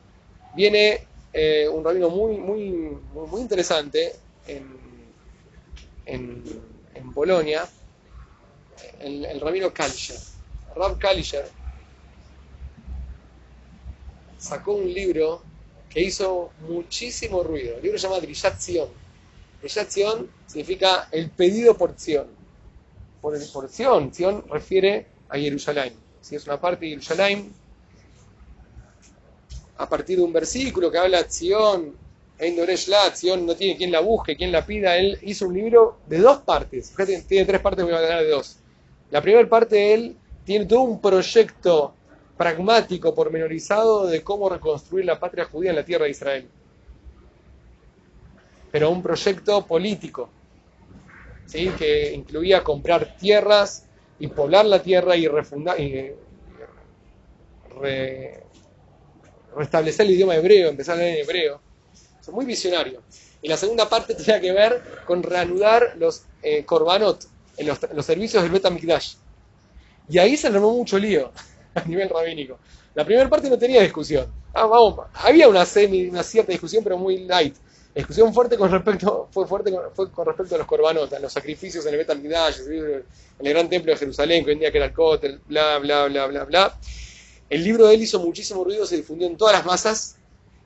viene 0.55 1.01
eh, 1.33 1.69
un 1.69 1.85
rabino 1.85 2.11
muy, 2.11 2.37
muy, 2.39 2.71
muy 3.13 3.41
interesante 3.41 4.13
en, 4.47 4.65
en, 6.07 6.43
en 6.99 7.13
Polonia, 7.13 7.69
el, 9.01 9.25
el 9.25 9.41
rabino 9.41 9.73
Kalischer. 9.73 10.19
Rab 10.77 10.99
Kalischer 10.99 11.49
sacó 14.39 14.75
un 14.75 14.93
libro 14.93 15.43
que 15.89 16.03
hizo 16.03 16.53
muchísimo 16.69 17.43
ruido. 17.43 17.77
El 17.77 17.83
libro 17.83 17.99
se 17.99 18.07
llama 18.07 18.21
Drishat 18.21 18.59
Zion. 18.59 18.89
Drishat 19.61 19.91
significa 20.47 21.09
el 21.11 21.31
pedido 21.31 21.77
por 21.77 21.95
Zion. 21.99 22.29
Por, 23.21 23.35
el, 23.35 23.45
por 23.49 23.69
Zion 23.69 24.13
refiere 24.49 25.07
a 25.29 25.39
Jerusalén. 25.39 25.95
Si 26.21 26.37
es 26.37 26.47
una 26.47 26.61
parte 26.61 26.85
de 26.85 26.91
Jerusalén, 26.91 27.53
a 29.79 29.89
partir 29.89 30.19
de 30.19 30.25
un 30.25 30.33
versículo 30.33 30.91
que 30.91 30.99
habla 30.99 31.25
Zion, 31.25 31.97
la 32.39 33.11
Zion 33.16 33.47
no 33.47 33.57
tiene 33.57 33.76
quien 33.76 33.91
la 33.91 34.01
busque, 34.01 34.36
quien 34.36 34.53
la 34.53 34.64
pida. 34.64 34.97
Él 34.97 35.18
hizo 35.22 35.47
un 35.49 35.55
libro 35.55 35.99
de 36.07 36.18
dos 36.18 36.39
partes. 36.43 36.91
Fíjate, 36.91 37.22
tiene 37.22 37.47
tres 37.47 37.61
partes, 37.61 37.84
voy 37.84 37.95
a 37.95 37.99
hablar 37.99 38.22
de 38.22 38.30
dos. 38.30 38.59
La 39.11 39.20
primera 39.20 39.49
parte, 39.49 39.93
él 39.95 40.16
tiene 40.45 40.66
todo 40.66 40.82
un 40.82 41.01
proyecto 41.01 41.95
pragmático, 42.36 43.14
pormenorizado 43.14 44.07
de 44.07 44.22
cómo 44.22 44.49
reconstruir 44.49 45.05
la 45.05 45.18
patria 45.18 45.47
judía 45.47 45.70
en 45.70 45.76
la 45.76 45.84
tierra 45.84 46.05
de 46.05 46.11
Israel. 46.12 46.49
Pero 48.70 48.91
un 48.91 49.03
proyecto 49.03 49.66
político. 49.66 50.30
¿sí? 51.47 51.68
que 51.78 52.12
incluía 52.12 52.62
comprar 52.62 53.16
tierras 53.16 53.86
y 54.18 54.28
poblar 54.28 54.66
la 54.66 54.82
tierra 54.82 55.16
y, 55.16 55.26
refundar, 55.26 55.80
y 55.80 55.95
eh, 55.97 56.16
re- 57.80 58.43
restablecer 59.57 60.07
el 60.07 60.12
idioma 60.12 60.36
hebreo, 60.36 60.68
empezar 60.68 60.97
a 60.97 60.99
leer 61.01 61.14
en 61.18 61.24
hebreo. 61.24 61.61
Es 62.29 62.35
muy 62.35 62.45
visionario. 62.45 63.03
Y 63.41 63.49
la 63.49 63.57
segunda 63.57 63.89
parte 63.89 64.14
tenía 64.14 64.41
que 64.41 64.53
ver 64.53 64.83
con 65.07 65.22
reanudar 65.22 65.95
los 65.99 66.22
eh, 66.43 66.64
korbanot, 66.64 67.24
en 67.57 67.66
los, 67.66 67.79
los 67.95 68.05
servicios 68.05 68.43
del 68.43 68.53
Bet 68.53 68.66
HaMikdash. 68.66 69.14
Y 70.11 70.18
ahí 70.18 70.37
se 70.37 70.49
armó 70.49 70.72
mucho 70.72 70.99
lío 70.99 71.33
a 71.74 71.83
nivel 71.85 72.09
rabínico. 72.09 72.59
La 72.95 73.05
primera 73.05 73.29
parte 73.29 73.49
no 73.49 73.59
tenía 73.59 73.81
discusión. 73.81 74.31
Ah, 74.53 74.66
vamos, 74.66 75.07
había 75.14 75.49
una, 75.49 75.64
semi, 75.64 76.09
una 76.09 76.22
cierta 76.22 76.53
discusión, 76.53 76.85
pero 76.85 76.99
muy 76.99 77.18
light. 77.24 77.57
La 77.95 78.01
discusión 78.01 78.33
fuerte 78.35 78.57
con 78.57 78.70
respecto, 78.70 79.29
fue 79.31 79.47
fuerte 79.47 79.72
con, 79.72 79.83
fue 79.95 80.11
con 80.11 80.26
respecto 80.26 80.55
a 80.55 80.59
los 80.59 80.66
korbanot, 80.66 81.12
a 81.12 81.18
los 81.18 81.33
sacrificios 81.33 81.87
en 81.87 81.95
el 81.95 81.99
Bet 81.99 82.11
HaMikdash, 82.11 82.61
en 82.68 83.05
el 83.39 83.53
gran 83.53 83.68
templo 83.70 83.93
de 83.93 83.99
Jerusalén, 83.99 84.45
que 84.45 84.51
hoy 84.51 84.55
en 84.55 84.61
día 84.61 84.70
que 84.70 84.79
era 84.79 84.87
el 84.87 84.93
Kotel, 84.93 85.41
bla, 85.47 85.79
bla, 85.79 86.07
bla, 86.07 86.26
bla, 86.26 86.45
bla. 86.45 86.79
El 87.49 87.64
libro 87.64 87.87
de 87.87 87.95
él 87.95 88.03
hizo 88.03 88.20
muchísimo 88.20 88.62
ruido, 88.64 88.85
se 88.85 88.97
difundió 88.97 89.26
en 89.26 89.37
todas 89.37 89.55
las 89.55 89.64
masas 89.64 90.18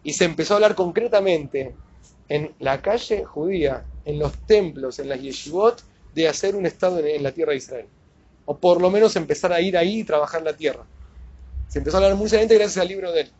y 0.03 0.13
se 0.13 0.25
empezó 0.25 0.55
a 0.55 0.57
hablar 0.57 0.75
concretamente 0.75 1.75
en 2.29 2.55
la 2.59 2.81
calle 2.81 3.25
judía, 3.25 3.85
en 4.05 4.19
los 4.19 4.33
templos, 4.47 4.99
en 4.99 5.09
las 5.09 5.21
yeshivot, 5.21 5.83
de 6.15 6.29
hacer 6.29 6.57
un 6.57 6.67
Estado 6.67 6.99
en, 6.99 7.23
la 7.23 7.33
tierra 7.33 7.53
de 7.53 7.59
Israel. 7.59 7.87
O 8.45 8.59
por 8.59 8.81
lo 8.81 8.91
menos 8.91 9.15
empezar 9.17 9.53
a 9.53 9.61
ir 9.61 9.77
ahí 9.77 10.01
y 10.01 10.05
trabajar 10.05 10.43
la 10.43 10.57
tierra. 10.57 10.85
Se 11.69 11.79
empezó 11.79 11.97
a 11.97 12.01
hablar 12.01 12.17
muy 12.17 12.29
seriamente 12.29 12.57
gracias 12.57 12.83
al 12.83 12.89
libro 12.89 13.13
de 13.13 13.23
él. 13.23 13.33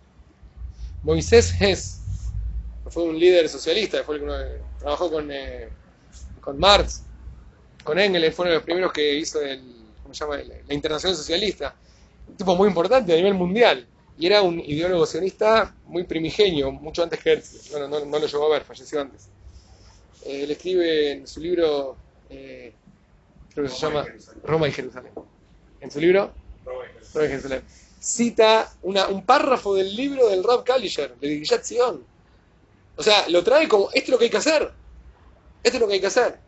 Moisés 1.03 1.55
Hess, 1.61 2.33
fue 2.87 3.03
un 3.05 3.19
líder 3.19 3.49
socialista, 3.49 4.03
fue 4.05 4.17
el 4.17 4.21
que 4.21 4.25
uno- 4.27 4.37
trabajó 4.79 5.11
con, 5.11 5.31
eh, 5.31 5.69
con 6.41 6.59
Marx, 6.59 7.03
con 7.85 7.99
Engels, 7.99 8.35
fueron 8.35 8.55
los 8.55 8.63
primeros 8.63 8.93
que 8.93 9.15
hizo 9.15 9.41
el, 9.41 9.61
¿cómo 10.03 10.15
se 10.15 10.25
llama? 10.25 10.37
La 10.67 10.75
Internacional 10.75 11.17
Socialista. 11.17 11.77
Un 12.27 12.37
tipo 12.37 12.55
muy 12.55 12.69
importante 12.69 13.13
a 13.13 13.17
nivel 13.17 13.35
mundial. 13.35 13.92
Y 14.19 14.27
era 14.27 14.43
un 14.43 14.61
ideólogo 14.61 15.07
sionista 15.07 15.75
muy 15.85 16.05
primigenio, 16.05 16.71
mucho 16.71 17.03
antes 17.03 17.19
que 17.21 17.33
Herzl. 17.33 17.73
No, 17.79 17.89
no, 17.89 18.05
no 18.05 18.19
lo 18.19 18.27
llegó 18.27 18.47
a 18.47 18.51
ver, 18.51 18.65
falleció 18.65 19.01
antes. 19.01 19.29
Eh, 20.27 20.43
él 20.45 20.51
escribe 20.51 21.13
en 21.13 21.27
su 21.27 21.41
libro, 21.41 21.97
eh, 22.29 22.75
creo 23.53 23.67
que 23.67 23.73
se 23.73 23.87
Roma 23.87 24.05
llama. 24.05 24.17
Roma 24.45 24.69
y 24.69 24.73
Jerusalén. 24.73 25.13
En 25.81 25.91
su 25.91 26.01
libro, 26.01 26.33
Roma 26.65 26.85
y 26.85 26.93
Jerusalén. 26.93 27.13
Roma 27.15 27.27
y 27.27 27.29
Jerusalén, 27.29 27.63
cita 28.01 28.73
una- 28.83 29.09
un 29.09 29.25
párrafo 29.25 29.75
del 29.75 29.95
libro 29.97 30.29
del 30.29 30.45
Rab 30.45 30.65
Kalischer, 30.65 31.17
de 31.19 31.45
Gilad 31.45 31.63
Zion. 31.65 32.07
O 32.97 33.03
sea, 33.03 33.29
lo 33.29 33.43
trae 33.43 33.67
como, 33.69 33.87
esto 33.93 33.99
es 34.07 34.09
lo 34.11 34.19
que 34.19 34.25
hay 34.25 34.31
que 34.31 34.37
hacer. 34.37 34.73
Esto 35.63 35.77
es 35.77 35.81
lo 35.81 35.89
que 35.89 35.95
hay 35.95 36.01
que 36.01 36.07
hacer. 36.07 36.39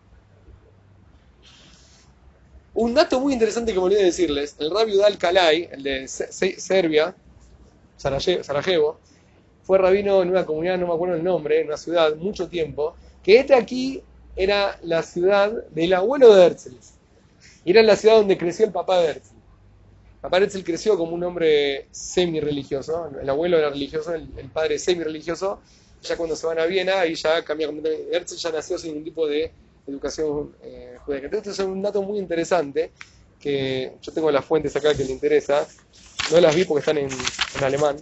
Un 2.74 2.92
dato 2.94 3.20
muy 3.20 3.32
interesante 3.32 3.72
que 3.72 3.78
me 3.78 3.84
olvidé 3.86 4.04
decirles, 4.04 4.56
el 4.58 4.70
rabio 4.70 4.98
Dal 4.98 5.16
Kalai, 5.16 5.68
el 5.72 5.82
de 5.82 6.08
Se- 6.08 6.32
Se- 6.32 6.60
Serbia, 6.60 7.16
Sarajevo, 7.96 8.98
fue 9.62 9.78
rabino 9.78 10.22
en 10.22 10.30
una 10.30 10.44
comunidad, 10.44 10.78
no 10.78 10.86
me 10.86 10.94
acuerdo 10.94 11.16
el 11.16 11.24
nombre, 11.24 11.60
en 11.60 11.68
una 11.68 11.76
ciudad, 11.76 12.14
mucho 12.16 12.48
tiempo, 12.48 12.96
que 13.22 13.38
este 13.38 13.54
aquí 13.54 14.02
era 14.36 14.78
la 14.82 15.02
ciudad 15.02 15.50
del 15.70 15.94
abuelo 15.94 16.34
de 16.34 16.46
Herzl. 16.46 16.76
Y 17.64 17.70
era 17.70 17.82
la 17.82 17.96
ciudad 17.96 18.16
donde 18.16 18.36
creció 18.36 18.66
el 18.66 18.72
papá 18.72 19.00
de 19.00 19.08
Herzl. 19.08 19.34
Papá 20.20 20.38
Herzl 20.38 20.62
creció 20.62 20.96
como 20.96 21.14
un 21.14 21.24
hombre 21.24 21.88
semi-religioso, 21.90 23.10
el 23.20 23.28
abuelo 23.28 23.58
era 23.58 23.70
religioso, 23.70 24.14
el, 24.14 24.28
el 24.36 24.48
padre 24.50 24.78
semi-religioso, 24.78 25.60
ya 26.02 26.16
cuando 26.16 26.36
se 26.36 26.46
van 26.46 26.58
a 26.58 26.66
Viena, 26.66 27.00
ahí 27.00 27.14
ya 27.14 27.42
cambia 27.42 27.66
completamente. 27.66 28.14
Herzl 28.14 28.36
ya 28.36 28.52
nació 28.52 28.78
sin 28.78 28.90
ningún 28.90 29.04
tipo 29.04 29.26
de 29.26 29.52
educación 29.86 30.54
eh, 30.62 30.96
judaica. 31.04 31.26
Entonces, 31.26 31.52
esto 31.52 31.62
es 31.62 31.68
un 31.68 31.82
dato 31.82 32.02
muy 32.02 32.18
interesante, 32.18 32.92
que 33.38 33.92
yo 34.00 34.12
tengo 34.12 34.30
las 34.30 34.44
fuentes 34.44 34.74
acá 34.76 34.94
que 34.94 35.04
le 35.04 35.12
interesa, 35.12 35.66
no 36.30 36.40
las 36.40 36.54
vi 36.54 36.64
porque 36.64 36.80
están 36.80 36.98
en, 36.98 37.08
en 37.10 37.64
alemán, 37.64 37.96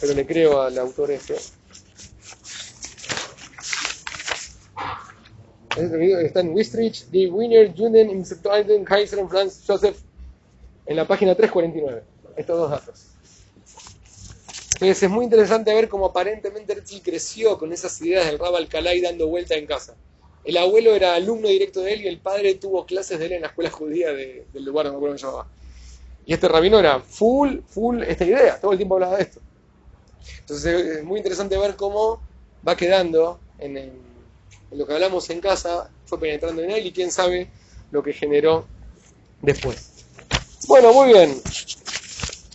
pero 0.00 0.14
le 0.14 0.26
creo 0.26 0.60
al 0.62 0.78
autor 0.78 1.10
este. 1.10 1.36
Este 5.76 6.26
está 6.26 6.40
en 6.40 6.50
Wistrich, 6.54 7.06
Die 7.06 7.28
Wiener 7.28 7.74
Juden 7.76 8.10
im 8.10 8.24
Septuagint 8.24 8.86
Kaiser 8.86 9.26
Franz 9.28 9.62
Joseph, 9.66 9.98
en 10.86 10.96
la 10.96 11.06
página 11.06 11.34
349. 11.34 12.02
Estos 12.36 12.58
dos 12.58 12.70
datos. 12.70 13.06
Entonces 14.74 15.02
es 15.04 15.10
muy 15.10 15.24
interesante 15.24 15.72
ver 15.74 15.88
cómo 15.88 16.06
aparentemente 16.06 16.72
Herzl 16.72 17.00
creció 17.02 17.58
con 17.58 17.72
esas 17.72 18.00
ideas 18.02 18.26
del 18.26 18.38
Rab 18.38 18.56
Alcalay 18.56 19.00
dando 19.00 19.28
vuelta 19.28 19.54
en 19.54 19.66
casa. 19.66 19.94
El 20.44 20.56
abuelo 20.58 20.94
era 20.94 21.14
alumno 21.14 21.48
directo 21.48 21.80
de 21.80 21.94
él 21.94 22.02
y 22.02 22.08
el 22.08 22.18
padre 22.18 22.54
tuvo 22.54 22.84
clases 22.84 23.18
de 23.18 23.26
él 23.26 23.32
en 23.32 23.42
la 23.42 23.48
escuela 23.48 23.70
judía 23.70 24.12
de- 24.12 24.46
del 24.52 24.64
lugar, 24.64 24.86
no 24.86 25.00
me 25.00 25.16
llamaba. 25.16 25.46
Y 26.26 26.32
este 26.32 26.48
rabino 26.48 26.78
era 26.78 27.00
full, 27.00 27.58
full 27.66 28.02
esta 28.02 28.24
idea, 28.24 28.60
todo 28.60 28.72
el 28.72 28.78
tiempo 28.78 28.94
hablaba 28.94 29.16
de 29.16 29.24
esto. 29.24 29.40
Entonces 30.40 30.98
es 30.98 31.04
muy 31.04 31.18
interesante 31.18 31.56
ver 31.58 31.76
cómo 31.76 32.20
va 32.66 32.76
quedando 32.76 33.38
en, 33.58 33.92
lo 34.70 34.86
que 34.86 34.94
hablamos 34.94 35.28
en 35.30 35.40
casa, 35.40 35.90
fue 36.06 36.18
penetrando 36.18 36.62
en 36.62 36.70
él 36.70 36.86
y 36.86 36.92
quién 36.92 37.10
sabe 37.10 37.50
lo 37.90 38.02
que 38.02 38.12
generó 38.12 38.66
después. 39.42 39.90
Bueno, 40.66 40.92
muy 40.92 41.12
bien. 41.12 41.40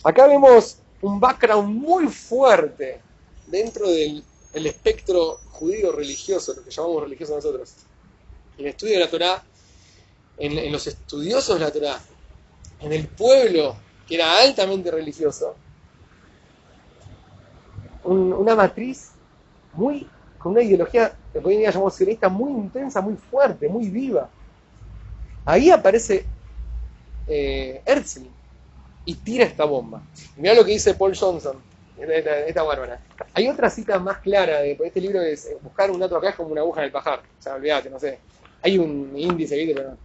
Acá 0.02 0.26
vemos 0.26 0.78
un 1.00 1.20
background 1.20 1.68
muy 1.68 2.08
fuerte 2.08 3.00
dentro 3.46 3.88
del 3.88 4.24
el 4.52 4.66
espectro 4.66 5.38
judío 5.52 5.92
religioso, 5.92 6.54
lo 6.54 6.64
que 6.64 6.70
llamamos 6.70 7.04
religioso 7.04 7.36
nosotros. 7.36 7.72
En 8.58 8.64
el 8.64 8.70
estudio 8.72 8.94
de 8.94 9.00
la 9.00 9.10
Torá, 9.10 9.44
en, 10.38 10.58
en 10.58 10.72
los 10.72 10.86
estudiosos 10.88 11.58
de 11.58 11.64
la 11.64 11.70
Torá, 11.70 12.00
en 12.80 12.92
el 12.92 13.06
pueblo 13.08 13.76
que 14.06 14.16
era 14.16 14.38
altamente 14.40 14.90
religioso, 14.90 15.56
un- 18.04 18.32
una 18.32 18.54
matriz 18.54 19.12
muy 19.72 20.06
con 20.38 20.52
una 20.52 20.62
ideología 20.62 21.12
que 21.32 21.38
hoy 21.38 21.58
día 21.58 21.70
llamamos 21.70 21.94
sionista 21.94 22.28
muy 22.28 22.50
intensa, 22.52 23.00
muy 23.02 23.14
fuerte, 23.16 23.68
muy 23.68 23.88
viva. 23.90 24.30
Ahí 25.44 25.70
aparece 25.70 26.24
eh, 27.26 27.82
y 29.04 29.14
tira 29.16 29.44
esta 29.44 29.64
bomba. 29.64 30.02
Mirá 30.36 30.54
lo 30.54 30.64
que 30.64 30.72
dice 30.72 30.94
Paul 30.94 31.16
Johnson, 31.16 31.62
esta, 31.96 32.38
esta- 32.46 32.62
bárbara. 32.62 33.00
Hay 33.34 33.48
otra 33.48 33.70
cita 33.70 33.98
más 33.98 34.18
clara 34.18 34.60
de 34.60 34.78
este 34.82 35.00
libro 35.00 35.20
es 35.22 35.46
eh, 35.46 35.58
buscar 35.60 35.90
un 35.90 35.98
dato 36.00 36.16
acá 36.16 36.30
es 36.30 36.36
como 36.36 36.50
una 36.50 36.60
aguja 36.60 36.80
en 36.80 36.86
el 36.86 36.92
pajar. 36.92 37.20
O 37.20 37.42
sea, 37.42 37.54
olvídate, 37.54 37.90
no 37.90 37.98
sé. 37.98 38.20
Hay 38.62 38.78
un 38.78 39.16
índice, 39.16 39.56
¿viste? 39.56 39.74
Pero. 39.74 39.96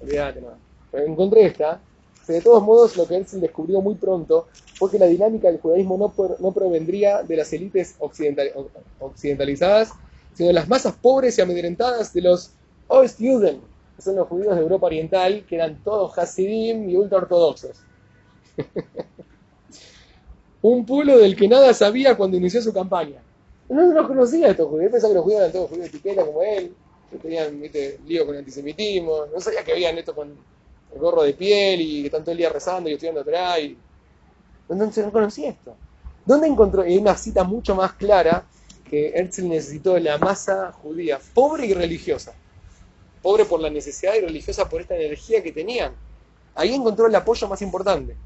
Olvídate, 0.00 0.40
no. 0.40 0.58
Encontré 0.92 1.46
esta. 1.46 1.80
De 2.26 2.42
todos 2.42 2.62
modos, 2.62 2.96
lo 2.96 3.06
que 3.06 3.16
Herzl 3.16 3.40
descubrió 3.40 3.80
muy 3.80 3.94
pronto 3.94 4.48
fue 4.74 4.90
que 4.90 4.98
la 4.98 5.06
dinámica 5.06 5.48
del 5.48 5.60
judaísmo 5.60 5.96
no, 5.96 6.12
no 6.38 6.52
provendría 6.52 7.22
de 7.22 7.36
las 7.36 7.50
élites 7.54 7.96
occidental- 8.00 8.52
occidentalizadas, 9.00 9.92
sino 10.34 10.48
de 10.48 10.52
las 10.52 10.68
masas 10.68 10.94
pobres 10.94 11.38
y 11.38 11.40
amedrentadas 11.40 12.12
de 12.12 12.20
los 12.20 12.52
Ostjuden, 12.86 13.60
que 13.96 14.02
son 14.02 14.16
los 14.16 14.28
judíos 14.28 14.54
de 14.54 14.60
Europa 14.60 14.86
Oriental, 14.86 15.44
que 15.48 15.54
eran 15.54 15.82
todos 15.82 16.18
Hasidim 16.18 16.88
y 16.90 16.96
ultraortodoxos. 16.96 17.78
Un 20.62 20.84
pueblo 20.84 21.16
del 21.18 21.34
que 21.34 21.48
nada 21.48 21.72
sabía 21.72 22.16
cuando 22.16 22.36
inició 22.36 22.60
su 22.60 22.72
campaña. 22.74 23.22
No 23.70 23.92
los 23.92 24.06
conocía 24.06 24.48
a 24.48 24.50
estos 24.50 24.68
judíos, 24.68 24.92
pensaba 24.92 25.12
que 25.12 25.16
los 25.16 25.24
judíos 25.24 25.40
eran 25.40 25.52
todos 25.52 25.70
judíos 25.70 25.90
de 25.90 25.98
etiqueta 25.98 26.26
como 26.26 26.42
él, 26.42 26.74
que 27.10 27.16
tenían 27.16 27.60
¿viste, 27.60 27.98
lío 28.06 28.26
con 28.26 28.34
el 28.34 28.40
antisemitismo, 28.40 29.26
no 29.32 29.40
sabía 29.40 29.64
que 29.64 29.72
habían 29.72 29.96
esto 29.96 30.14
con 30.14 30.36
el 30.92 30.98
gorro 30.98 31.22
de 31.22 31.34
piel 31.34 31.80
y 31.80 32.00
que 32.00 32.06
están 32.06 32.22
todo 32.22 32.32
el 32.32 32.38
día 32.38 32.50
rezando 32.50 32.88
y 32.88 32.94
estudiando 32.94 33.20
atrás. 33.20 33.60
Y... 33.60 33.76
Entonces 34.68 35.04
no 35.04 35.12
conocía 35.12 35.50
esto. 35.50 35.74
¿Dónde 36.24 36.46
encontró? 36.46 36.86
Y 36.86 36.92
hay 36.92 36.98
una 36.98 37.16
cita 37.16 37.44
mucho 37.44 37.74
más 37.74 37.92
clara 37.94 38.44
que 38.88 39.10
Herzl 39.14 39.48
necesitó 39.48 39.98
la 39.98 40.18
masa 40.18 40.72
judía, 40.72 41.20
pobre 41.34 41.66
y 41.66 41.74
religiosa. 41.74 42.32
Pobre 43.22 43.44
por 43.44 43.60
la 43.60 43.70
necesidad 43.70 44.14
y 44.14 44.20
religiosa 44.20 44.68
por 44.68 44.80
esta 44.80 44.96
energía 44.96 45.42
que 45.42 45.52
tenían. 45.52 45.92
Ahí 46.54 46.74
encontró 46.74 47.06
el 47.06 47.14
apoyo 47.14 47.48
más 47.48 47.60
importante. 47.62 48.16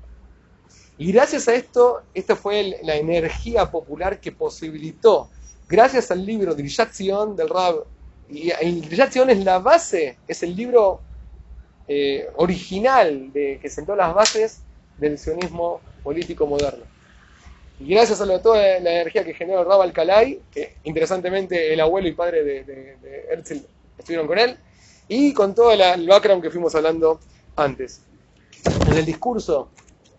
Y 0.98 1.12
gracias 1.12 1.48
a 1.48 1.54
esto, 1.54 2.02
esta 2.14 2.36
fue 2.36 2.78
la 2.82 2.96
energía 2.96 3.70
popular 3.70 4.20
que 4.20 4.30
posibilitó, 4.30 5.30
gracias 5.68 6.10
al 6.10 6.24
libro 6.24 6.54
Grishat 6.54 6.92
Zion 6.92 7.34
del 7.34 7.48
Rab, 7.48 7.84
y 8.28 8.50
es 8.50 9.44
la 9.44 9.58
base, 9.58 10.18
es 10.28 10.42
el 10.42 10.54
libro 10.54 11.00
eh, 11.88 12.28
original 12.36 13.32
de, 13.32 13.58
que 13.60 13.68
sentó 13.68 13.96
las 13.96 14.14
bases 14.14 14.60
del 14.98 15.18
sionismo 15.18 15.80
político 16.02 16.46
moderno. 16.46 16.84
Y 17.80 17.88
gracias 17.94 18.20
a 18.20 18.42
toda 18.42 18.58
la 18.80 18.92
energía 18.92 19.24
que 19.24 19.34
generó 19.34 19.64
Rab 19.64 19.82
Alcalay, 19.82 20.40
que 20.52 20.76
interesantemente 20.84 21.72
el 21.72 21.80
abuelo 21.80 22.08
y 22.08 22.12
padre 22.12 22.44
de, 22.44 22.96
Herzl 23.30 23.60
estuvieron 23.98 24.26
con 24.26 24.38
él, 24.38 24.56
y 25.08 25.32
con 25.32 25.54
todo 25.54 25.74
la- 25.74 25.94
el 25.94 26.06
background 26.06 26.42
que 26.42 26.50
fuimos 26.50 26.74
hablando 26.74 27.20
antes. 27.56 28.02
En 28.86 28.96
el 28.96 29.04
discurso 29.04 29.68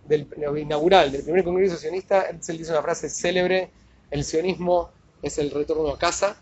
del 0.06 0.28
inaugural 0.58 1.12
del 1.12 1.24
primer 1.24 1.44
congreso 1.44 1.78
sionista, 1.78 2.28
Herzl 2.30 2.58
dice 2.58 2.72
una 2.72 2.82
frase 2.82 3.10
célebre, 3.10 3.70
el 4.12 4.24
sionismo 4.26 4.90
es 5.22 5.38
el 5.38 5.50
retorno 5.50 5.90
a 5.90 5.98
casa, 5.98 6.36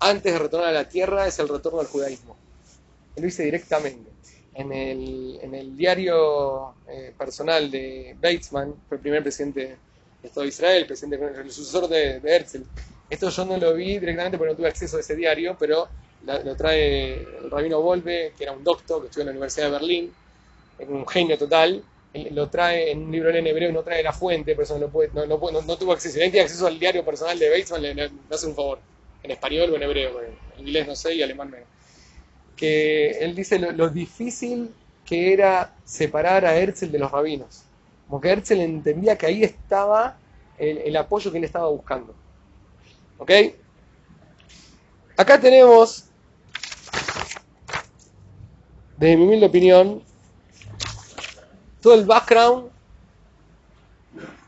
antes 0.00 0.32
de 0.32 0.38
retornar 0.38 0.70
a 0.70 0.72
la 0.72 0.88
tierra 0.88 1.26
es 1.26 1.38
el 1.38 1.48
retorno 1.48 1.80
al 1.80 1.86
judaísmo. 1.86 2.36
Lo 3.16 3.22
dice 3.24 3.44
directamente. 3.44 4.10
En 4.54 4.72
el, 4.72 5.38
en 5.42 5.54
el 5.54 5.76
diario 5.76 6.76
eh, 6.86 7.14
personal 7.16 7.70
de 7.70 8.16
Weizmann, 8.22 8.82
fue 8.86 8.96
el 8.98 9.00
primer 9.02 9.22
presidente 9.22 9.60
del 9.66 9.78
Estado 10.22 10.42
de 10.42 10.48
Israel, 10.48 10.86
presidente, 10.86 11.24
el 11.40 11.50
sucesor 11.50 11.88
de, 11.88 12.16
Herzl. 12.22 12.62
Esto 13.08 13.28
yo 13.30 13.44
no 13.44 13.56
lo 13.58 13.74
vi 13.74 13.98
directamente 13.98 14.38
porque 14.38 14.52
no 14.52 14.56
tuve 14.56 14.68
acceso 14.68 14.96
a 14.96 15.00
ese 15.00 15.16
diario, 15.16 15.56
pero 15.58 15.88
lo 16.20 16.56
trae 16.56 17.38
el 17.38 17.50
rabino 17.50 17.80
Volve, 17.82 18.34
que 18.36 18.44
era 18.44 18.52
un 18.52 18.62
doctor 18.64 19.00
que 19.02 19.06
estudió 19.06 19.22
en 19.22 19.26
la 19.26 19.32
Universidad 19.32 19.66
de 19.66 19.72
Berlín, 19.72 20.16
un 20.78 21.06
genio 21.08 21.38
total. 21.38 21.84
Lo 22.32 22.50
trae 22.50 22.90
en 22.90 23.04
un 23.04 23.12
libro 23.12 23.30
en 23.30 23.46
hebreo 23.46 23.70
y 23.70 23.72
no 23.72 23.82
trae 23.82 24.02
la 24.02 24.12
fuente, 24.12 24.54
por 24.54 24.64
eso 24.64 24.78
no, 24.78 24.90
puede, 24.90 25.10
no, 25.14 25.26
no, 25.26 25.78
tuvo 25.78 25.92
acceso. 25.92 26.14
Si 26.14 26.20
tiene 26.30 26.40
acceso 26.42 26.66
al 26.66 26.78
diario 26.78 27.04
personal 27.04 27.38
de 27.38 27.50
Weizmann, 27.50 27.82
le, 27.82 27.94
le- 27.94 28.08
le 28.10 28.34
hace 28.34 28.46
un 28.46 28.54
favor. 28.54 28.82
En 29.22 29.30
español 29.30 29.72
o 29.72 29.76
en 29.76 29.82
hebreo, 29.84 30.22
en 30.22 30.38
inglés 30.58 30.86
no 30.86 30.94
sé 30.96 31.14
y 31.14 31.22
alemán 31.22 31.50
menos. 31.50 31.68
Que 32.56 33.12
él 33.12 33.34
dice 33.34 33.58
lo, 33.58 33.88
difícil 33.88 34.70
que 35.04 35.32
era 35.32 35.74
separar 35.84 36.44
a 36.44 36.56
Herzl 36.56 36.90
de 36.90 36.98
los 36.98 37.10
rabinos. 37.10 37.64
Como 38.08 38.20
que 38.20 38.30
Herzl 38.30 38.60
entendía 38.60 39.16
que 39.16 39.26
ahí 39.26 39.42
estaba 39.42 40.16
el, 40.58 40.78
el 40.78 40.96
apoyo 40.96 41.32
que 41.32 41.38
él 41.38 41.44
estaba 41.44 41.68
buscando. 41.68 42.14
¿Ok? 43.18 43.30
Acá 45.16 45.40
tenemos, 45.40 46.06
desde 48.96 49.16
mi 49.16 49.24
humilde 49.24 49.46
opinión, 49.46 50.02
todo 51.80 51.94
el 51.94 52.04
background 52.04 52.70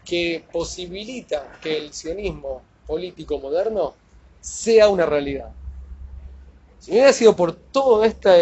que 0.04 0.44
posibilita 0.52 1.58
que 1.60 1.76
el 1.76 1.92
sionismo 1.92 2.62
político 2.86 3.38
moderno 3.38 3.94
sea 4.40 4.88
una 4.88 5.06
realidad. 5.06 5.50
Si 6.84 6.90
hubiera 6.90 7.14
sido 7.14 7.34
por 7.34 7.54
toda 7.54 8.06
esta, 8.06 8.34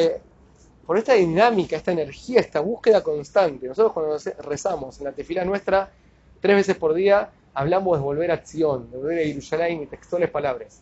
por 0.84 0.98
esta 0.98 1.12
dinámica, 1.14 1.76
esta 1.76 1.92
energía, 1.92 2.40
esta 2.40 2.58
búsqueda 2.58 3.00
constante, 3.00 3.68
nosotros 3.68 3.92
cuando 3.92 4.18
rezamos 4.42 4.98
en 4.98 5.04
la 5.04 5.12
tefila 5.12 5.44
nuestra, 5.44 5.92
tres 6.40 6.56
veces 6.56 6.74
por 6.74 6.92
día, 6.92 7.30
hablamos 7.54 7.96
de 7.96 8.02
volver 8.02 8.32
a 8.32 8.34
acción, 8.34 8.90
de 8.90 8.96
volver 8.96 9.20
a 9.20 9.22
Jerusalén 9.22 9.82
y 9.84 9.86
textuales 9.86 10.28
palabras. 10.28 10.80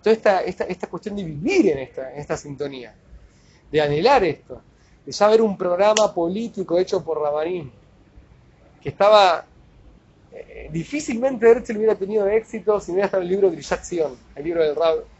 Toda 0.00 0.14
esta, 0.14 0.40
esta, 0.42 0.62
esta 0.62 0.86
cuestión 0.86 1.16
de 1.16 1.24
vivir 1.24 1.72
en 1.72 1.78
esta, 1.78 2.12
en 2.12 2.20
esta 2.20 2.36
sintonía, 2.36 2.94
de 3.72 3.80
anhelar 3.80 4.22
esto, 4.22 4.62
de 5.04 5.10
ya 5.10 5.26
ver 5.26 5.42
un 5.42 5.58
programa 5.58 6.14
político 6.14 6.78
hecho 6.78 7.02
por 7.02 7.20
Rabanín, 7.20 7.72
que 8.80 8.90
estaba 8.90 9.44
eh, 10.32 10.68
difícilmente 10.70 11.50
Herzl 11.50 11.78
hubiera 11.78 11.96
tenido 11.96 12.28
éxito 12.28 12.78
si 12.78 12.92
no 12.92 12.94
hubiera 12.94 13.06
estado 13.06 13.24
el 13.24 13.28
libro 13.28 13.50
de 13.50 13.56
Grishat 13.56 13.82
Zion, 13.82 14.16
el 14.36 14.44
libro 14.44 14.62
del 14.62 14.76
Rab 14.76 15.15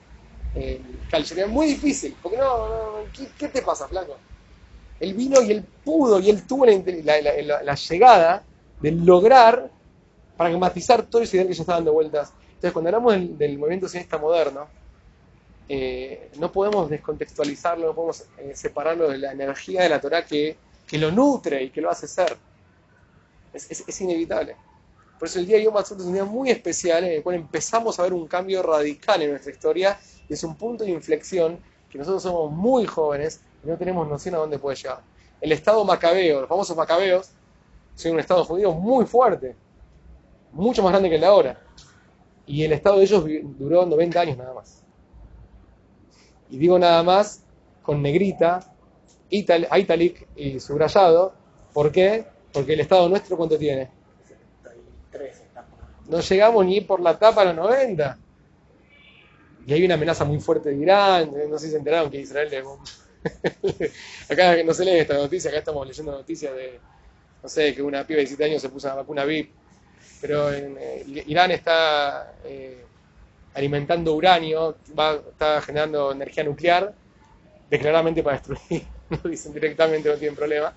eh, 0.57 0.81
Sería 1.25 1.47
muy 1.47 1.67
difícil, 1.67 2.17
porque 2.23 2.39
no, 2.39 3.05
¿qué, 3.13 3.29
¿qué, 3.39 3.49
te 3.49 3.63
pasa, 3.63 3.87
flaco? 3.89 4.17
Él 4.99 5.15
vino 5.15 5.41
y 5.43 5.53
él 5.53 5.65
pudo 5.85 6.19
y 6.19 6.31
él 6.31 6.47
tuvo 6.47 6.67
la, 6.67 7.21
la, 7.21 7.63
la, 7.63 7.75
llegada 7.75 8.43
de 8.81 8.91
lograr 8.93 9.71
pragmatizar 10.37 11.05
todo 11.05 11.23
ese 11.23 11.37
ideal 11.37 11.49
que 11.49 11.55
ya 11.55 11.63
está 11.63 11.75
dando 11.75 11.93
vueltas. 11.93 12.33
Entonces, 12.49 12.73
cuando 12.73 12.89
hablamos 12.89 13.39
del, 13.39 13.59
movimiento 13.59 13.89
sionista 13.89 14.19
moderno, 14.19 14.67
eh, 15.69 16.31
no 16.39 16.51
podemos 16.51 16.89
descontextualizarlo, 16.89 17.89
no 17.89 17.95
podemos 17.95 18.25
eh, 18.39 18.53
separarlo 18.55 19.09
de 19.09 19.19
la 19.19 19.33
energía 19.33 19.83
de 19.83 19.91
la 19.91 20.01
Torah 20.01 20.25
que, 20.25 20.57
que, 20.87 20.99
lo 20.99 21.11
nutre 21.11 21.65
y 21.65 21.71
que 21.71 21.81
lo 21.81 21.91
hace 21.91 22.09
ser. 22.09 22.37
Es 23.53 24.01
inevitable. 24.01 24.57
Por 25.19 25.29
eso 25.29 25.39
el 25.39 25.47
día 25.47 25.57
de 25.57 25.65
Yom 25.65 25.77
Ha'atzmaut 25.77 26.01
es 26.01 26.07
un 26.07 26.13
día 26.13 26.25
muy 26.25 26.51
especial 26.51 27.05
en 27.05 27.13
el 27.13 27.23
cual 27.23 27.37
empezamos 27.37 27.99
a 27.99 28.03
ver 28.03 28.13
un 28.13 28.27
cambio 28.27 28.63
radical 28.63 29.23
en 29.23 29.31
nuestra 29.31 29.51
historia 29.51 29.99
y 30.29 30.35
es 30.35 30.45
un 30.45 30.57
punto 30.57 30.85
de 30.85 30.91
inflexión 30.91 31.59
que 31.89 31.99
nosotros 31.99 32.23
somos 32.23 32.53
muy 32.53 32.85
jóvenes 32.85 33.41
y 33.65 33.69
no 33.69 33.79
tenemos 33.79 34.07
noción 34.07 34.35
a 34.35 34.39
dónde 34.39 34.59
puede 34.59 34.77
llegar. 34.77 35.01
El 35.41 35.53
Estado 35.53 35.85
macabeo, 35.85 36.41
los 36.41 36.49
famosos 36.49 36.77
macabeos, 36.77 37.31
son 37.95 38.13
un 38.13 38.21
Estado 38.21 38.45
judío 38.45 38.73
muy 38.73 39.07
fuerte, 39.07 39.57
mucho 40.53 40.83
más 40.83 40.93
grande 40.93 41.09
que 41.09 41.15
el 41.15 41.21
de 41.23 41.27
ahora. 41.27 41.63
Y 42.47 42.63
el 42.63 42.73
Estado 42.73 42.99
de 42.99 43.05
ellos 43.05 43.25
duró 43.59 43.87
90 43.87 44.21
años 44.21 44.37
nada 44.37 44.53
más. 44.53 44.83
Y 46.51 46.59
digo 46.59 46.79
nada 46.79 47.03
más 47.03 47.43
con 47.83 48.03
negrita, 48.03 48.75
ital, 49.31 49.67
italic 49.77 50.29
y 50.37 50.61
subrayado. 50.61 51.35
¿Por 51.73 51.91
qué? 51.91 52.27
Porque 52.53 52.75
el 52.75 52.81
Estado 52.81 53.09
nuestro, 53.09 53.37
¿cuánto 53.37 53.59
tiene? 53.59 53.96
No 56.09 56.21
llegamos 56.21 56.65
ni 56.65 56.81
por 56.81 57.01
la 57.01 57.19
tapa 57.19 57.43
a 57.43 57.47
los 57.47 57.57
90. 57.57 58.19
Y 59.67 59.73
hay 59.73 59.85
una 59.85 59.95
amenaza 59.95 60.25
muy 60.25 60.41
fuerte 60.41 60.71
de 60.71 60.77
Irán. 60.77 61.31
No 61.51 61.59
sé 61.59 61.67
si 61.67 61.73
se 61.73 61.79
enteraron 61.79 62.11
que 62.11 62.21
Israel 62.21 62.49
le... 62.51 62.63
acá 64.31 64.63
no 64.63 64.73
se 64.73 64.85
lee 64.85 64.99
esta 64.99 65.15
noticia, 65.15 65.51
acá 65.51 65.59
estamos 65.59 65.85
leyendo 65.85 66.13
noticias 66.13 66.55
de, 66.55 66.79
no 67.43 67.49
sé, 67.49 67.75
que 67.75 67.83
una 67.83 68.07
piba 68.07 68.19
de 68.19 68.23
17 68.23 68.45
años 68.45 68.63
se 68.63 68.69
puso 68.69 68.87
una 68.87 68.97
vacuna 68.97 69.25
VIP. 69.25 69.51
Pero 70.21 70.53
en, 70.53 70.77
eh, 70.79 71.25
Irán 71.27 71.51
está 71.51 72.35
eh, 72.45 72.85
alimentando 73.55 74.15
uranio, 74.15 74.77
va, 74.99 75.15
está 75.15 75.61
generando 75.61 76.13
energía 76.13 76.45
nuclear, 76.45 76.95
declaradamente 77.69 78.23
para 78.23 78.39
destruir. 78.39 78.85
Lo 79.23 79.29
dicen 79.29 79.53
directamente, 79.53 80.09
no 80.09 80.17
tienen 80.17 80.37
problema. 80.37 80.73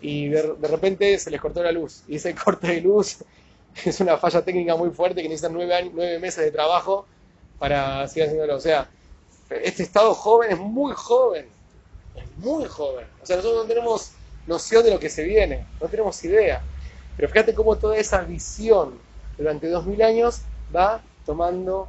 Y 0.00 0.28
de, 0.28 0.54
de 0.54 0.68
repente 0.68 1.18
se 1.18 1.30
les 1.30 1.40
cortó 1.40 1.62
la 1.62 1.72
luz. 1.72 2.02
Y 2.08 2.16
ese 2.16 2.34
corte 2.44 2.68
de 2.68 2.80
luz 2.80 3.18
es 3.84 4.00
una 4.00 4.16
falla 4.16 4.42
técnica 4.42 4.76
muy 4.76 4.90
fuerte 4.90 5.22
que 5.22 5.28
necesitan 5.28 5.52
nueve, 5.52 5.74
años, 5.74 5.92
nueve 5.94 6.18
meses 6.18 6.44
de 6.44 6.50
trabajo 6.50 7.06
para 7.58 8.06
seguir 8.08 8.24
haciéndolo. 8.24 8.56
O 8.56 8.60
sea, 8.60 8.88
este 9.50 9.82
estado 9.82 10.14
joven 10.14 10.52
es 10.52 10.58
muy 10.58 10.92
joven, 10.94 11.46
es 12.14 12.38
muy 12.38 12.64
joven. 12.66 13.06
O 13.22 13.26
sea, 13.26 13.36
nosotros 13.36 13.64
no 13.64 13.68
tenemos 13.68 14.12
noción 14.46 14.84
de 14.84 14.90
lo 14.92 14.98
que 14.98 15.10
se 15.10 15.24
viene, 15.24 15.66
no 15.80 15.88
tenemos 15.88 16.22
idea. 16.24 16.62
Pero 17.16 17.28
fíjate 17.28 17.54
cómo 17.54 17.76
toda 17.76 17.96
esa 17.96 18.22
visión 18.22 18.98
durante 19.36 19.68
dos 19.68 19.86
mil 19.86 20.02
años 20.02 20.42
va 20.74 21.02
tomando 21.24 21.88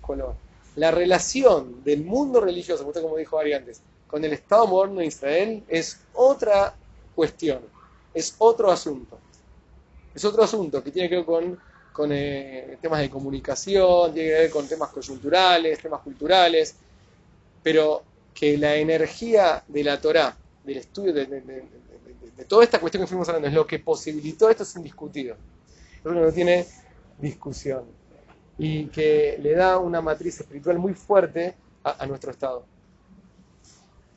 color. 0.00 0.34
La 0.76 0.90
relación 0.90 1.82
del 1.84 2.04
mundo 2.04 2.40
religioso, 2.40 2.84
como 2.84 3.16
dijo 3.16 3.38
Ari 3.38 3.54
antes, 3.54 3.80
con 4.06 4.24
el 4.24 4.32
Estado 4.32 4.66
moderno 4.66 5.00
de 5.00 5.06
Israel 5.06 5.64
es 5.68 6.00
otra 6.14 6.74
es 8.14 8.34
otro 8.38 8.70
asunto. 8.70 9.18
Es 10.14 10.24
otro 10.24 10.42
asunto 10.42 10.82
que 10.82 10.90
tiene 10.90 11.08
que 11.08 11.16
ver 11.16 11.24
con, 11.92 12.12
eh, 12.12 12.78
temas 12.80 13.00
de 13.00 13.10
comunicación, 13.10 14.12
tiene 14.12 14.28
que 14.30 14.34
ver 14.34 14.50
con 14.50 14.66
temas 14.66 14.90
coyunturales, 14.90 15.78
temas 15.80 16.00
culturales, 16.00 16.74
pero 17.62 18.02
que 18.34 18.56
la 18.56 18.76
energía 18.76 19.62
de 19.66 19.84
la 19.84 20.00
Torah, 20.00 20.36
del 20.64 20.78
estudio 20.78 21.12
de, 21.12 21.64
toda 22.48 22.64
esta 22.64 22.78
cuestión 22.78 23.02
que 23.02 23.06
fuimos 23.06 23.28
hablando, 23.28 23.48
es 23.48 23.54
lo 23.54 23.66
que 23.66 23.78
posibilitó 23.78 24.50
esto, 24.50 24.62
es 24.62 24.76
indiscutido. 24.76 25.36
Creo 26.02 26.14
que 26.14 26.20
no 26.20 26.32
tiene 26.32 26.66
discusión. 27.18 27.84
Y 28.58 28.86
que 28.86 29.38
le 29.42 29.54
da 29.54 29.78
una 29.78 30.00
matriz 30.00 30.40
espiritual 30.40 30.78
muy 30.78 30.94
fuerte 30.94 31.54
a 31.82 32.06
nuestro 32.06 32.30
Estado 32.30 32.64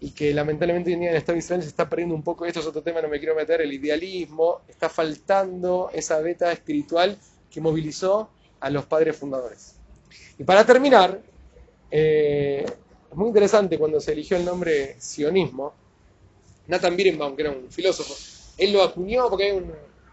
y 0.01 0.11
que 0.11 0.33
lamentablemente 0.33 0.89
hoy 0.89 0.93
en 0.93 0.99
día 1.01 1.09
en 1.09 1.15
el 1.15 1.19
Estado 1.19 1.37
Israel 1.37 1.61
se 1.61 1.67
está 1.67 1.89
perdiendo 1.89 2.15
un 2.15 2.23
poco, 2.23 2.45
esto 2.45 2.61
es 2.61 2.65
otro 2.65 2.81
tema, 2.81 3.01
no 3.01 3.09
me 3.09 3.19
quiero 3.19 3.35
meter, 3.35 3.61
el 3.61 3.73
idealismo, 3.73 4.61
está 4.67 4.87
faltando 4.87 5.89
esa 5.93 6.19
beta 6.21 6.51
espiritual 6.51 7.17
que 7.51 7.59
movilizó 7.59 8.29
a 8.59 8.69
los 8.69 8.85
padres 8.85 9.17
fundadores. 9.17 9.75
Y 10.37 10.43
para 10.43 10.65
terminar, 10.65 11.19
eh, 11.91 12.65
es 13.11 13.17
muy 13.17 13.27
interesante 13.27 13.77
cuando 13.77 13.99
se 13.99 14.13
eligió 14.13 14.37
el 14.37 14.45
nombre 14.45 14.95
sionismo, 14.99 15.73
Nathan 16.67 16.95
Birenbaum, 16.95 17.35
que 17.35 17.41
era 17.41 17.51
un 17.51 17.69
filósofo, 17.69 18.13
él 18.57 18.71
lo 18.71 18.83
acuñó 18.83 19.29
porque 19.29 19.63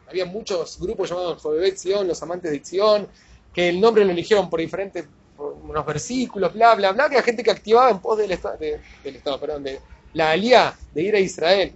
había 0.08 0.24
muchos 0.24 0.80
grupos 0.80 1.10
llamados 1.10 1.42
Jovebet 1.42 1.76
Sion, 1.76 2.08
los 2.08 2.22
amantes 2.22 2.50
de 2.50 2.64
Sion, 2.64 3.06
que 3.52 3.68
el 3.68 3.80
nombre 3.80 4.04
lo 4.04 4.10
eligieron 4.10 4.50
por 4.50 4.60
diferentes 4.60 5.06
unos 5.38 5.86
versículos, 5.86 6.52
bla, 6.52 6.74
bla, 6.74 6.92
bla, 6.92 7.08
que 7.08 7.16
la 7.16 7.22
gente 7.22 7.42
que 7.42 7.50
activaba 7.50 7.90
en 7.90 7.98
pos 7.98 8.18
del 8.18 8.32
Estado, 8.32 8.56
de, 8.58 8.80
del 9.04 9.16
estado 9.16 9.38
perdón, 9.38 9.62
de 9.64 9.80
la 10.14 10.30
alía 10.30 10.74
de 10.94 11.02
ir 11.02 11.14
a 11.14 11.20
Israel, 11.20 11.72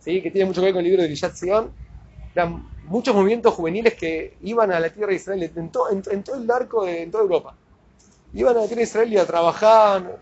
¿sí? 0.00 0.20
que 0.22 0.30
tiene 0.30 0.46
mucho 0.46 0.60
que 0.60 0.66
ver 0.66 0.74
con 0.74 0.80
el 0.84 0.90
libro 0.90 1.02
de 1.02 1.08
Gillat 1.08 1.34
Sion, 1.34 1.72
eran 2.34 2.68
muchos 2.84 3.14
movimientos 3.14 3.54
juveniles 3.54 3.94
que 3.94 4.36
iban 4.42 4.70
a 4.70 4.80
la 4.80 4.90
tierra 4.90 5.10
de 5.10 5.16
Israel, 5.16 5.50
en, 5.54 5.70
to, 5.70 5.90
en, 5.90 6.02
en 6.10 6.22
todo 6.22 6.36
el 6.36 6.50
arco 6.50 6.84
de 6.84 7.02
en 7.02 7.10
toda 7.10 7.22
Europa. 7.22 7.54
Iban 8.34 8.56
a 8.56 8.60
la 8.60 8.66
tierra 8.66 8.80
de 8.80 8.84
Israel 8.84 9.12
y 9.12 9.18
a 9.18 9.26
trabajaban. 9.26 10.12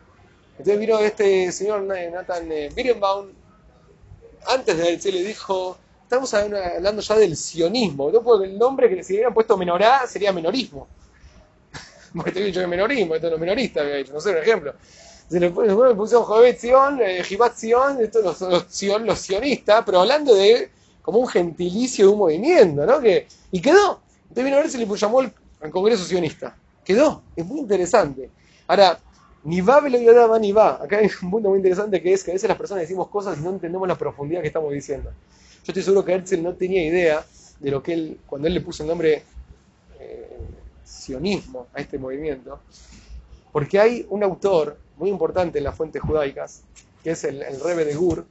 Entonces 0.52 0.78
vino 0.78 0.98
este 1.00 1.50
señor 1.50 1.82
Nathan 1.82 2.48
Birenbaum, 2.76 3.26
antes 4.46 4.76
de 4.76 4.88
él 4.90 5.00
se 5.00 5.10
le 5.10 5.22
dijo, 5.24 5.76
estamos 6.02 6.32
hablando 6.32 7.02
ya 7.02 7.16
del 7.16 7.36
sionismo, 7.36 8.12
¿no? 8.12 8.22
porque 8.22 8.46
el 8.46 8.56
nombre 8.56 8.88
que 8.88 8.94
le 8.94 9.02
hubieran 9.02 9.34
puesto 9.34 9.56
menorá 9.56 10.06
sería 10.06 10.32
menorismo 10.32 10.86
porque 12.14 12.32
te 12.32 12.44
dicho 12.44 12.60
que 12.60 12.66
menorismo, 12.66 13.14
esto 13.14 13.26
es 13.26 13.32
lo 13.32 13.38
menorista, 13.38 13.80
había 13.80 13.96
dicho, 13.96 14.12
no 14.12 14.20
sé, 14.20 14.30
un 14.30 14.38
ejemplo. 14.38 14.74
Se 15.28 15.40
le 15.40 15.50
pusieron 15.50 16.24
Jovet 16.24 16.58
Sion, 16.58 17.00
eh, 17.00 17.22
Jibat 17.24 17.56
Sion, 17.56 18.00
esto 18.00 18.20
los, 18.20 18.40
los, 18.42 18.66
Sion, 18.68 19.06
los 19.06 19.18
sionistas, 19.18 19.82
pero 19.84 20.00
hablando 20.00 20.34
de 20.34 20.70
como 21.02 21.18
un 21.18 21.28
gentilicio 21.28 22.06
de 22.06 22.12
un 22.12 22.18
movimiento, 22.18 22.86
¿no? 22.86 23.00
Que, 23.00 23.26
y 23.50 23.60
quedó. 23.60 24.00
Entonces 24.22 24.44
vino 24.44 24.56
a 24.56 24.60
ver 24.60 24.70
se 24.70 24.78
le 24.78 24.86
llamó 24.86 25.20
el, 25.20 25.32
el 25.62 25.70
Congreso 25.70 26.04
Sionista. 26.04 26.56
Quedó, 26.84 27.22
es 27.34 27.44
muy 27.44 27.60
interesante. 27.60 28.30
Ahora, 28.66 28.98
ni 29.44 29.60
va 29.60 29.80
va 29.80 30.38
ni 30.38 30.52
va. 30.52 30.82
Acá 30.82 30.98
hay 30.98 31.10
un 31.22 31.30
punto 31.30 31.50
muy 31.50 31.58
interesante 31.58 32.02
que 32.02 32.12
es 32.12 32.24
que 32.24 32.30
a 32.30 32.34
veces 32.34 32.48
las 32.48 32.56
personas 32.56 32.82
decimos 32.82 33.08
cosas 33.08 33.38
y 33.38 33.42
no 33.42 33.50
entendemos 33.50 33.86
la 33.86 33.96
profundidad 33.96 34.40
que 34.40 34.48
estamos 34.48 34.72
diciendo. 34.72 35.10
Yo 35.64 35.70
estoy 35.72 35.82
seguro 35.82 36.04
que 36.04 36.12
Herzl 36.12 36.42
no 36.42 36.54
tenía 36.54 36.84
idea 36.84 37.24
de 37.60 37.70
lo 37.70 37.82
que 37.82 37.92
él, 37.92 38.20
cuando 38.26 38.48
él 38.48 38.54
le 38.54 38.60
puso 38.60 38.82
el 38.82 38.88
nombre 38.88 39.22
sionismo 40.94 41.66
a 41.74 41.80
este 41.80 41.98
movimiento, 41.98 42.60
porque 43.52 43.78
hay 43.78 44.06
un 44.08 44.22
autor 44.22 44.78
muy 44.96 45.10
importante 45.10 45.58
en 45.58 45.64
las 45.64 45.76
fuentes 45.76 46.00
judaicas, 46.02 46.62
que 47.02 47.10
es 47.10 47.24
el, 47.24 47.44
Rebbe 47.60 47.84
de 47.84 47.94
Gur, 47.94 48.24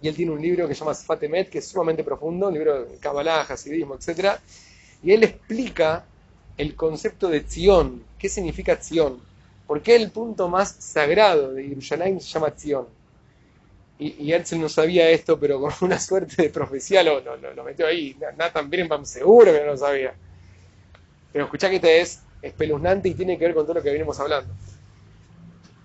y 0.00 0.08
él 0.08 0.14
tiene 0.14 0.32
un 0.32 0.42
libro 0.42 0.66
que 0.66 0.74
se 0.74 0.80
llama 0.80 0.94
Fatemet, 0.94 1.48
que 1.48 1.58
es 1.58 1.68
sumamente 1.68 2.02
profundo, 2.02 2.48
un 2.48 2.54
libro 2.54 2.84
de 2.84 2.96
Kabbalah, 2.96 3.42
Hasidismo, 3.42 3.94
etc. 3.94 4.36
Y 5.02 5.12
él 5.12 5.22
explica 5.22 6.04
el 6.56 6.74
concepto 6.74 7.28
de 7.28 7.40
Tzion, 7.40 8.02
qué 8.18 8.28
significa 8.28 8.76
Tzion, 8.78 9.20
por 9.66 9.80
qué 9.80 9.96
el 9.96 10.10
punto 10.10 10.48
más 10.48 10.76
sagrado 10.78 11.52
de 11.52 11.64
Jerusalén 11.68 12.20
se 12.20 12.28
llama 12.28 12.50
Tzion. 12.50 12.86
Y, 13.98 14.32
y 14.32 14.58
no 14.58 14.68
sabía 14.68 15.08
esto, 15.10 15.38
pero 15.38 15.60
con 15.60 15.72
una 15.82 16.00
suerte 16.00 16.42
de 16.42 16.50
profecía 16.50 17.02
lo, 17.02 17.20
lo, 17.20 17.64
metió 17.64 17.86
ahí. 17.86 18.16
Nathan 18.36 18.68
Birnbaum 18.68 19.04
seguro 19.04 19.52
que 19.52 19.60
no 19.60 19.66
lo 19.66 19.76
sabía. 19.76 20.14
Pero 21.32 21.44
escuchá 21.44 21.70
que 21.70 21.76
este 21.76 22.00
es 22.00 22.22
espeluznante 22.42 23.08
y 23.08 23.14
tiene 23.14 23.38
que 23.38 23.46
ver 23.46 23.54
con 23.54 23.64
todo 23.64 23.74
lo 23.74 23.82
que 23.82 23.90
venimos 23.90 24.18
hablando. 24.20 24.52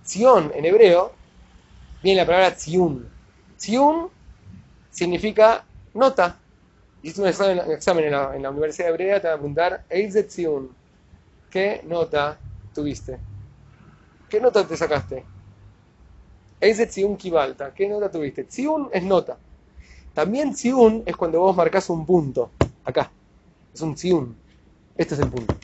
Tzion 0.03 0.51
en 0.55 0.65
hebreo 0.65 1.11
viene 2.01 2.21
la 2.21 2.25
palabra 2.25 2.55
Tzion. 2.55 3.07
Tzion 3.57 4.09
significa 4.89 5.63
nota. 5.93 6.39
Y 7.03 7.09
es 7.09 7.19
un 7.19 7.27
examen, 7.27 8.05
en, 8.05 8.11
la, 8.41 8.49
Universidad 8.49 8.89
Hebrea, 8.89 9.21
te 9.21 9.27
van 9.27 9.35
a 9.35 9.39
preguntar, 9.39 9.83
Tzion, 10.27 10.69
¿qué 11.49 11.81
nota 11.85 12.37
tuviste? 12.73 13.17
¿Qué 14.27 14.41
nota 14.41 14.67
te 14.67 14.75
sacaste? 14.75 15.23
Tzion 16.59 17.15
Kibalta, 17.15 17.73
¿qué 17.73 17.87
nota 17.87 18.09
tuviste? 18.09 18.45
Tzion 18.45 18.89
es 18.91 19.03
nota. 19.03 19.37
También 20.13 20.53
Tzion 20.53 21.03
es 21.05 21.15
cuando 21.15 21.39
vos 21.39 21.55
marcas 21.55 21.89
un 21.89 22.05
punto, 22.05 22.51
acá. 22.83 23.11
Es 23.73 23.81
un 23.81 23.93
Tzion. 23.93 24.35
Este 24.97 25.13
es 25.13 25.19
el 25.19 25.29
punto. 25.29 25.55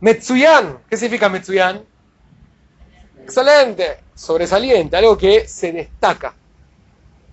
Metsuyan, 0.00 0.80
¿qué 0.88 0.96
significa 0.96 1.28
Metsuyan? 1.28 1.82
Excelente, 3.22 3.98
sobresaliente, 4.14 4.96
algo 4.96 5.16
que 5.16 5.48
se 5.48 5.72
destaca. 5.72 6.34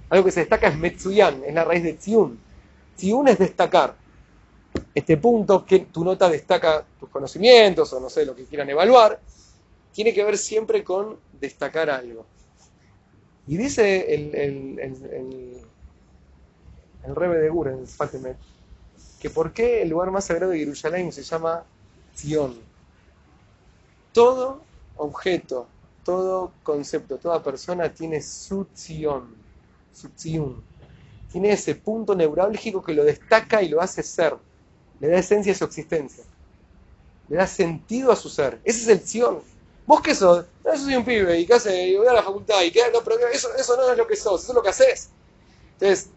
Algo 0.10 0.26
que 0.26 0.32
se 0.32 0.42
destaca 0.42 0.68
es 0.68 0.78
Metsuyan, 0.78 1.44
es 1.44 1.54
la 1.54 1.64
raíz 1.66 1.84
de 1.84 1.94
Tzion. 1.94 2.40
Tzion 2.96 3.28
es 3.28 3.40
destacar. 3.40 3.96
Este 4.96 5.18
punto, 5.18 5.66
que 5.66 5.80
tu 5.80 6.04
nota 6.04 6.30
destaca 6.30 6.84
tus 7.00 7.10
conocimientos 7.10 7.92
o 7.94 8.00
no 8.00 8.10
sé, 8.10 8.26
lo 8.26 8.36
que 8.36 8.46
quieran 8.46 8.70
evaluar, 8.70 9.20
tiene 9.92 10.14
que 10.14 10.24
ver 10.24 10.38
siempre 10.38 10.84
con 10.84 11.18
destacar 11.40 11.90
algo. 11.90 12.26
Y 13.48 13.58
dice 13.58 14.14
el, 14.14 14.34
el, 14.36 14.80
el, 14.80 15.58
el, 17.06 17.16
Rebe 17.16 17.40
de 17.40 17.50
Gur 17.50 17.68
en 17.68 17.86
Fatimet 17.86 18.38
que 19.24 19.30
por 19.30 19.54
qué 19.54 19.82
el 19.82 19.88
lugar 19.88 20.12
más 20.12 20.26
sagrado 20.26 20.52
de 20.52 20.60
Jerusalén 20.60 21.10
se 21.14 21.24
llama 21.24 21.64
Zion. 22.14 22.60
Todo 24.12 24.62
objeto, 24.98 25.66
todo 26.04 26.52
concepto, 26.62 27.16
toda 27.16 27.42
persona 27.42 27.94
tiene 27.94 28.22
su 28.22 28.68
Zion, 28.76 29.34
su 29.94 30.10
Zion. 30.18 30.62
Tiene 31.32 31.54
ese 31.54 31.74
punto 31.76 32.14
neurálgico 32.14 32.84
que 32.84 32.94
lo 32.94 33.06
destaca 33.06 33.64
y 33.64 33.70
lo 33.70 33.80
hace 33.80 34.04
ser. 34.04 34.36
Le 35.00 35.08
da 35.08 35.20
esencia 35.20 35.54
a 35.54 35.56
su 35.56 35.64
existencia. 35.64 36.26
Le 37.30 37.38
da 37.38 37.48
sentido 37.48 38.12
a 38.12 38.18
su 38.18 38.28
ser. 38.28 38.60
Ese 38.66 38.82
es 38.82 38.88
el 38.90 39.08
Zion. 39.08 39.40
¿Vos 39.88 40.02
qué 40.02 40.14
sos? 40.14 40.44
yo 40.66 40.78
soy 40.78 40.98
un 40.98 41.06
pibe 41.06 41.40
y 41.40 41.46
qué 41.46 41.54
hace, 41.54 41.88
y 41.88 41.96
voy 41.96 42.08
a 42.08 42.14
la 42.14 42.24
facultad 42.24 42.62
y 42.62 42.72
qué, 42.72 42.82
no, 42.92 43.02
pero 43.02 43.26
eso, 43.30 43.56
eso 43.56 43.78
no 43.78 43.90
es 43.90 43.98
lo 43.98 44.06
que 44.06 44.18
sos, 44.18 44.44
eso 44.44 44.52
es 44.52 44.56
lo 44.56 44.62
que 44.62 44.70
haces. 44.70 45.12
Entonces, 45.76 46.10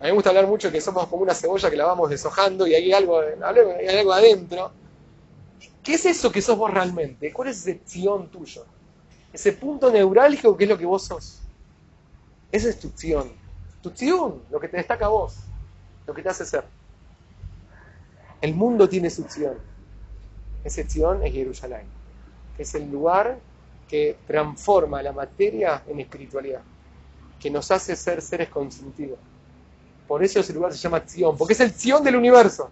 a 0.00 0.04
mí 0.04 0.10
me 0.10 0.14
gusta 0.14 0.30
hablar 0.30 0.46
mucho 0.46 0.70
que 0.70 0.80
somos 0.80 1.08
como 1.08 1.22
una 1.22 1.34
cebolla 1.34 1.68
que 1.68 1.76
la 1.76 1.86
vamos 1.86 2.08
deshojando 2.08 2.66
y 2.68 2.74
hay 2.74 2.92
algo, 2.92 3.20
hay 3.20 3.98
algo 3.98 4.12
adentro. 4.12 4.70
¿Qué 5.82 5.94
es 5.94 6.06
eso 6.06 6.30
que 6.30 6.40
sos 6.40 6.56
vos 6.56 6.72
realmente? 6.72 7.32
¿Cuál 7.32 7.48
es 7.48 7.66
ese 7.66 7.80
ción 7.84 8.28
tuyo? 8.28 8.64
Ese 9.32 9.52
punto 9.52 9.90
neurálgico 9.90 10.56
que 10.56 10.64
es 10.64 10.70
lo 10.70 10.78
que 10.78 10.86
vos 10.86 11.04
sos. 11.04 11.40
Esa 12.52 12.68
es 12.68 12.78
tu. 12.78 12.90
Tu 13.80 13.90
ción, 13.90 14.42
lo 14.50 14.60
que 14.60 14.68
te 14.68 14.76
destaca 14.76 15.06
a 15.06 15.08
vos, 15.08 15.36
lo 16.06 16.14
que 16.14 16.22
te 16.22 16.28
hace 16.28 16.44
ser. 16.44 16.64
El 18.40 18.54
mundo 18.54 18.88
tiene 18.88 19.10
su 19.10 19.24
ción. 19.24 19.58
Ese 20.62 20.88
ción 20.88 21.24
es 21.24 21.32
Jerusalén. 21.32 21.86
Es 22.56 22.74
el 22.74 22.88
lugar 22.90 23.38
que 23.88 24.16
transforma 24.26 25.02
la 25.02 25.12
materia 25.12 25.82
en 25.88 26.00
espiritualidad, 26.00 26.60
que 27.40 27.50
nos 27.50 27.70
hace 27.70 27.96
ser 27.96 28.22
seres 28.22 28.48
con 28.48 28.70
sentido. 28.70 29.16
Por 30.08 30.24
eso 30.24 30.40
ese 30.40 30.54
lugar 30.54 30.72
se 30.72 30.78
llama 30.78 31.04
Zion, 31.06 31.36
porque 31.36 31.52
es 31.52 31.60
el 31.60 31.70
Zion 31.70 32.02
del 32.02 32.16
universo. 32.16 32.70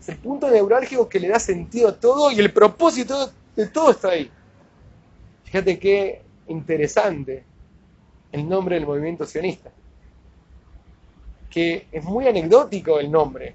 Es 0.00 0.08
el 0.08 0.16
punto 0.18 0.48
neurálgico 0.48 1.08
que 1.08 1.18
le 1.18 1.28
da 1.28 1.40
sentido 1.40 1.88
a 1.88 1.96
todo 1.96 2.30
y 2.30 2.38
el 2.38 2.52
propósito 2.52 3.32
de 3.56 3.66
todo 3.66 3.90
está 3.90 4.10
ahí. 4.10 4.30
Fíjate 5.44 5.78
qué 5.80 6.22
interesante 6.46 7.44
el 8.30 8.48
nombre 8.48 8.76
del 8.76 8.86
movimiento 8.86 9.26
sionista. 9.26 9.70
Que 11.50 11.88
es 11.90 12.04
muy 12.04 12.28
anecdótico 12.28 13.00
el 13.00 13.10
nombre. 13.10 13.54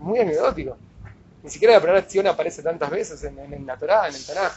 Muy 0.00 0.20
anecdótico. 0.20 0.78
Ni 1.42 1.50
siquiera 1.50 1.74
la 1.74 1.80
palabra 1.80 2.02
Zion 2.02 2.26
aparece 2.26 2.62
tantas 2.62 2.90
veces 2.90 3.22
en, 3.24 3.38
en, 3.38 3.52
en 3.52 3.66
la 3.66 3.74
en 3.74 4.14
el 4.14 4.24
Tanaj. 4.24 4.52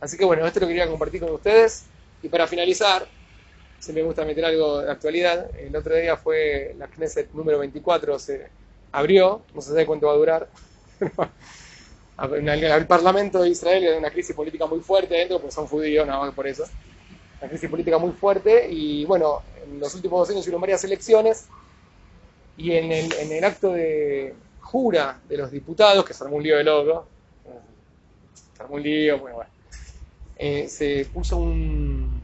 Así 0.00 0.18
que 0.18 0.24
bueno, 0.26 0.46
esto 0.46 0.60
lo 0.60 0.66
quería 0.66 0.86
compartir 0.86 1.20
con 1.20 1.30
ustedes. 1.30 1.84
Y 2.22 2.28
para 2.28 2.46
finalizar, 2.46 3.06
si 3.82 3.92
me 3.92 4.02
gusta 4.04 4.24
meter 4.24 4.44
algo 4.44 4.80
de 4.80 4.92
actualidad. 4.92 5.50
El 5.58 5.74
otro 5.74 5.96
día 5.96 6.16
fue 6.16 6.72
la 6.78 6.86
Knesset 6.86 7.32
número 7.32 7.58
24, 7.58 8.16
se 8.20 8.48
abrió, 8.92 9.42
no 9.52 9.60
sé 9.60 9.84
cuánto 9.84 10.06
va 10.06 10.12
a 10.12 10.16
durar. 10.16 10.48
el 12.32 12.86
Parlamento 12.86 13.42
de 13.42 13.48
Israel 13.48 13.80
tiene 13.80 13.98
una 13.98 14.12
crisis 14.12 14.36
política 14.36 14.66
muy 14.66 14.78
fuerte 14.78 15.14
dentro, 15.14 15.40
pues 15.40 15.52
son 15.52 15.66
judíos, 15.66 16.06
nada 16.06 16.20
más 16.20 16.32
por 16.32 16.46
eso. 16.46 16.64
Una 17.40 17.48
crisis 17.48 17.68
política 17.68 17.98
muy 17.98 18.12
fuerte 18.12 18.68
y 18.70 19.04
bueno, 19.04 19.42
en 19.64 19.80
los 19.80 19.92
últimos 19.96 20.20
dos 20.20 20.30
años 20.30 20.46
hubo 20.46 20.60
varias 20.60 20.84
elecciones 20.84 21.48
y 22.56 22.70
en 22.72 22.92
el, 22.92 23.12
en 23.14 23.32
el 23.32 23.42
acto 23.42 23.72
de 23.72 24.32
jura 24.60 25.18
de 25.28 25.38
los 25.38 25.50
diputados, 25.50 26.04
que 26.04 26.14
se 26.14 26.22
armó 26.22 26.36
un 26.36 26.44
lío 26.44 26.56
de 26.56 26.62
loco, 26.62 27.08
se 28.56 28.62
armó 28.62 28.76
un 28.76 28.82
lío, 28.84 29.18
bueno, 29.18 29.36
bueno 29.38 29.50
eh, 30.36 30.68
se 30.68 31.04
puso 31.12 31.38
un, 31.38 32.22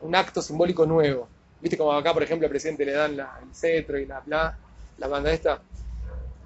Un, 0.00 0.14
acto 0.14 0.40
simbólico 0.42 0.86
nuevo. 0.86 1.28
¿Viste 1.60 1.76
como 1.76 1.92
acá, 1.92 2.12
por 2.12 2.22
ejemplo, 2.22 2.46
al 2.46 2.50
presidente 2.50 2.84
le 2.84 2.92
dan 2.92 3.18
el 3.18 3.54
cetro 3.54 3.98
y 3.98 4.06
la, 4.06 4.22
la, 4.26 4.58
la 4.98 5.08
banda 5.08 5.32
esta? 5.32 5.60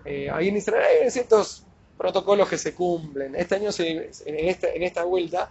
Eh, 0.04 0.30
ahí 0.30 0.48
en 0.48 0.56
Israel 0.56 1.02
hay 1.02 1.10
ciertos 1.10 1.64
protocolos 1.98 2.48
que 2.48 2.56
se 2.56 2.74
cumplen. 2.74 3.34
Este 3.36 3.56
año, 3.56 3.70
en, 3.78 4.48
esta, 4.48 4.68
en 4.68 4.82
esta 4.82 5.04
vuelta, 5.04 5.50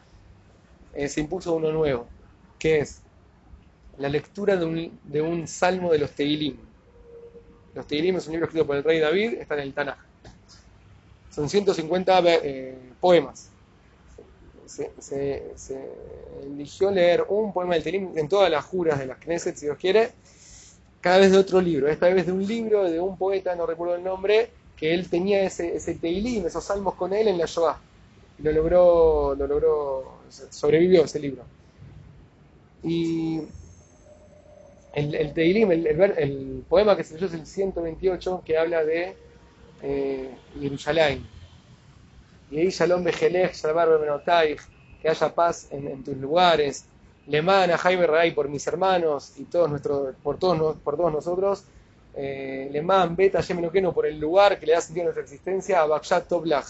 eh, 0.93 1.07
se 1.07 1.21
impuso 1.21 1.53
uno 1.53 1.71
nuevo, 1.71 2.07
que 2.57 2.79
es 2.79 3.01
la 3.97 4.09
lectura 4.09 4.55
de 4.55 4.65
un, 4.65 4.99
de 5.03 5.21
un 5.21 5.47
salmo 5.47 5.91
de 5.91 5.99
los 5.99 6.11
Teilim. 6.11 6.57
Los 7.75 7.85
Teilim 7.85 8.15
es 8.15 8.25
un 8.25 8.33
libro 8.33 8.47
escrito 8.47 8.65
por 8.65 8.77
el 8.77 8.83
rey 8.83 8.99
David, 8.99 9.33
está 9.33 9.53
en 9.55 9.61
el 9.61 9.73
Tanaj. 9.73 9.97
Son 11.29 11.47
150 11.47 12.19
eh, 12.25 12.77
poemas. 12.99 13.51
Se, 14.69 15.43
eligió 16.43 16.91
leer 16.91 17.25
un 17.27 17.51
poema 17.51 17.73
del 17.73 17.83
Telim 17.83 18.17
en 18.17 18.29
todas 18.29 18.51
las 18.51 18.63
juras 18.65 18.99
de 18.99 19.07
las 19.07 19.17
Knesset, 19.17 19.55
si 19.55 19.65
Dios 19.65 19.77
quiere, 19.77 20.11
cada 21.01 21.17
vez 21.17 21.31
de 21.31 21.37
otro 21.37 21.59
libro. 21.59 21.87
Esta 21.87 22.09
vez 22.09 22.27
de 22.27 22.31
un 22.31 22.45
libro 22.45 22.83
de 22.83 22.99
un 22.99 23.17
poeta, 23.17 23.55
no 23.55 23.65
recuerdo 23.65 23.95
el 23.95 24.03
nombre, 24.03 24.51
que 24.77 24.93
él 24.93 25.09
tenía 25.09 25.43
ese, 25.43 25.75
ese 25.75 25.95
Teilim, 25.95 26.45
esos 26.45 26.63
salmos 26.63 26.93
con 26.95 27.13
él 27.13 27.27
en 27.27 27.37
la 27.37 27.45
Shoah. 27.45 27.79
Y 28.37 28.43
lo 28.43 28.51
logró, 28.51 29.35
lo 29.35 29.47
logró, 29.47 30.19
sobrevivió 30.49 31.03
ese 31.03 31.19
libro. 31.19 31.43
Y 32.83 33.41
el, 34.93 35.15
el 35.15 35.33
Teilim, 35.33 35.71
el, 35.71 35.87
el, 35.87 36.63
poema 36.69 36.95
que 36.95 37.03
se 37.03 37.15
leyó 37.15 37.27
es 37.27 37.33
el 37.33 37.45
128, 37.45 38.43
que 38.45 38.57
habla 38.57 38.85
de 38.85 39.15
eh, 39.81 40.29
Jerusalén. 40.59 41.25
Ahí 42.51 42.69
Shalom 42.69 43.03
Bejelech, 43.03 43.53
Shalom 43.53 44.01
Benotai, 44.01 44.55
que 45.01 45.09
haya 45.09 45.33
paz 45.33 45.67
en, 45.71 46.03
tus 46.03 46.17
lugares. 46.17 46.85
Lemana, 47.27 47.77
Jaime 47.77 48.07
Ray, 48.07 48.31
por 48.31 48.49
mis 48.49 48.65
hermanos 48.65 49.33
y 49.37 49.43
todos 49.43 49.69
nuestros, 49.69 50.15
por, 50.23 50.39
todos, 50.39 50.77
por 50.77 50.97
todos 50.97 51.13
nosotros. 51.13 51.63
Eh, 52.15 52.83
Beta, 53.11 53.41
Yemenoqueno, 53.41 53.93
por 53.93 54.07
el 54.07 54.19
lugar 54.19 54.59
que 54.59 54.65
le 54.65 54.73
da 54.73 54.81
sentido 54.81 55.03
a 55.03 55.05
nuestra 55.05 55.23
existencia. 55.23 55.81
Abakshat 55.81 56.27
Toblach. 56.27 56.65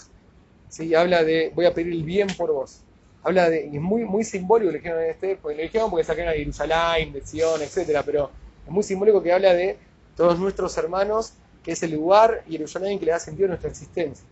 ¿Sí? 0.68 0.94
Habla 0.94 1.24
de, 1.24 1.50
voy 1.54 1.64
a 1.64 1.72
pedir 1.72 1.92
el 1.92 2.04
bien 2.04 2.28
por 2.36 2.52
vos. 2.52 2.82
Habla 3.22 3.48
de, 3.48 3.66
y 3.66 3.76
es 3.76 3.82
muy, 3.82 4.04
muy 4.04 4.22
simbólico, 4.22 4.70
le 4.70 4.78
dijeron 4.78 5.02
este, 5.02 5.36
porque 5.36 5.56
le 5.56 5.62
dijeron 5.64 5.90
porque 5.90 6.04
sacaron 6.04 6.30
a 6.30 6.34
Jerusalén, 6.34 7.12
de 7.12 7.26
Sion, 7.26 7.60
etc. 7.62 8.02
Pero 8.04 8.30
es 8.66 8.70
muy 8.70 8.82
simbólico 8.82 9.22
que 9.22 9.32
habla 9.32 9.54
de 9.54 9.78
todos 10.14 10.38
nuestros 10.38 10.76
hermanos 10.76 11.32
que 11.64 11.72
es 11.72 11.82
el 11.82 11.92
lugar 11.92 12.42
y 12.46 12.52
Yerushalayim 12.52 12.98
que 12.98 13.06
le 13.06 13.12
da 13.12 13.18
sentido 13.18 13.46
a 13.46 13.48
nuestra 13.48 13.70
existencia. 13.70 14.24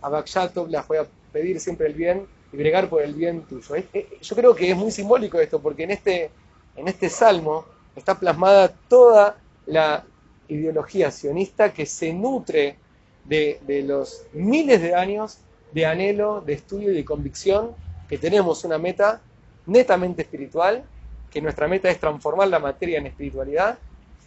Abakshato, 0.00 0.66
las 0.68 0.86
voy 0.86 0.98
a 0.98 1.06
pedir 1.32 1.60
siempre 1.60 1.86
el 1.86 1.94
bien 1.94 2.26
y 2.52 2.56
bregar 2.56 2.88
por 2.88 3.02
el 3.02 3.14
bien 3.14 3.42
tuyo. 3.42 3.74
Yo 4.20 4.36
creo 4.36 4.54
que 4.54 4.70
es 4.70 4.76
muy 4.76 4.90
simbólico 4.90 5.38
esto, 5.38 5.60
porque 5.60 5.84
en 5.84 5.90
este, 5.90 6.30
en 6.76 6.88
este 6.88 7.08
salmo 7.08 7.64
está 7.96 8.18
plasmada 8.18 8.68
toda 8.88 9.36
la 9.66 10.04
ideología 10.48 11.10
sionista 11.10 11.72
que 11.72 11.84
se 11.84 12.12
nutre 12.12 12.76
de, 13.24 13.60
de 13.66 13.82
los 13.82 14.24
miles 14.32 14.80
de 14.80 14.94
años 14.94 15.38
de 15.72 15.84
anhelo, 15.84 16.40
de 16.40 16.54
estudio 16.54 16.92
y 16.92 16.94
de 16.94 17.04
convicción 17.04 17.72
que 18.08 18.16
tenemos 18.16 18.64
una 18.64 18.78
meta 18.78 19.20
netamente 19.66 20.22
espiritual, 20.22 20.82
que 21.30 21.42
nuestra 21.42 21.68
meta 21.68 21.90
es 21.90 22.00
transformar 22.00 22.48
la 22.48 22.58
materia 22.58 22.98
en 22.98 23.06
espiritualidad 23.06 23.78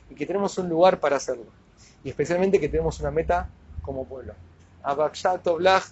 y 0.09 0.13
que 0.13 0.25
tenemos 0.25 0.55
un 0.59 0.69
lugar 0.69 0.99
para 0.99 1.15
hacerlo. 1.15 1.45
Y 2.03 2.09
especialmente 2.09 2.59
que 2.59 2.69
tenemos 2.69 2.99
una 2.99 3.09
meta 3.09 3.49
como 3.81 4.05
pueblo. 4.05 4.33
אבל 4.85 5.09
כשאתה 5.09 5.37
טוב 5.37 5.59
לך, 5.61 5.91